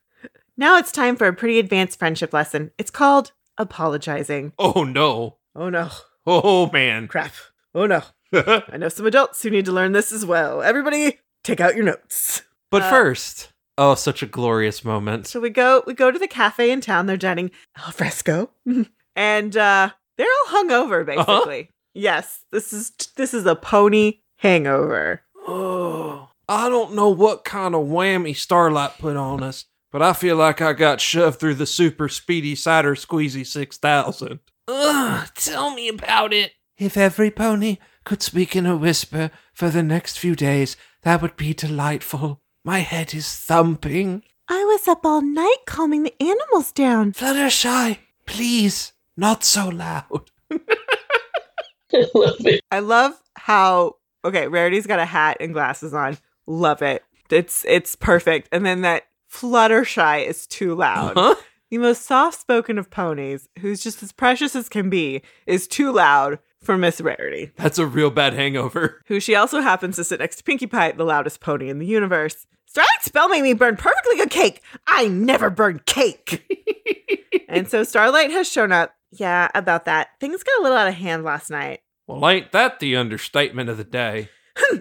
now 0.56 0.78
it's 0.78 0.90
time 0.90 1.14
for 1.14 1.26
a 1.26 1.34
pretty 1.34 1.58
advanced 1.58 1.98
friendship 1.98 2.32
lesson. 2.32 2.70
It's 2.78 2.90
called 2.90 3.32
apologizing. 3.58 4.54
Oh 4.58 4.82
no. 4.82 5.36
Oh 5.54 5.68
no. 5.68 5.90
Oh 6.26 6.70
man. 6.70 7.06
Crap. 7.06 7.34
Oh 7.74 7.84
no. 7.84 8.02
I 8.32 8.78
know 8.78 8.88
some 8.88 9.04
adults 9.04 9.42
who 9.42 9.50
need 9.50 9.66
to 9.66 9.72
learn 9.72 9.92
this 9.92 10.10
as 10.10 10.24
well. 10.24 10.62
Everybody, 10.62 11.18
take 11.42 11.60
out 11.60 11.76
your 11.76 11.84
notes. 11.84 12.40
but 12.70 12.80
Uh, 12.80 12.88
first, 12.88 13.52
oh, 13.76 13.94
such 13.94 14.22
a 14.22 14.26
glorious 14.26 14.86
moment. 14.86 15.26
So 15.26 15.38
we 15.38 15.50
go 15.50 15.82
we 15.86 15.92
go 15.92 16.10
to 16.10 16.18
the 16.18 16.26
cafe 16.26 16.70
in 16.70 16.80
town. 16.80 17.04
They're 17.04 17.18
dining 17.18 17.50
al 17.76 17.92
fresco. 17.92 18.48
and 19.14 19.54
uh 19.54 19.90
they're 20.16 20.26
all 20.26 20.64
hungover 20.64 21.04
basically. 21.04 21.68
Yes, 21.92 22.40
this 22.52 22.72
is 22.72 22.90
this 23.16 23.34
is 23.34 23.44
a 23.44 23.54
pony 23.54 24.20
hangover. 24.38 25.20
Oh, 25.46 26.30
I 26.48 26.68
don't 26.68 26.94
know 26.94 27.08
what 27.08 27.44
kind 27.44 27.74
of 27.74 27.86
whammy 27.86 28.36
Starlight 28.36 28.98
put 28.98 29.16
on 29.16 29.42
us, 29.42 29.64
but 29.90 30.02
I 30.02 30.12
feel 30.12 30.36
like 30.36 30.60
I 30.60 30.72
got 30.74 31.00
shoved 31.00 31.40
through 31.40 31.54
the 31.54 31.66
super 31.66 32.08
speedy 32.08 32.54
cider 32.54 32.94
squeezy 32.94 33.46
6000. 33.46 34.40
Ugh, 34.68 35.28
tell 35.34 35.74
me 35.74 35.88
about 35.88 36.32
it. 36.32 36.52
If 36.76 36.96
every 36.96 37.30
pony 37.30 37.78
could 38.04 38.22
speak 38.22 38.54
in 38.54 38.66
a 38.66 38.76
whisper 38.76 39.30
for 39.54 39.70
the 39.70 39.82
next 39.82 40.18
few 40.18 40.34
days, 40.34 40.76
that 41.02 41.22
would 41.22 41.36
be 41.36 41.54
delightful. 41.54 42.42
My 42.64 42.80
head 42.80 43.14
is 43.14 43.28
thumping. 43.34 44.22
I 44.48 44.64
was 44.64 44.86
up 44.86 45.06
all 45.06 45.22
night 45.22 45.58
calming 45.66 46.02
the 46.02 46.22
animals 46.22 46.72
down. 46.72 47.12
Fluttershy, 47.12 47.98
please, 48.26 48.92
not 49.16 49.44
so 49.44 49.68
loud. 49.68 50.30
I 50.52 52.06
love 52.14 52.46
it. 52.46 52.60
I 52.70 52.80
love 52.80 53.18
how 53.36 53.96
okay, 54.24 54.48
Rarity's 54.48 54.86
got 54.86 54.98
a 54.98 55.04
hat 55.04 55.38
and 55.40 55.52
glasses 55.52 55.94
on. 55.94 56.18
Love 56.46 56.82
it. 56.82 57.04
It's 57.30 57.64
it's 57.66 57.96
perfect. 57.96 58.48
And 58.52 58.64
then 58.64 58.82
that 58.82 59.04
Fluttershy 59.30 60.26
is 60.26 60.46
too 60.46 60.74
loud. 60.74 61.14
Huh? 61.16 61.34
The 61.70 61.78
most 61.78 62.02
soft 62.02 62.40
spoken 62.40 62.78
of 62.78 62.90
ponies, 62.90 63.48
who's 63.58 63.82
just 63.82 64.02
as 64.02 64.12
precious 64.12 64.54
as 64.54 64.68
can 64.68 64.90
be, 64.90 65.22
is 65.46 65.66
too 65.66 65.90
loud 65.90 66.38
for 66.62 66.78
Miss 66.78 67.00
Rarity, 67.00 67.50
That's 67.56 67.78
a 67.78 67.86
real 67.86 68.10
bad 68.10 68.32
hangover. 68.32 69.02
who 69.06 69.20
she 69.20 69.34
also 69.34 69.60
happens 69.60 69.96
to 69.96 70.04
sit 70.04 70.20
next 70.20 70.36
to 70.36 70.44
Pinkie 70.44 70.66
Pie, 70.66 70.92
the 70.92 71.04
loudest 71.04 71.40
pony 71.40 71.68
in 71.68 71.78
the 71.78 71.86
universe. 71.86 72.46
Starlight 72.66 73.02
spell 73.02 73.28
made 73.28 73.42
me 73.42 73.52
burn 73.52 73.76
perfectly 73.76 74.16
good 74.16 74.30
cake. 74.30 74.62
I 74.86 75.08
never 75.08 75.50
burn 75.50 75.80
cake. 75.84 76.42
and 77.48 77.68
so 77.68 77.84
Starlight 77.84 78.30
has 78.30 78.50
shown 78.50 78.72
up. 78.72 78.94
Yeah, 79.12 79.48
about 79.54 79.84
that. 79.84 80.08
Things 80.20 80.42
got 80.42 80.58
a 80.58 80.62
little 80.62 80.78
out 80.78 80.88
of 80.88 80.94
hand 80.94 81.22
last 81.22 81.50
night. 81.50 81.80
Well, 82.06 82.28
ain't 82.28 82.52
that 82.52 82.80
the 82.80 82.96
understatement 82.96 83.68
of 83.68 83.76
the 83.76 83.84
day? 83.84 84.28
Tell 84.56 84.76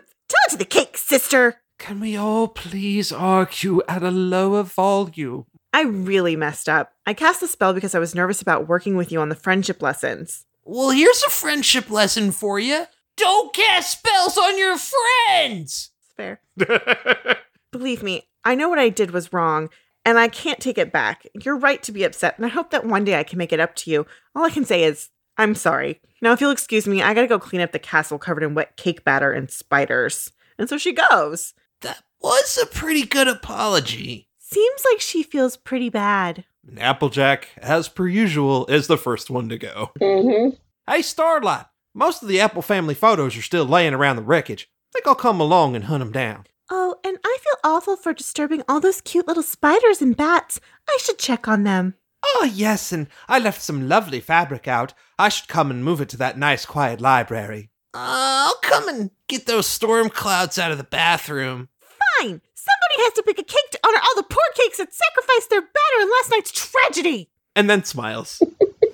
it 0.47 0.51
to 0.51 0.57
the 0.57 0.65
cake, 0.65 0.97
sister. 0.97 1.57
Can 1.77 1.99
we 1.99 2.15
all 2.15 2.47
please 2.47 3.11
argue 3.11 3.81
at 3.87 4.03
a 4.03 4.11
lower 4.11 4.63
volume? 4.63 5.45
I 5.73 5.81
really 5.83 6.35
messed 6.35 6.69
up. 6.69 6.93
I 7.05 7.13
cast 7.13 7.41
the 7.41 7.47
spell 7.47 7.73
because 7.73 7.95
I 7.95 7.99
was 7.99 8.15
nervous 8.15 8.41
about 8.41 8.67
working 8.67 8.95
with 8.95 9.11
you 9.11 9.19
on 9.19 9.29
the 9.29 9.35
friendship 9.35 9.81
lessons. 9.81 10.45
Well, 10.63 10.91
here's 10.91 11.23
a 11.23 11.29
friendship 11.29 11.89
lesson 11.89 12.31
for 12.31 12.59
you. 12.59 12.85
Don't 13.17 13.53
cast 13.53 13.99
spells 13.99 14.37
on 14.37 14.57
your 14.57 14.77
friends. 14.77 15.91
It's 15.99 16.13
fair. 16.15 16.41
Believe 17.71 18.01
me, 18.03 18.27
I 18.45 18.55
know 18.55 18.69
what 18.69 18.79
I 18.79 18.89
did 18.89 19.11
was 19.11 19.33
wrong, 19.33 19.69
and 20.05 20.17
I 20.17 20.27
can't 20.27 20.59
take 20.59 20.77
it 20.77 20.91
back. 20.91 21.27
You're 21.33 21.57
right 21.57 21.81
to 21.83 21.91
be 21.91 22.03
upset, 22.03 22.37
and 22.37 22.45
I 22.45 22.49
hope 22.49 22.71
that 22.71 22.85
one 22.85 23.03
day 23.03 23.19
I 23.19 23.23
can 23.23 23.37
make 23.37 23.51
it 23.51 23.59
up 23.59 23.75
to 23.77 23.91
you. 23.91 24.05
All 24.35 24.45
I 24.45 24.51
can 24.51 24.65
say 24.65 24.83
is, 24.83 25.09
I'm 25.37 25.55
sorry. 25.55 25.99
Now, 26.21 26.31
if 26.31 26.39
you'll 26.41 26.51
excuse 26.51 26.87
me, 26.87 27.01
I 27.01 27.13
gotta 27.13 27.27
go 27.27 27.39
clean 27.39 27.61
up 27.61 27.71
the 27.71 27.79
castle 27.79 28.19
covered 28.19 28.43
in 28.43 28.53
wet 28.53 28.77
cake 28.77 29.03
batter 29.03 29.31
and 29.31 29.49
spiders. 29.49 30.31
And 30.57 30.69
so 30.69 30.77
she 30.77 30.93
goes. 30.93 31.53
That 31.83 32.03
was 32.21 32.57
a 32.61 32.65
pretty 32.65 33.05
good 33.05 33.27
apology. 33.27 34.27
Seems 34.39 34.83
like 34.91 34.99
she 34.99 35.23
feels 35.23 35.57
pretty 35.57 35.89
bad. 35.89 36.45
And 36.67 36.79
Applejack, 36.79 37.49
as 37.57 37.89
per 37.89 38.07
usual, 38.07 38.65
is 38.67 38.87
the 38.87 38.97
first 38.97 39.29
one 39.29 39.49
to 39.49 39.57
go. 39.57 39.91
Mm-hmm. 39.99 40.55
Hey, 40.89 41.01
Starlight, 41.01 41.65
most 41.93 42.21
of 42.21 42.29
the 42.29 42.39
Apple 42.39 42.61
family 42.61 42.93
photos 42.93 43.37
are 43.37 43.41
still 43.41 43.65
laying 43.65 43.93
around 43.93 44.15
the 44.15 44.21
wreckage. 44.21 44.69
Think 44.91 45.07
I'll 45.07 45.15
come 45.15 45.39
along 45.39 45.75
and 45.75 45.85
hunt 45.85 45.99
them 46.01 46.11
down. 46.11 46.45
Oh, 46.69 46.95
and 47.03 47.17
I 47.25 47.37
feel 47.41 47.57
awful 47.63 47.95
for 47.95 48.13
disturbing 48.13 48.63
all 48.67 48.79
those 48.79 49.01
cute 49.01 49.27
little 49.27 49.43
spiders 49.43 50.01
and 50.01 50.15
bats. 50.15 50.59
I 50.89 50.97
should 51.01 51.19
check 51.19 51.47
on 51.47 51.63
them. 51.63 51.95
Oh, 52.25 52.49
yes, 52.53 52.91
and 52.91 53.07
I 53.27 53.39
left 53.39 53.61
some 53.61 53.89
lovely 53.89 54.21
fabric 54.21 54.67
out. 54.67 54.93
I 55.19 55.29
should 55.29 55.49
come 55.49 55.69
and 55.71 55.83
move 55.83 55.99
it 55.99 56.09
to 56.09 56.17
that 56.17 56.37
nice, 56.37 56.65
quiet 56.65 57.01
library. 57.01 57.69
Uh, 57.93 58.47
I'll 58.47 58.59
come 58.61 58.87
and 58.87 59.11
get 59.27 59.45
those 59.45 59.67
storm 59.67 60.09
clouds 60.09 60.57
out 60.57 60.71
of 60.71 60.77
the 60.77 60.83
bathroom. 60.83 61.69
Somebody 62.29 62.97
has 62.97 63.13
to 63.13 63.23
bake 63.25 63.39
a 63.39 63.43
cake 63.43 63.69
to 63.71 63.79
honor 63.85 63.99
all 64.03 64.15
the 64.15 64.23
poor 64.29 64.43
cakes 64.55 64.77
that 64.77 64.93
sacrificed 64.93 65.49
their 65.49 65.61
batter 65.61 66.01
in 66.01 66.09
last 66.09 66.31
night's 66.31 66.51
tragedy. 66.51 67.29
And 67.55 67.69
then 67.69 67.83
smiles. 67.83 68.41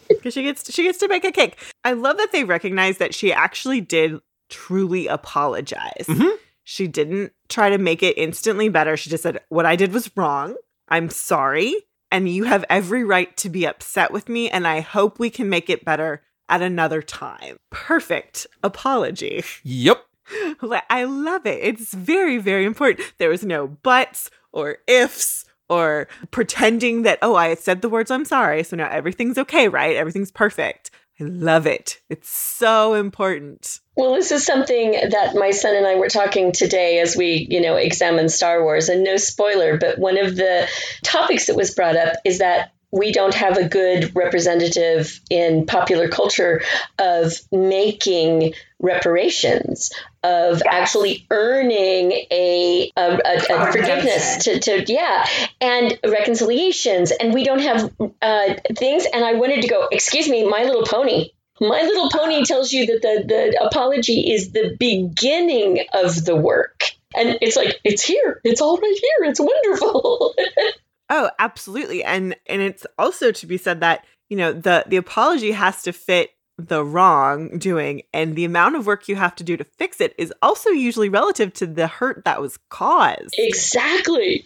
Because 0.10 0.34
she 0.34 0.44
gets 0.44 0.74
she 0.74 0.84
gets 0.84 0.98
to 0.98 1.08
bake 1.08 1.24
a 1.24 1.32
cake. 1.32 1.56
I 1.86 1.94
love 1.94 2.18
that 2.18 2.32
they 2.34 2.44
recognize 2.44 2.98
that 2.98 3.14
she 3.16 3.32
actually 3.32 3.80
did 3.80 4.20
truly 4.50 5.08
apologize. 5.08 6.06
Mhm. 6.08 6.32
She 6.66 6.88
didn't 6.88 7.32
try 7.48 7.70
to 7.70 7.78
make 7.78 8.04
it 8.04 8.18
instantly 8.18 8.68
better. 8.68 8.98
She 8.98 9.10
just 9.10 9.24
said, 9.24 9.40
"What 9.48 9.66
I 9.66 9.76
did 9.78 9.94
was 9.94 10.12
wrong. 10.18 10.56
I'm 10.90 11.10
sorry, 11.10 11.74
and 12.12 12.28
you 12.28 12.44
have 12.46 12.66
every 12.70 13.04
right 13.06 13.38
to 13.38 13.50
be 13.50 13.66
upset 13.66 14.12
with 14.12 14.28
me. 14.28 14.50
And 14.50 14.68
I 14.68 14.82
hope 14.82 15.20
we 15.20 15.30
can 15.30 15.48
make 15.48 15.70
it 15.70 15.86
better 15.86 16.22
at 16.50 16.62
another 16.62 17.02
time." 17.02 17.58
Perfect 17.70 18.46
apology. 18.62 19.44
yep. 19.64 20.06
I 20.90 21.04
love 21.04 21.46
it. 21.46 21.60
It's 21.62 21.94
very, 21.94 22.38
very 22.38 22.66
important. 22.66 23.14
There 23.18 23.30
was 23.30 23.44
no 23.44 23.68
buts 23.68 24.30
or 24.52 24.78
ifs 24.88 25.46
or 25.70 26.08
pretending 26.32 27.04
that, 27.04 27.20
oh, 27.22 27.36
I 27.36 27.54
said 27.56 27.82
the 27.82 27.90
words 27.90 28.12
I'm 28.12 28.26
sorry. 28.26 28.64
So 28.64 28.76
now 28.76 28.90
everything's 28.90 29.38
okay, 29.38 29.68
right? 29.68 29.96
Everything's 29.96 30.32
perfect. 30.32 30.92
I 31.20 31.26
love 31.26 31.68
it. 31.68 32.00
It's 32.10 32.30
so 32.30 32.94
important. 32.94 33.82
Well, 33.96 34.16
this 34.16 34.32
is 34.32 34.46
something 34.46 34.92
that 34.92 35.36
my 35.36 35.52
son 35.52 35.76
and 35.76 35.86
I 35.86 35.96
were 35.96 36.08
talking 36.08 36.54
today 36.54 37.00
as 37.00 37.16
we, 37.16 37.46
you 37.50 37.62
know, 37.62 37.76
examine 37.76 38.30
Star 38.30 38.64
Wars. 38.64 38.88
And 38.88 39.04
no 39.04 39.18
spoiler, 39.18 39.78
but 39.78 40.00
one 40.00 40.18
of 40.18 40.36
the 40.36 40.68
topics 41.04 41.48
that 41.48 41.58
was 41.58 41.76
brought 41.76 41.98
up 41.98 42.16
is 42.24 42.40
that 42.40 42.72
we 42.92 43.12
don't 43.12 43.34
have 43.34 43.58
a 43.58 43.68
good 43.68 44.16
representative 44.16 45.20
in 45.30 45.66
popular 45.66 46.08
culture 46.08 46.62
of 46.98 47.34
making 47.52 48.54
reparations, 48.80 49.92
of 50.24 50.62
actually 50.70 51.26
earning 51.30 52.12
a, 52.12 52.92
a, 52.96 53.02
a, 53.02 53.36
a 53.36 53.72
forgiveness 53.72 54.46
to, 54.46 54.60
to, 54.60 54.86
yeah, 54.88 55.26
and 55.60 56.00
reconciliations. 56.06 57.12
And 57.12 57.34
we 57.34 57.44
don't 57.44 57.60
have 57.60 57.94
uh, 58.22 58.54
things. 58.76 59.06
And 59.12 59.24
I 59.24 59.34
wanted 59.34 59.62
to 59.64 59.68
go, 59.68 59.88
excuse 59.92 60.30
me, 60.30 60.48
My 60.48 60.64
Little 60.64 60.86
Pony. 60.86 61.32
My 61.62 61.82
Little 61.82 62.10
Pony 62.10 62.46
tells 62.46 62.72
you 62.72 62.86
that 62.86 63.02
the, 63.02 63.24
the 63.28 63.66
apology 63.66 64.32
is 64.32 64.52
the 64.52 64.76
beginning 64.80 65.86
of 65.94 66.24
the 66.24 66.36
work. 66.36 66.84
And 67.16 67.40
it's 67.42 67.58
like, 67.58 67.80
it's 67.84 68.04
here. 68.04 68.40
It's 68.44 68.62
all 68.62 68.78
right 68.78 69.00
here. 69.02 69.30
It's 69.30 69.40
wonderful. 69.40 70.36
Oh, 71.10 71.30
absolutely. 71.40 72.04
And 72.04 72.36
and 72.46 72.62
it's 72.62 72.86
also 72.98 73.32
to 73.32 73.48
be 73.48 73.58
said 73.58 73.80
that, 73.80 74.06
you 74.30 74.38
know, 74.38 74.54
the 74.54 74.84
the 74.88 74.98
apology 74.98 75.52
has 75.52 75.82
to 75.84 75.92
fit 75.92 76.30
the 76.68 76.84
wrongdoing 76.84 78.04
and 78.14 78.36
the 78.36 78.46
amount 78.46 78.76
of 78.76 78.86
work 78.86 79.08
you 79.08 79.16
have 79.16 79.36
to 79.36 79.44
do 79.44 79.58
to 79.58 79.64
fix 79.64 80.02
it 80.02 80.14
is 80.18 80.34
also 80.42 80.70
usually 80.70 81.10
relative 81.10 81.54
to 81.54 81.66
the 81.68 81.88
hurt 81.88 82.24
that 82.26 82.42
was 82.42 82.58
caused. 82.70 83.34
exactly. 83.38 84.46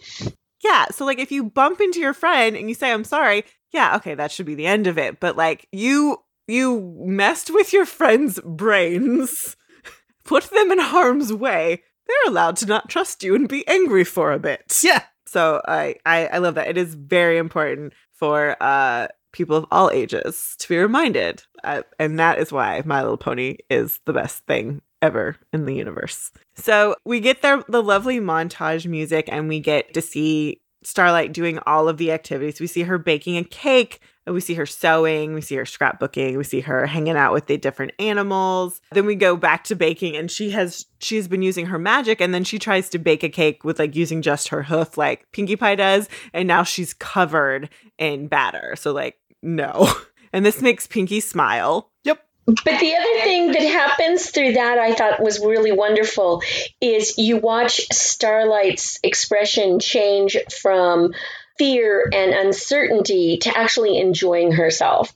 Yeah. 0.62 0.86
So, 0.90 1.04
like, 1.04 1.18
if 1.18 1.30
you 1.30 1.44
bump 1.44 1.80
into 1.80 2.00
your 2.00 2.14
friend 2.14 2.56
and 2.56 2.68
you 2.68 2.74
say, 2.74 2.90
I'm 2.90 3.04
sorry, 3.04 3.44
yeah, 3.72 3.96
okay, 3.96 4.14
that 4.14 4.32
should 4.32 4.46
be 4.46 4.54
the 4.54 4.66
end 4.66 4.86
of 4.86 4.96
it. 4.98 5.20
But, 5.20 5.36
like, 5.36 5.68
you. 5.72 6.18
You 6.46 6.94
messed 7.06 7.48
with 7.48 7.72
your 7.72 7.86
friend's 7.86 8.38
brains, 8.44 9.56
put 10.26 10.44
them 10.50 10.70
in 10.70 10.78
harm's 10.78 11.32
way. 11.32 11.82
They're 12.06 12.30
allowed 12.30 12.56
to 12.56 12.66
not 12.66 12.90
trust 12.90 13.22
you 13.22 13.34
and 13.34 13.48
be 13.48 13.66
angry 13.66 14.04
for 14.04 14.30
a 14.30 14.38
bit. 14.38 14.82
Yeah. 14.84 15.04
So 15.26 15.62
I, 15.66 15.96
I 16.04 16.26
I 16.26 16.38
love 16.38 16.56
that. 16.56 16.68
It 16.68 16.76
is 16.76 16.96
very 16.96 17.38
important 17.38 17.94
for 18.12 18.62
uh 18.62 19.08
people 19.34 19.56
of 19.56 19.66
all 19.70 19.90
ages 19.90 20.56
to 20.60 20.68
be 20.68 20.78
reminded, 20.78 21.42
uh, 21.62 21.82
and 21.98 22.18
that 22.18 22.38
is 22.38 22.50
why 22.50 22.82
My 22.86 23.02
Little 23.02 23.18
Pony 23.18 23.58
is 23.68 24.00
the 24.06 24.14
best 24.14 24.46
thing 24.46 24.80
ever 25.02 25.36
in 25.52 25.66
the 25.66 25.74
universe. 25.74 26.30
So 26.54 26.94
we 27.04 27.20
get 27.20 27.42
there 27.42 27.62
the 27.68 27.82
lovely 27.82 28.20
montage 28.20 28.86
music, 28.86 29.28
and 29.30 29.48
we 29.48 29.60
get 29.60 29.92
to 29.92 30.00
see 30.00 30.62
Starlight 30.82 31.32
doing 31.32 31.58
all 31.66 31.88
of 31.88 31.96
the 31.96 32.12
activities. 32.12 32.60
We 32.60 32.66
see 32.66 32.82
her 32.82 32.98
baking 32.98 33.36
a 33.38 33.44
cake. 33.44 34.00
We 34.26 34.40
see 34.40 34.54
her 34.54 34.64
sewing, 34.64 35.34
we 35.34 35.42
see 35.42 35.56
her 35.56 35.64
scrapbooking, 35.64 36.38
we 36.38 36.44
see 36.44 36.60
her 36.60 36.86
hanging 36.86 37.16
out 37.16 37.34
with 37.34 37.46
the 37.46 37.58
different 37.58 37.92
animals. 37.98 38.80
Then 38.92 39.04
we 39.04 39.16
go 39.16 39.36
back 39.36 39.64
to 39.64 39.76
baking 39.76 40.16
and 40.16 40.30
she 40.30 40.50
has 40.50 40.86
she's 40.98 41.28
been 41.28 41.42
using 41.42 41.66
her 41.66 41.78
magic 41.78 42.22
and 42.22 42.32
then 42.32 42.42
she 42.42 42.58
tries 42.58 42.88
to 42.90 42.98
bake 42.98 43.22
a 43.22 43.28
cake 43.28 43.64
with 43.64 43.78
like 43.78 43.94
using 43.94 44.22
just 44.22 44.48
her 44.48 44.62
hoof 44.62 44.96
like 44.96 45.30
Pinkie 45.32 45.56
Pie 45.56 45.74
does 45.74 46.08
and 46.32 46.48
now 46.48 46.62
she's 46.62 46.94
covered 46.94 47.68
in 47.98 48.26
batter. 48.26 48.74
So 48.76 48.92
like 48.92 49.18
no. 49.44 49.92
And 50.32 50.44
this 50.44 50.60
makes 50.60 50.88
Pinkie 50.88 51.20
smile. 51.20 51.92
Yep. 52.02 52.18
But 52.46 52.64
the 52.64 52.96
other 52.96 53.20
thing 53.22 53.52
that 53.52 53.62
happens 53.62 54.30
through 54.30 54.54
that 54.54 54.78
I 54.78 54.92
thought 54.92 55.22
was 55.22 55.38
really 55.38 55.70
wonderful 55.70 56.42
is 56.80 57.18
you 57.18 57.36
watch 57.36 57.80
Starlight's 57.92 58.98
expression 59.04 59.78
change 59.78 60.36
from 60.60 61.14
fear 61.56 62.10
and 62.12 62.34
uncertainty 62.34 63.38
to 63.42 63.56
actually 63.56 64.00
enjoying 64.00 64.50
herself. 64.50 65.14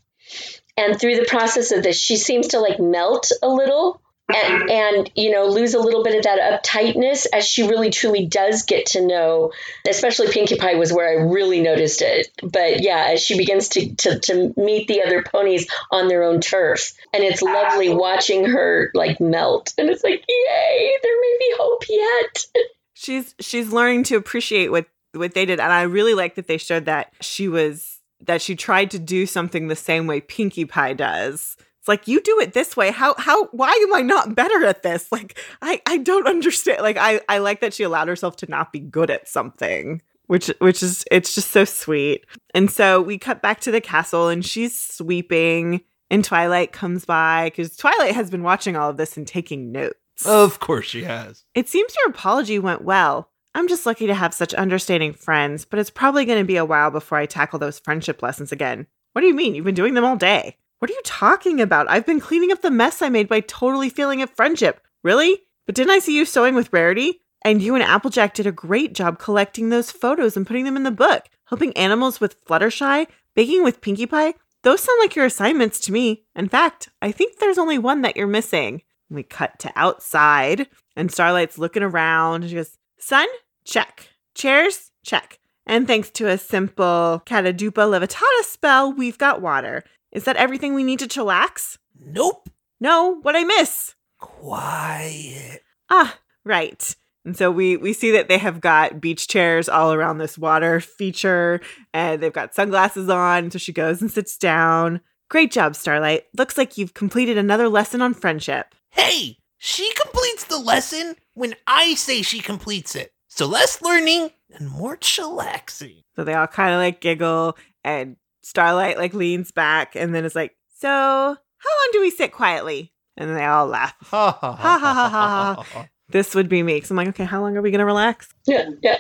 And 0.77 1.01
through 1.01 1.17
the 1.17 1.27
process 1.27 1.73
of 1.73 1.83
this, 1.83 2.01
she 2.01 2.17
seems 2.17 2.49
to 2.49 2.61
like 2.61 2.79
melt 2.79 3.33
a 3.43 3.49
little 3.49 4.01
and, 4.35 4.71
and 4.71 5.11
you 5.15 5.31
know 5.31 5.47
lose 5.47 5.75
a 5.75 5.81
little 5.81 6.05
bit 6.05 6.17
of 6.17 6.25
that 6.25 6.63
uptightness 6.65 7.27
as 7.33 7.47
she 7.47 7.63
really 7.63 7.91
truly 7.91 8.27
does 8.27 8.63
get 8.63 8.87
to 8.87 9.07
know 9.07 9.53
especially 9.89 10.29
pinkie 10.29 10.57
pie 10.57 10.75
was 10.75 10.93
where 10.93 11.09
i 11.09 11.23
really 11.23 11.61
noticed 11.61 12.03
it. 12.03 12.29
But 12.43 12.83
yeah 12.83 13.09
as 13.11 13.23
she 13.23 13.39
begins 13.39 13.69
to, 13.71 13.95
to, 13.97 14.19
to 14.21 14.55
meet 14.57 14.89
the 14.89 15.03
other 15.03 15.23
ponies 15.23 15.69
on 15.91 16.09
their 16.09 16.23
own 16.23 16.41
turf 16.41 16.93
and 17.13 17.23
it's 17.25 17.43
lovely 17.43 17.89
watching 17.89 18.45
her 18.45 18.91
like 18.95 19.21
melt. 19.21 19.75
And 19.79 19.89
it's 19.89 20.05
like 20.05 20.25
yay 20.29 20.93
there 21.03 21.21
may 21.21 21.37
be 21.39 21.55
hope 21.59 21.85
yet. 21.89 22.47
She's 22.95 23.35
she's 23.41 23.73
learning 23.73 24.05
to 24.05 24.17
appreciate 24.17 24.71
what 24.71 24.87
what 25.15 25.35
they 25.35 25.47
did. 25.47 25.61
And 25.61 25.73
I 25.73 25.83
really 25.83 26.15
like 26.15 26.35
that 26.35 26.47
they 26.47 26.59
showed 26.59 26.85
that 26.85 27.13
she 27.21 27.49
was 27.49 28.01
that 28.21 28.43
she 28.43 28.57
tried 28.57 28.91
to 28.91 28.99
do 28.99 29.27
something 29.27 29.69
the 29.69 29.77
same 29.77 30.07
way 30.07 30.21
Pinkie 30.21 30.65
Pie 30.65 30.95
does. 30.95 31.57
It's 31.89 32.01
like 32.01 32.07
you 32.07 32.21
do 32.21 32.39
it 32.39 32.53
this 32.53 32.77
way. 32.77 32.91
How 32.91 33.15
how 33.17 33.47
why 33.47 33.71
am 33.71 33.95
I 33.95 34.03
not 34.03 34.35
better 34.35 34.63
at 34.67 34.83
this? 34.83 35.11
Like 35.11 35.39
I 35.63 35.81
I 35.87 35.97
don't 35.97 36.27
understand. 36.29 36.83
Like 36.83 36.99
I 36.99 37.23
I 37.31 37.39
like 37.39 37.61
that 37.61 37.73
she 37.73 37.83
allowed 37.83 38.09
herself 38.09 38.37
to 38.37 38.51
not 38.51 38.73
be 38.73 38.79
good 38.79 39.11
at 39.11 39.27
something. 39.27 40.03
Which 40.27 40.49
which 40.59 40.83
is 40.83 41.05
it's 41.11 41.35
just 41.35 41.51
so 41.51 41.65
sweet. 41.65 42.27
And 42.55 42.71
so 42.71 43.01
we 43.01 43.17
cut 43.17 43.41
back 43.41 43.61
to 43.61 43.71
the 43.71 43.81
castle 43.81 44.29
and 44.29 44.45
she's 44.45 44.79
sweeping 44.79 45.81
and 46.11 46.23
Twilight 46.23 46.73
comes 46.73 47.07
by 47.07 47.51
cuz 47.57 47.75
Twilight 47.75 48.15
has 48.15 48.31
been 48.31 48.43
watching 48.43 48.77
all 48.77 48.91
of 48.91 48.99
this 48.99 49.17
and 49.17 49.27
taking 49.27 49.73
notes. 49.73 50.27
Of 50.27 50.61
course 50.61 50.87
she 50.87 51.05
has. 51.05 51.47
It 51.55 51.71
seems 51.71 51.97
your 51.97 52.11
apology 52.11 52.59
went 52.59 52.83
well. 52.83 53.31
I'm 53.55 53.67
just 53.67 53.87
lucky 53.87 54.07
to 54.09 54.15
have 54.15 54.35
such 54.35 54.53
understanding 54.53 55.15
friends, 55.15 55.65
but 55.65 55.79
it's 55.79 55.89
probably 55.89 56.27
going 56.27 56.39
to 56.39 56.45
be 56.45 56.59
a 56.59 56.67
while 56.67 56.91
before 56.91 57.17
I 57.17 57.25
tackle 57.25 57.59
those 57.59 57.79
friendship 57.79 58.23
lessons 58.23 58.53
again. 58.53 58.87
What 59.15 59.23
do 59.23 59.27
you 59.27 59.35
mean? 59.35 59.55
You've 59.55 59.65
been 59.65 59.75
doing 59.75 59.95
them 59.95 60.05
all 60.05 60.17
day. 60.17 60.59
What 60.79 60.91
are 60.91 60.95
you 60.95 61.03
talking 61.05 61.61
about? 61.61 61.91
I've 61.91 62.07
been 62.07 62.21
cleaning 62.21 62.53
up 62.53 62.63
the 62.63 62.71
mess 62.71 63.03
I 63.03 63.09
made 63.09 63.29
by 63.29 63.41
totally 63.41 63.91
failing 63.91 64.23
at 64.23 64.37
friendship. 64.37 64.81
Really? 65.03 65.41
But 65.67 65.75
didn't 65.75 65.91
I 65.91 65.99
see 65.99 66.17
you 66.17 66.25
sewing 66.25 66.55
with 66.55 66.73
Rarity? 66.73 67.21
And 67.45 67.61
you 67.61 67.75
and 67.75 67.83
Applejack 67.83 68.35
did 68.35 68.47
a 68.47 68.53
great 68.53 68.95
job 68.95 69.19
collecting 69.19 69.69
those 69.69 69.91
photos 69.91 70.37
and 70.37 70.47
putting 70.47 70.65
them 70.65 70.77
in 70.77 70.85
the 70.85 70.91
book. 70.91 71.25
Helping 71.47 71.77
animals 71.77 72.21
with 72.21 72.45
Fluttershy, 72.45 73.07
baking 73.35 73.65
with 73.65 73.81
Pinkie 73.81 74.07
Pie. 74.07 74.35
Those 74.63 74.83
sound 74.83 74.99
like 75.01 75.17
your 75.17 75.25
assignments 75.25 75.81
to 75.81 75.93
me. 75.93 76.25
In 76.37 76.49
fact, 76.49 76.89
I 77.01 77.11
think 77.11 77.39
there's 77.39 77.59
only 77.59 77.79
one 77.79 78.03
that 78.03 78.17
you're 78.17 78.27
missing. 78.27 78.83
We 79.11 79.23
cut 79.23 79.59
to 79.61 79.73
outside, 79.75 80.69
and 80.95 81.11
Starlight's 81.11 81.59
looking 81.59 81.83
around, 81.83 82.49
she 82.49 82.57
goes, 82.57 82.77
Sun, 82.99 83.27
check. 83.65 84.11
Chairs, 84.35 84.91
check. 85.05 85.39
And 85.67 85.87
thanks 85.87 86.11
to 86.11 86.29
a 86.29 86.39
simple 86.39 87.23
Catadupa 87.25 87.73
Levitata 87.73 88.43
spell, 88.43 88.93
we've 88.93 89.19
got 89.19 89.41
water. 89.41 89.85
Is 90.13 90.25
that 90.25 90.37
everything 90.37 90.75
we 90.75 90.85
need 90.85 90.99
to 91.01 91.09
chillax? 91.09 91.79
Nope. 91.99 92.49
No, 92.81 93.19
what 93.23 93.37
I 93.37 93.45
miss? 93.45 93.95
Quiet. 94.19 95.63
Ah, 95.91 96.19
right. 96.45 96.97
And 97.25 97.37
so 97.37 97.51
we 97.51 97.77
we 97.77 97.93
see 97.93 98.11
that 98.13 98.29
they 98.29 98.39
have 98.39 98.61
got 98.61 99.01
beach 99.01 99.29
chairs 99.29 99.69
all 99.69 99.93
around 99.93 100.19
this 100.19 100.39
water 100.39 100.81
feature, 100.81 101.61
and 101.93 102.23
they've 102.23 102.33
got 102.33 102.55
sunglasses 102.55 103.09
on. 103.09 103.51
So 103.51 103.59
she 103.59 103.73
goes 103.73 104.01
and 104.01 104.11
sits 104.11 104.39
down. 104.39 105.01
Great 105.29 105.51
job, 105.51 105.77
Starlight. 105.77 106.25
Looks 106.37 106.57
like 106.57 106.79
you've 106.79 106.95
completed 106.95 107.37
another 107.37 107.69
lesson 107.69 108.01
on 108.01 108.15
friendship. 108.15 108.75
Hey, 108.91 109.39
she 109.59 109.93
completes 109.95 110.45
the 110.45 110.57
lesson 110.59 111.17
when 111.35 111.55
I 111.67 111.95
say 111.95 112.23
she 112.23 112.41
completes 112.41 112.97
it. 112.97 113.13
So 113.27 113.47
less 113.47 113.83
learning 113.83 114.31
and 114.55 114.71
more 114.71 114.97
chillaxing. 114.97 116.03
So 116.17 116.25
they 116.25 116.33
all 116.33 116.47
kind 116.47 116.73
of 116.73 116.79
like 116.79 117.01
giggle, 117.01 117.59
And 117.85 118.17
Starlight 118.43 118.99
like 118.99 119.15
leans 119.15 119.53
back 119.53 119.97
and 119.97 120.15
then 120.15 120.25
is 120.25 120.35
like, 120.35 120.57
So, 120.77 120.89
how 120.89 120.91
long 121.35 121.89
do 121.93 122.01
we 122.01 122.11
sit 122.11 122.33
quietly? 122.33 122.93
And 123.17 123.37
they 123.37 123.45
all 123.45 123.67
laugh. 123.67 123.95
Ha 124.05 124.31
ha 124.41 124.53
ha, 124.53 124.79
ha, 124.79 125.09
ha, 125.09 125.65
ha. 125.73 125.87
This 126.11 126.35
would 126.35 126.49
be 126.49 126.63
me. 126.63 126.81
So 126.81 126.93
I'm 126.93 126.97
like, 126.97 127.09
okay, 127.09 127.25
how 127.25 127.43
long 127.43 127.57
are 127.57 127.63
we 127.63 127.71
gonna 127.71 127.85
relax? 127.85 128.29
Yeah, 128.47 128.71
yeah. 128.83 128.99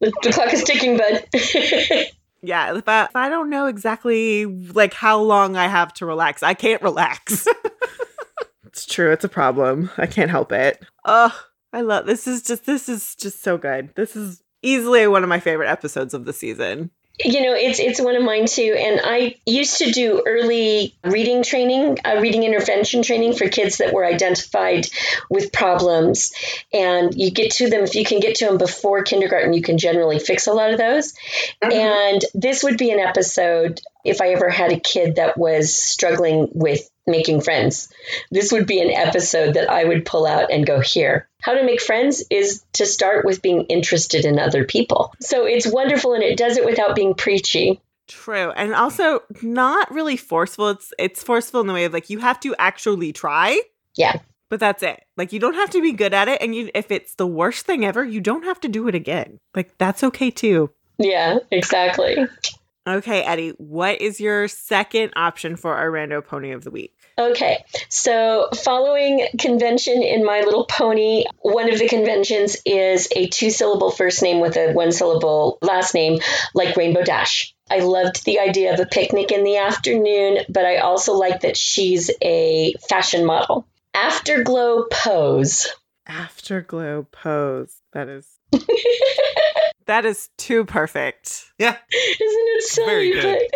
The, 0.00 0.12
the 0.22 0.32
clock 0.32 0.52
is 0.52 0.64
ticking, 0.64 0.96
bud. 0.96 1.26
Yeah, 2.42 2.76
if 2.76 2.88
I, 2.88 3.04
if 3.04 3.16
I 3.16 3.28
don't 3.28 3.50
know 3.50 3.66
exactly 3.66 4.46
like 4.46 4.94
how 4.94 5.20
long 5.20 5.56
I 5.56 5.66
have 5.68 5.92
to 5.94 6.06
relax, 6.06 6.42
I 6.42 6.54
can't 6.54 6.80
relax. 6.80 7.46
it's 8.64 8.86
true. 8.86 9.12
It's 9.12 9.24
a 9.24 9.28
problem. 9.28 9.90
I 9.98 10.06
can't 10.06 10.30
help 10.30 10.52
it. 10.52 10.82
Oh, 11.04 11.38
I 11.72 11.82
love 11.82 12.06
this. 12.06 12.26
Is 12.26 12.42
just 12.42 12.64
this 12.64 12.88
is 12.88 13.14
just 13.16 13.42
so 13.42 13.58
good. 13.58 13.94
This 13.94 14.16
is 14.16 14.42
easily 14.62 15.06
one 15.06 15.22
of 15.22 15.28
my 15.28 15.40
favorite 15.40 15.68
episodes 15.68 16.14
of 16.14 16.24
the 16.24 16.32
season. 16.32 16.90
You 17.22 17.42
know, 17.42 17.54
it's 17.54 17.78
it's 17.78 18.00
one 18.00 18.16
of 18.16 18.22
mine 18.22 18.46
too. 18.46 18.74
And 18.78 19.00
I 19.04 19.36
used 19.46 19.78
to 19.78 19.90
do 19.90 20.22
early 20.26 20.94
reading 21.04 21.42
training, 21.42 21.98
uh, 22.04 22.18
reading 22.20 22.44
intervention 22.44 23.02
training 23.02 23.34
for 23.34 23.48
kids 23.48 23.78
that 23.78 23.92
were 23.92 24.04
identified 24.04 24.86
with 25.28 25.52
problems. 25.52 26.32
And 26.72 27.14
you 27.14 27.30
get 27.30 27.52
to 27.52 27.68
them 27.68 27.84
if 27.84 27.94
you 27.94 28.04
can 28.04 28.20
get 28.20 28.36
to 28.36 28.46
them 28.46 28.58
before 28.58 29.02
kindergarten, 29.02 29.52
you 29.52 29.62
can 29.62 29.78
generally 29.78 30.18
fix 30.18 30.46
a 30.46 30.52
lot 30.52 30.70
of 30.70 30.78
those. 30.78 31.12
Mm-hmm. 31.62 31.72
And 31.72 32.24
this 32.34 32.62
would 32.62 32.78
be 32.78 32.90
an 32.90 33.00
episode 33.00 33.80
if 34.04 34.20
I 34.20 34.30
ever 34.30 34.48
had 34.48 34.72
a 34.72 34.80
kid 34.80 35.16
that 35.16 35.38
was 35.38 35.76
struggling 35.76 36.48
with 36.52 36.88
making 37.06 37.40
friends. 37.40 37.92
This 38.30 38.52
would 38.52 38.66
be 38.66 38.80
an 38.80 38.90
episode 38.90 39.54
that 39.54 39.68
I 39.68 39.84
would 39.84 40.06
pull 40.06 40.26
out 40.26 40.50
and 40.50 40.66
go, 40.66 40.80
here. 40.80 41.28
How 41.42 41.54
to 41.54 41.64
make 41.64 41.80
friends 41.80 42.24
is 42.30 42.64
to 42.74 42.86
start 42.86 43.24
with 43.24 43.42
being 43.42 43.64
interested 43.64 44.24
in 44.24 44.38
other 44.38 44.64
people. 44.64 45.12
So 45.20 45.46
it's 45.46 45.66
wonderful 45.66 46.14
and 46.14 46.22
it 46.22 46.38
does 46.38 46.56
it 46.56 46.64
without 46.64 46.94
being 46.94 47.14
preachy. 47.14 47.80
True. 48.08 48.50
And 48.50 48.74
also 48.74 49.22
not 49.42 49.90
really 49.92 50.16
forceful. 50.16 50.70
It's 50.70 50.92
it's 50.98 51.22
forceful 51.22 51.60
in 51.60 51.66
the 51.66 51.72
way 51.72 51.84
of 51.84 51.92
like 51.92 52.10
you 52.10 52.18
have 52.18 52.40
to 52.40 52.54
actually 52.58 53.12
try. 53.12 53.60
Yeah. 53.96 54.16
But 54.48 54.58
that's 54.58 54.82
it. 54.82 55.04
Like 55.16 55.32
you 55.32 55.38
don't 55.38 55.54
have 55.54 55.70
to 55.70 55.80
be 55.80 55.92
good 55.92 56.12
at 56.12 56.28
it 56.28 56.42
and 56.42 56.54
you 56.54 56.70
if 56.74 56.90
it's 56.90 57.14
the 57.14 57.26
worst 57.26 57.66
thing 57.66 57.84
ever, 57.84 58.04
you 58.04 58.20
don't 58.20 58.44
have 58.44 58.60
to 58.60 58.68
do 58.68 58.88
it 58.88 58.96
again. 58.96 59.38
Like 59.54 59.78
that's 59.78 60.02
okay 60.02 60.30
too. 60.30 60.70
Yeah, 60.98 61.38
exactly. 61.50 62.16
Okay, 62.90 63.22
Eddie, 63.22 63.50
what 63.50 64.00
is 64.00 64.18
your 64.20 64.48
second 64.48 65.12
option 65.14 65.54
for 65.54 65.76
our 65.76 65.88
rando 65.90 66.24
pony 66.24 66.50
of 66.50 66.64
the 66.64 66.72
week? 66.72 66.92
Okay, 67.16 67.64
so 67.88 68.48
following 68.64 69.28
convention 69.38 70.02
in 70.02 70.24
My 70.24 70.40
Little 70.40 70.64
Pony, 70.64 71.24
one 71.38 71.72
of 71.72 71.78
the 71.78 71.86
conventions 71.86 72.56
is 72.66 73.08
a 73.14 73.28
two 73.28 73.50
syllable 73.50 73.92
first 73.92 74.22
name 74.22 74.40
with 74.40 74.56
a 74.56 74.72
one 74.72 74.90
syllable 74.90 75.58
last 75.62 75.94
name, 75.94 76.18
like 76.52 76.76
Rainbow 76.76 77.04
Dash. 77.04 77.54
I 77.70 77.80
loved 77.80 78.24
the 78.24 78.40
idea 78.40 78.74
of 78.74 78.80
a 78.80 78.86
picnic 78.86 79.30
in 79.30 79.44
the 79.44 79.58
afternoon, 79.58 80.38
but 80.48 80.64
I 80.64 80.78
also 80.78 81.12
like 81.12 81.42
that 81.42 81.56
she's 81.56 82.10
a 82.20 82.74
fashion 82.88 83.24
model. 83.24 83.68
Afterglow 83.94 84.86
Pose. 84.90 85.68
Afterglow 86.08 87.06
Pose. 87.12 87.76
That 87.92 88.08
is. 88.08 88.26
that 89.90 90.04
is 90.06 90.28
too 90.38 90.64
perfect. 90.64 91.46
Yeah. 91.58 91.76
Isn't 91.92 92.48
it 92.48 92.62
silly? 92.62 92.86
Very 92.86 93.12
good. 93.12 93.48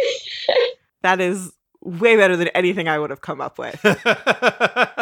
But 0.49 0.57
That 1.03 1.21
is 1.21 1.53
way 1.81 2.17
better 2.17 2.37
than 2.37 2.49
anything 2.49 2.89
I 2.89 2.99
would 2.99 3.11
have 3.11 3.21
come 3.21 3.41
up 3.41 3.59
with. 3.59 3.81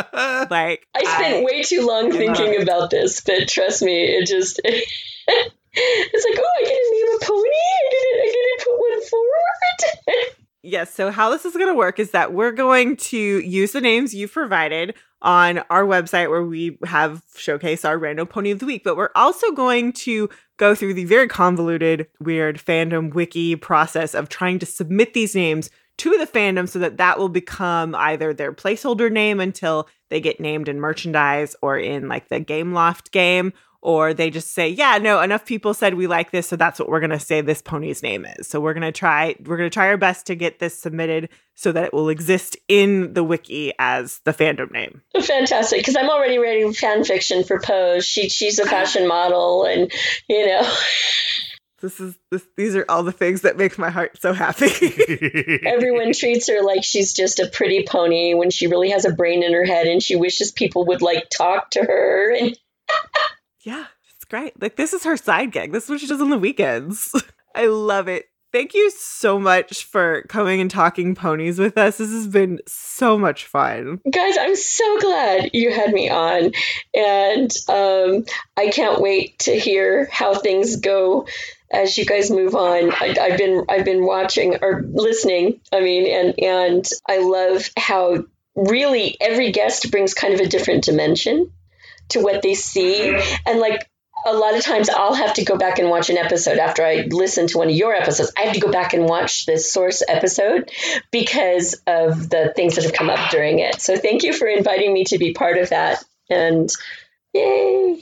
Like 0.50 0.86
I 0.94 1.04
spent 1.04 1.44
way 1.44 1.62
too 1.62 1.86
long 1.86 2.10
thinking 2.10 2.54
it. 2.54 2.62
about 2.62 2.90
this, 2.90 3.20
but 3.20 3.48
trust 3.48 3.80
me, 3.80 4.02
it 4.02 4.26
just 4.26 4.60
it's 4.64 4.84
like, 5.24 6.38
oh, 6.38 6.52
I 6.56 6.62
get 6.64 6.74
to 6.74 6.90
name 6.92 7.08
a 7.14 7.24
pony. 7.24 7.48
I 7.48 7.88
get 7.90 8.00
to, 8.02 8.10
I 8.20 8.26
get 8.26 8.42
to 8.42 8.64
put 8.64 8.76
one 8.78 9.02
forward. 9.08 10.41
Yes. 10.62 10.94
So 10.94 11.10
how 11.10 11.30
this 11.30 11.44
is 11.44 11.54
going 11.54 11.68
to 11.68 11.74
work 11.74 11.98
is 11.98 12.12
that 12.12 12.32
we're 12.32 12.52
going 12.52 12.96
to 12.96 13.18
use 13.18 13.72
the 13.72 13.80
names 13.80 14.14
you've 14.14 14.32
provided 14.32 14.94
on 15.20 15.58
our 15.70 15.84
website 15.84 16.30
where 16.30 16.44
we 16.44 16.78
have 16.84 17.22
showcase 17.36 17.84
our 17.84 17.98
random 17.98 18.26
pony 18.26 18.50
of 18.50 18.60
the 18.60 18.66
week, 18.66 18.82
but 18.84 18.96
we're 18.96 19.10
also 19.14 19.50
going 19.52 19.92
to 19.92 20.28
go 20.58 20.74
through 20.74 20.94
the 20.94 21.04
very 21.04 21.28
convoluted, 21.28 22.06
weird 22.20 22.58
fandom 22.58 23.12
wiki 23.12 23.56
process 23.56 24.14
of 24.14 24.28
trying 24.28 24.58
to 24.60 24.66
submit 24.66 25.14
these 25.14 25.34
names 25.34 25.70
to 25.98 26.16
the 26.18 26.26
fandom 26.26 26.68
so 26.68 26.78
that 26.78 26.96
that 26.96 27.18
will 27.18 27.28
become 27.28 27.94
either 27.94 28.32
their 28.32 28.52
placeholder 28.52 29.10
name 29.10 29.40
until 29.40 29.88
they 30.10 30.20
get 30.20 30.40
named 30.40 30.68
in 30.68 30.80
merchandise 30.80 31.54
or 31.62 31.78
in 31.78 32.08
like 32.08 32.28
the 32.28 32.40
Gameloft 32.40 33.10
game 33.10 33.52
or 33.82 34.14
they 34.14 34.30
just 34.30 34.52
say 34.52 34.68
yeah 34.68 34.98
no 34.98 35.20
enough 35.20 35.44
people 35.44 35.74
said 35.74 35.94
we 35.94 36.06
like 36.06 36.30
this 36.30 36.48
so 36.48 36.56
that's 36.56 36.78
what 36.78 36.88
we're 36.88 37.00
going 37.00 37.10
to 37.10 37.20
say 37.20 37.40
this 37.40 37.60
pony's 37.60 38.02
name 38.02 38.24
is 38.38 38.48
so 38.48 38.60
we're 38.60 38.74
going 38.74 38.82
to 38.82 38.92
try 38.92 39.34
we're 39.44 39.56
going 39.56 39.68
to 39.68 39.74
try 39.74 39.88
our 39.88 39.96
best 39.96 40.26
to 40.26 40.34
get 40.34 40.58
this 40.58 40.78
submitted 40.78 41.28
so 41.54 41.70
that 41.70 41.84
it 41.84 41.92
will 41.92 42.08
exist 42.08 42.56
in 42.68 43.12
the 43.12 43.22
wiki 43.22 43.72
as 43.78 44.20
the 44.24 44.32
fandom 44.32 44.70
name 44.72 45.02
Fantastic, 45.22 45.80
because 45.80 45.96
I'm 45.96 46.10
already 46.10 46.38
writing 46.38 46.72
fan 46.72 47.04
fiction 47.04 47.44
for 47.44 47.60
Pose. 47.60 48.04
She 48.04 48.28
she's 48.28 48.58
a 48.58 48.66
fashion 48.66 49.06
model, 49.06 49.64
and 49.64 49.90
you 50.28 50.46
know 50.46 50.62
this 51.80 52.00
is 52.00 52.16
this, 52.30 52.46
these 52.56 52.76
are 52.76 52.84
all 52.88 53.02
the 53.02 53.12
things 53.12 53.42
that 53.42 53.56
make 53.56 53.78
my 53.78 53.90
heart 53.90 54.20
so 54.20 54.32
happy 54.32 54.66
everyone 55.66 56.12
treats 56.12 56.48
her 56.48 56.62
like 56.62 56.84
she's 56.84 57.12
just 57.12 57.40
a 57.40 57.48
pretty 57.48 57.84
pony 57.88 58.34
when 58.34 58.50
she 58.50 58.66
really 58.66 58.90
has 58.90 59.04
a 59.04 59.12
brain 59.12 59.42
in 59.42 59.52
her 59.52 59.64
head, 59.64 59.86
and 59.86 60.02
she 60.02 60.16
wishes 60.16 60.52
people 60.52 60.86
would 60.86 61.02
like 61.02 61.28
talk 61.30 61.70
to 61.70 61.80
her. 61.80 62.34
And 62.34 62.56
yeah 63.62 63.86
it's 64.22 64.28
great. 64.30 64.60
Like 64.62 64.76
this 64.76 64.92
is 64.92 65.02
her 65.02 65.16
side 65.16 65.50
gig. 65.50 65.72
This 65.72 65.84
is 65.84 65.90
what 65.90 66.00
she 66.00 66.06
does 66.06 66.20
on 66.20 66.30
the 66.30 66.38
weekends. 66.38 67.12
I 67.56 67.66
love 67.66 68.06
it. 68.06 68.26
Thank 68.52 68.72
you 68.72 68.90
so 68.90 69.36
much 69.36 69.84
for 69.84 70.22
coming 70.28 70.60
and 70.60 70.70
talking 70.70 71.16
ponies 71.16 71.58
with 71.58 71.76
us. 71.76 71.96
This 71.96 72.10
has 72.10 72.28
been 72.28 72.60
so 72.68 73.18
much 73.18 73.46
fun. 73.46 74.00
Guys, 74.08 74.36
I'm 74.38 74.54
so 74.54 75.00
glad 75.00 75.50
you 75.54 75.72
had 75.72 75.92
me 75.92 76.08
on, 76.08 76.52
and 76.94 77.50
um, 77.68 78.24
I 78.56 78.68
can't 78.68 79.00
wait 79.00 79.40
to 79.40 79.58
hear 79.58 80.06
how 80.12 80.34
things 80.34 80.76
go 80.76 81.26
as 81.72 81.98
you 81.98 82.04
guys 82.04 82.30
move 82.30 82.54
on. 82.54 82.92
I, 82.92 83.16
I've 83.20 83.38
been 83.38 83.64
I've 83.68 83.84
been 83.84 84.04
watching 84.04 84.58
or 84.62 84.84
listening. 84.86 85.62
I 85.72 85.80
mean, 85.80 86.06
and 86.08 86.38
and 86.38 86.88
I 87.08 87.18
love 87.18 87.68
how 87.76 88.24
really 88.54 89.16
every 89.20 89.50
guest 89.50 89.90
brings 89.90 90.14
kind 90.14 90.34
of 90.34 90.40
a 90.40 90.48
different 90.48 90.84
dimension 90.84 91.50
to 92.12 92.20
what 92.20 92.42
they 92.42 92.54
see, 92.54 93.14
and 93.46 93.60
like. 93.60 93.88
A 94.24 94.32
lot 94.32 94.54
of 94.54 94.62
times 94.62 94.88
I'll 94.88 95.14
have 95.14 95.34
to 95.34 95.44
go 95.44 95.56
back 95.56 95.80
and 95.80 95.90
watch 95.90 96.08
an 96.08 96.16
episode 96.16 96.58
after 96.58 96.84
I 96.84 97.08
listen 97.10 97.48
to 97.48 97.58
one 97.58 97.68
of 97.68 97.74
your 97.74 97.92
episodes. 97.92 98.30
I 98.38 98.42
have 98.42 98.54
to 98.54 98.60
go 98.60 98.70
back 98.70 98.92
and 98.92 99.04
watch 99.04 99.46
this 99.46 99.72
source 99.72 100.00
episode 100.06 100.70
because 101.10 101.74
of 101.88 102.30
the 102.30 102.52
things 102.54 102.76
that 102.76 102.84
have 102.84 102.92
come 102.92 103.10
up 103.10 103.32
during 103.32 103.58
it. 103.58 103.80
So 103.80 103.96
thank 103.96 104.22
you 104.22 104.32
for 104.32 104.46
inviting 104.46 104.92
me 104.92 105.02
to 105.06 105.18
be 105.18 105.32
part 105.32 105.58
of 105.58 105.70
that. 105.70 106.04
And 106.30 106.70
yay. 107.34 108.00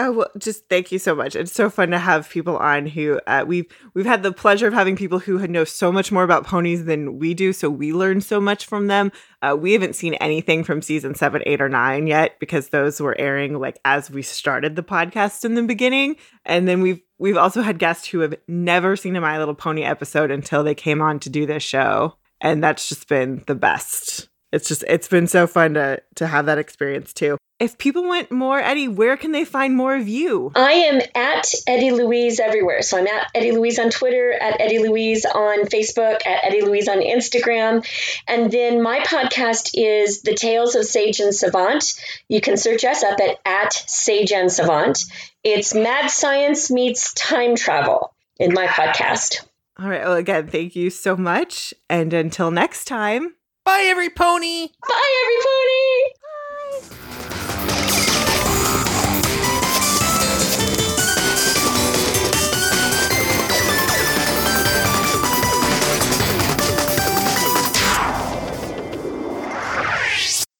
Oh 0.00 0.12
well, 0.12 0.30
just 0.38 0.68
thank 0.68 0.92
you 0.92 0.98
so 1.00 1.12
much. 1.12 1.34
It's 1.34 1.50
so 1.50 1.68
fun 1.68 1.90
to 1.90 1.98
have 1.98 2.30
people 2.30 2.56
on 2.56 2.86
who 2.86 3.20
uh, 3.26 3.44
we've 3.44 3.66
we've 3.94 4.06
had 4.06 4.22
the 4.22 4.30
pleasure 4.30 4.68
of 4.68 4.72
having 4.72 4.94
people 4.94 5.18
who 5.18 5.44
know 5.48 5.64
so 5.64 5.90
much 5.90 6.12
more 6.12 6.22
about 6.22 6.46
ponies 6.46 6.84
than 6.84 7.18
we 7.18 7.34
do, 7.34 7.52
so 7.52 7.68
we 7.68 7.92
learn 7.92 8.20
so 8.20 8.40
much 8.40 8.64
from 8.64 8.86
them. 8.86 9.10
Uh, 9.42 9.56
we 9.58 9.72
haven't 9.72 9.96
seen 9.96 10.14
anything 10.14 10.62
from 10.62 10.82
season 10.82 11.16
seven, 11.16 11.42
eight, 11.46 11.60
or 11.60 11.68
nine 11.68 12.06
yet 12.06 12.38
because 12.38 12.68
those 12.68 13.00
were 13.00 13.18
airing 13.18 13.58
like 13.58 13.80
as 13.84 14.08
we 14.08 14.22
started 14.22 14.76
the 14.76 14.84
podcast 14.84 15.44
in 15.44 15.56
the 15.56 15.64
beginning, 15.64 16.14
and 16.44 16.68
then 16.68 16.80
we've 16.80 17.00
we've 17.18 17.36
also 17.36 17.60
had 17.60 17.80
guests 17.80 18.06
who 18.06 18.20
have 18.20 18.36
never 18.46 18.94
seen 18.94 19.16
a 19.16 19.20
My 19.20 19.36
Little 19.36 19.54
Pony 19.56 19.82
episode 19.82 20.30
until 20.30 20.62
they 20.62 20.76
came 20.76 21.02
on 21.02 21.18
to 21.20 21.28
do 21.28 21.44
this 21.44 21.64
show, 21.64 22.14
and 22.40 22.62
that's 22.62 22.88
just 22.88 23.08
been 23.08 23.42
the 23.48 23.56
best. 23.56 24.28
It's 24.52 24.68
just 24.68 24.84
it's 24.86 25.08
been 25.08 25.26
so 25.26 25.48
fun 25.48 25.74
to 25.74 26.00
to 26.14 26.28
have 26.28 26.46
that 26.46 26.58
experience 26.58 27.12
too. 27.12 27.36
If 27.60 27.76
people 27.76 28.04
want 28.04 28.30
more 28.30 28.60
Eddie, 28.60 28.86
where 28.86 29.16
can 29.16 29.32
they 29.32 29.44
find 29.44 29.74
more 29.74 29.96
of 29.96 30.06
you? 30.06 30.52
I 30.54 30.72
am 30.72 31.00
at 31.16 31.52
Eddie 31.66 31.90
Louise 31.90 32.38
everywhere. 32.38 32.82
So 32.82 32.98
I'm 32.98 33.06
at 33.08 33.30
Eddie 33.34 33.50
Louise 33.50 33.80
on 33.80 33.90
Twitter, 33.90 34.32
at 34.32 34.60
Eddie 34.60 34.78
Louise 34.78 35.24
on 35.24 35.64
Facebook, 35.64 36.24
at 36.24 36.44
Eddie 36.44 36.62
Louise 36.62 36.86
on 36.86 36.98
Instagram. 36.98 37.84
And 38.28 38.52
then 38.52 38.80
my 38.80 39.00
podcast 39.00 39.72
is 39.74 40.22
The 40.22 40.34
Tales 40.34 40.76
of 40.76 40.84
Sage 40.84 41.18
and 41.18 41.34
Savant. 41.34 41.94
You 42.28 42.40
can 42.40 42.56
search 42.56 42.84
us 42.84 43.02
up 43.02 43.18
at, 43.18 43.38
at 43.44 43.72
Sage 43.72 44.30
and 44.30 44.52
Savant. 44.52 45.04
It's 45.42 45.74
mad 45.74 46.10
science 46.12 46.70
meets 46.70 47.12
time 47.14 47.56
travel 47.56 48.14
in 48.38 48.54
my 48.54 48.68
podcast. 48.68 49.44
All 49.80 49.88
right. 49.88 50.02
Well, 50.02 50.14
again, 50.14 50.46
thank 50.46 50.76
you 50.76 50.90
so 50.90 51.16
much. 51.16 51.74
And 51.90 52.12
until 52.12 52.52
next 52.52 52.84
time. 52.84 53.34
Bye, 53.64 53.84
every 53.86 54.10
pony. 54.10 54.68
Bye, 54.88 55.22
everybody. 55.24 55.87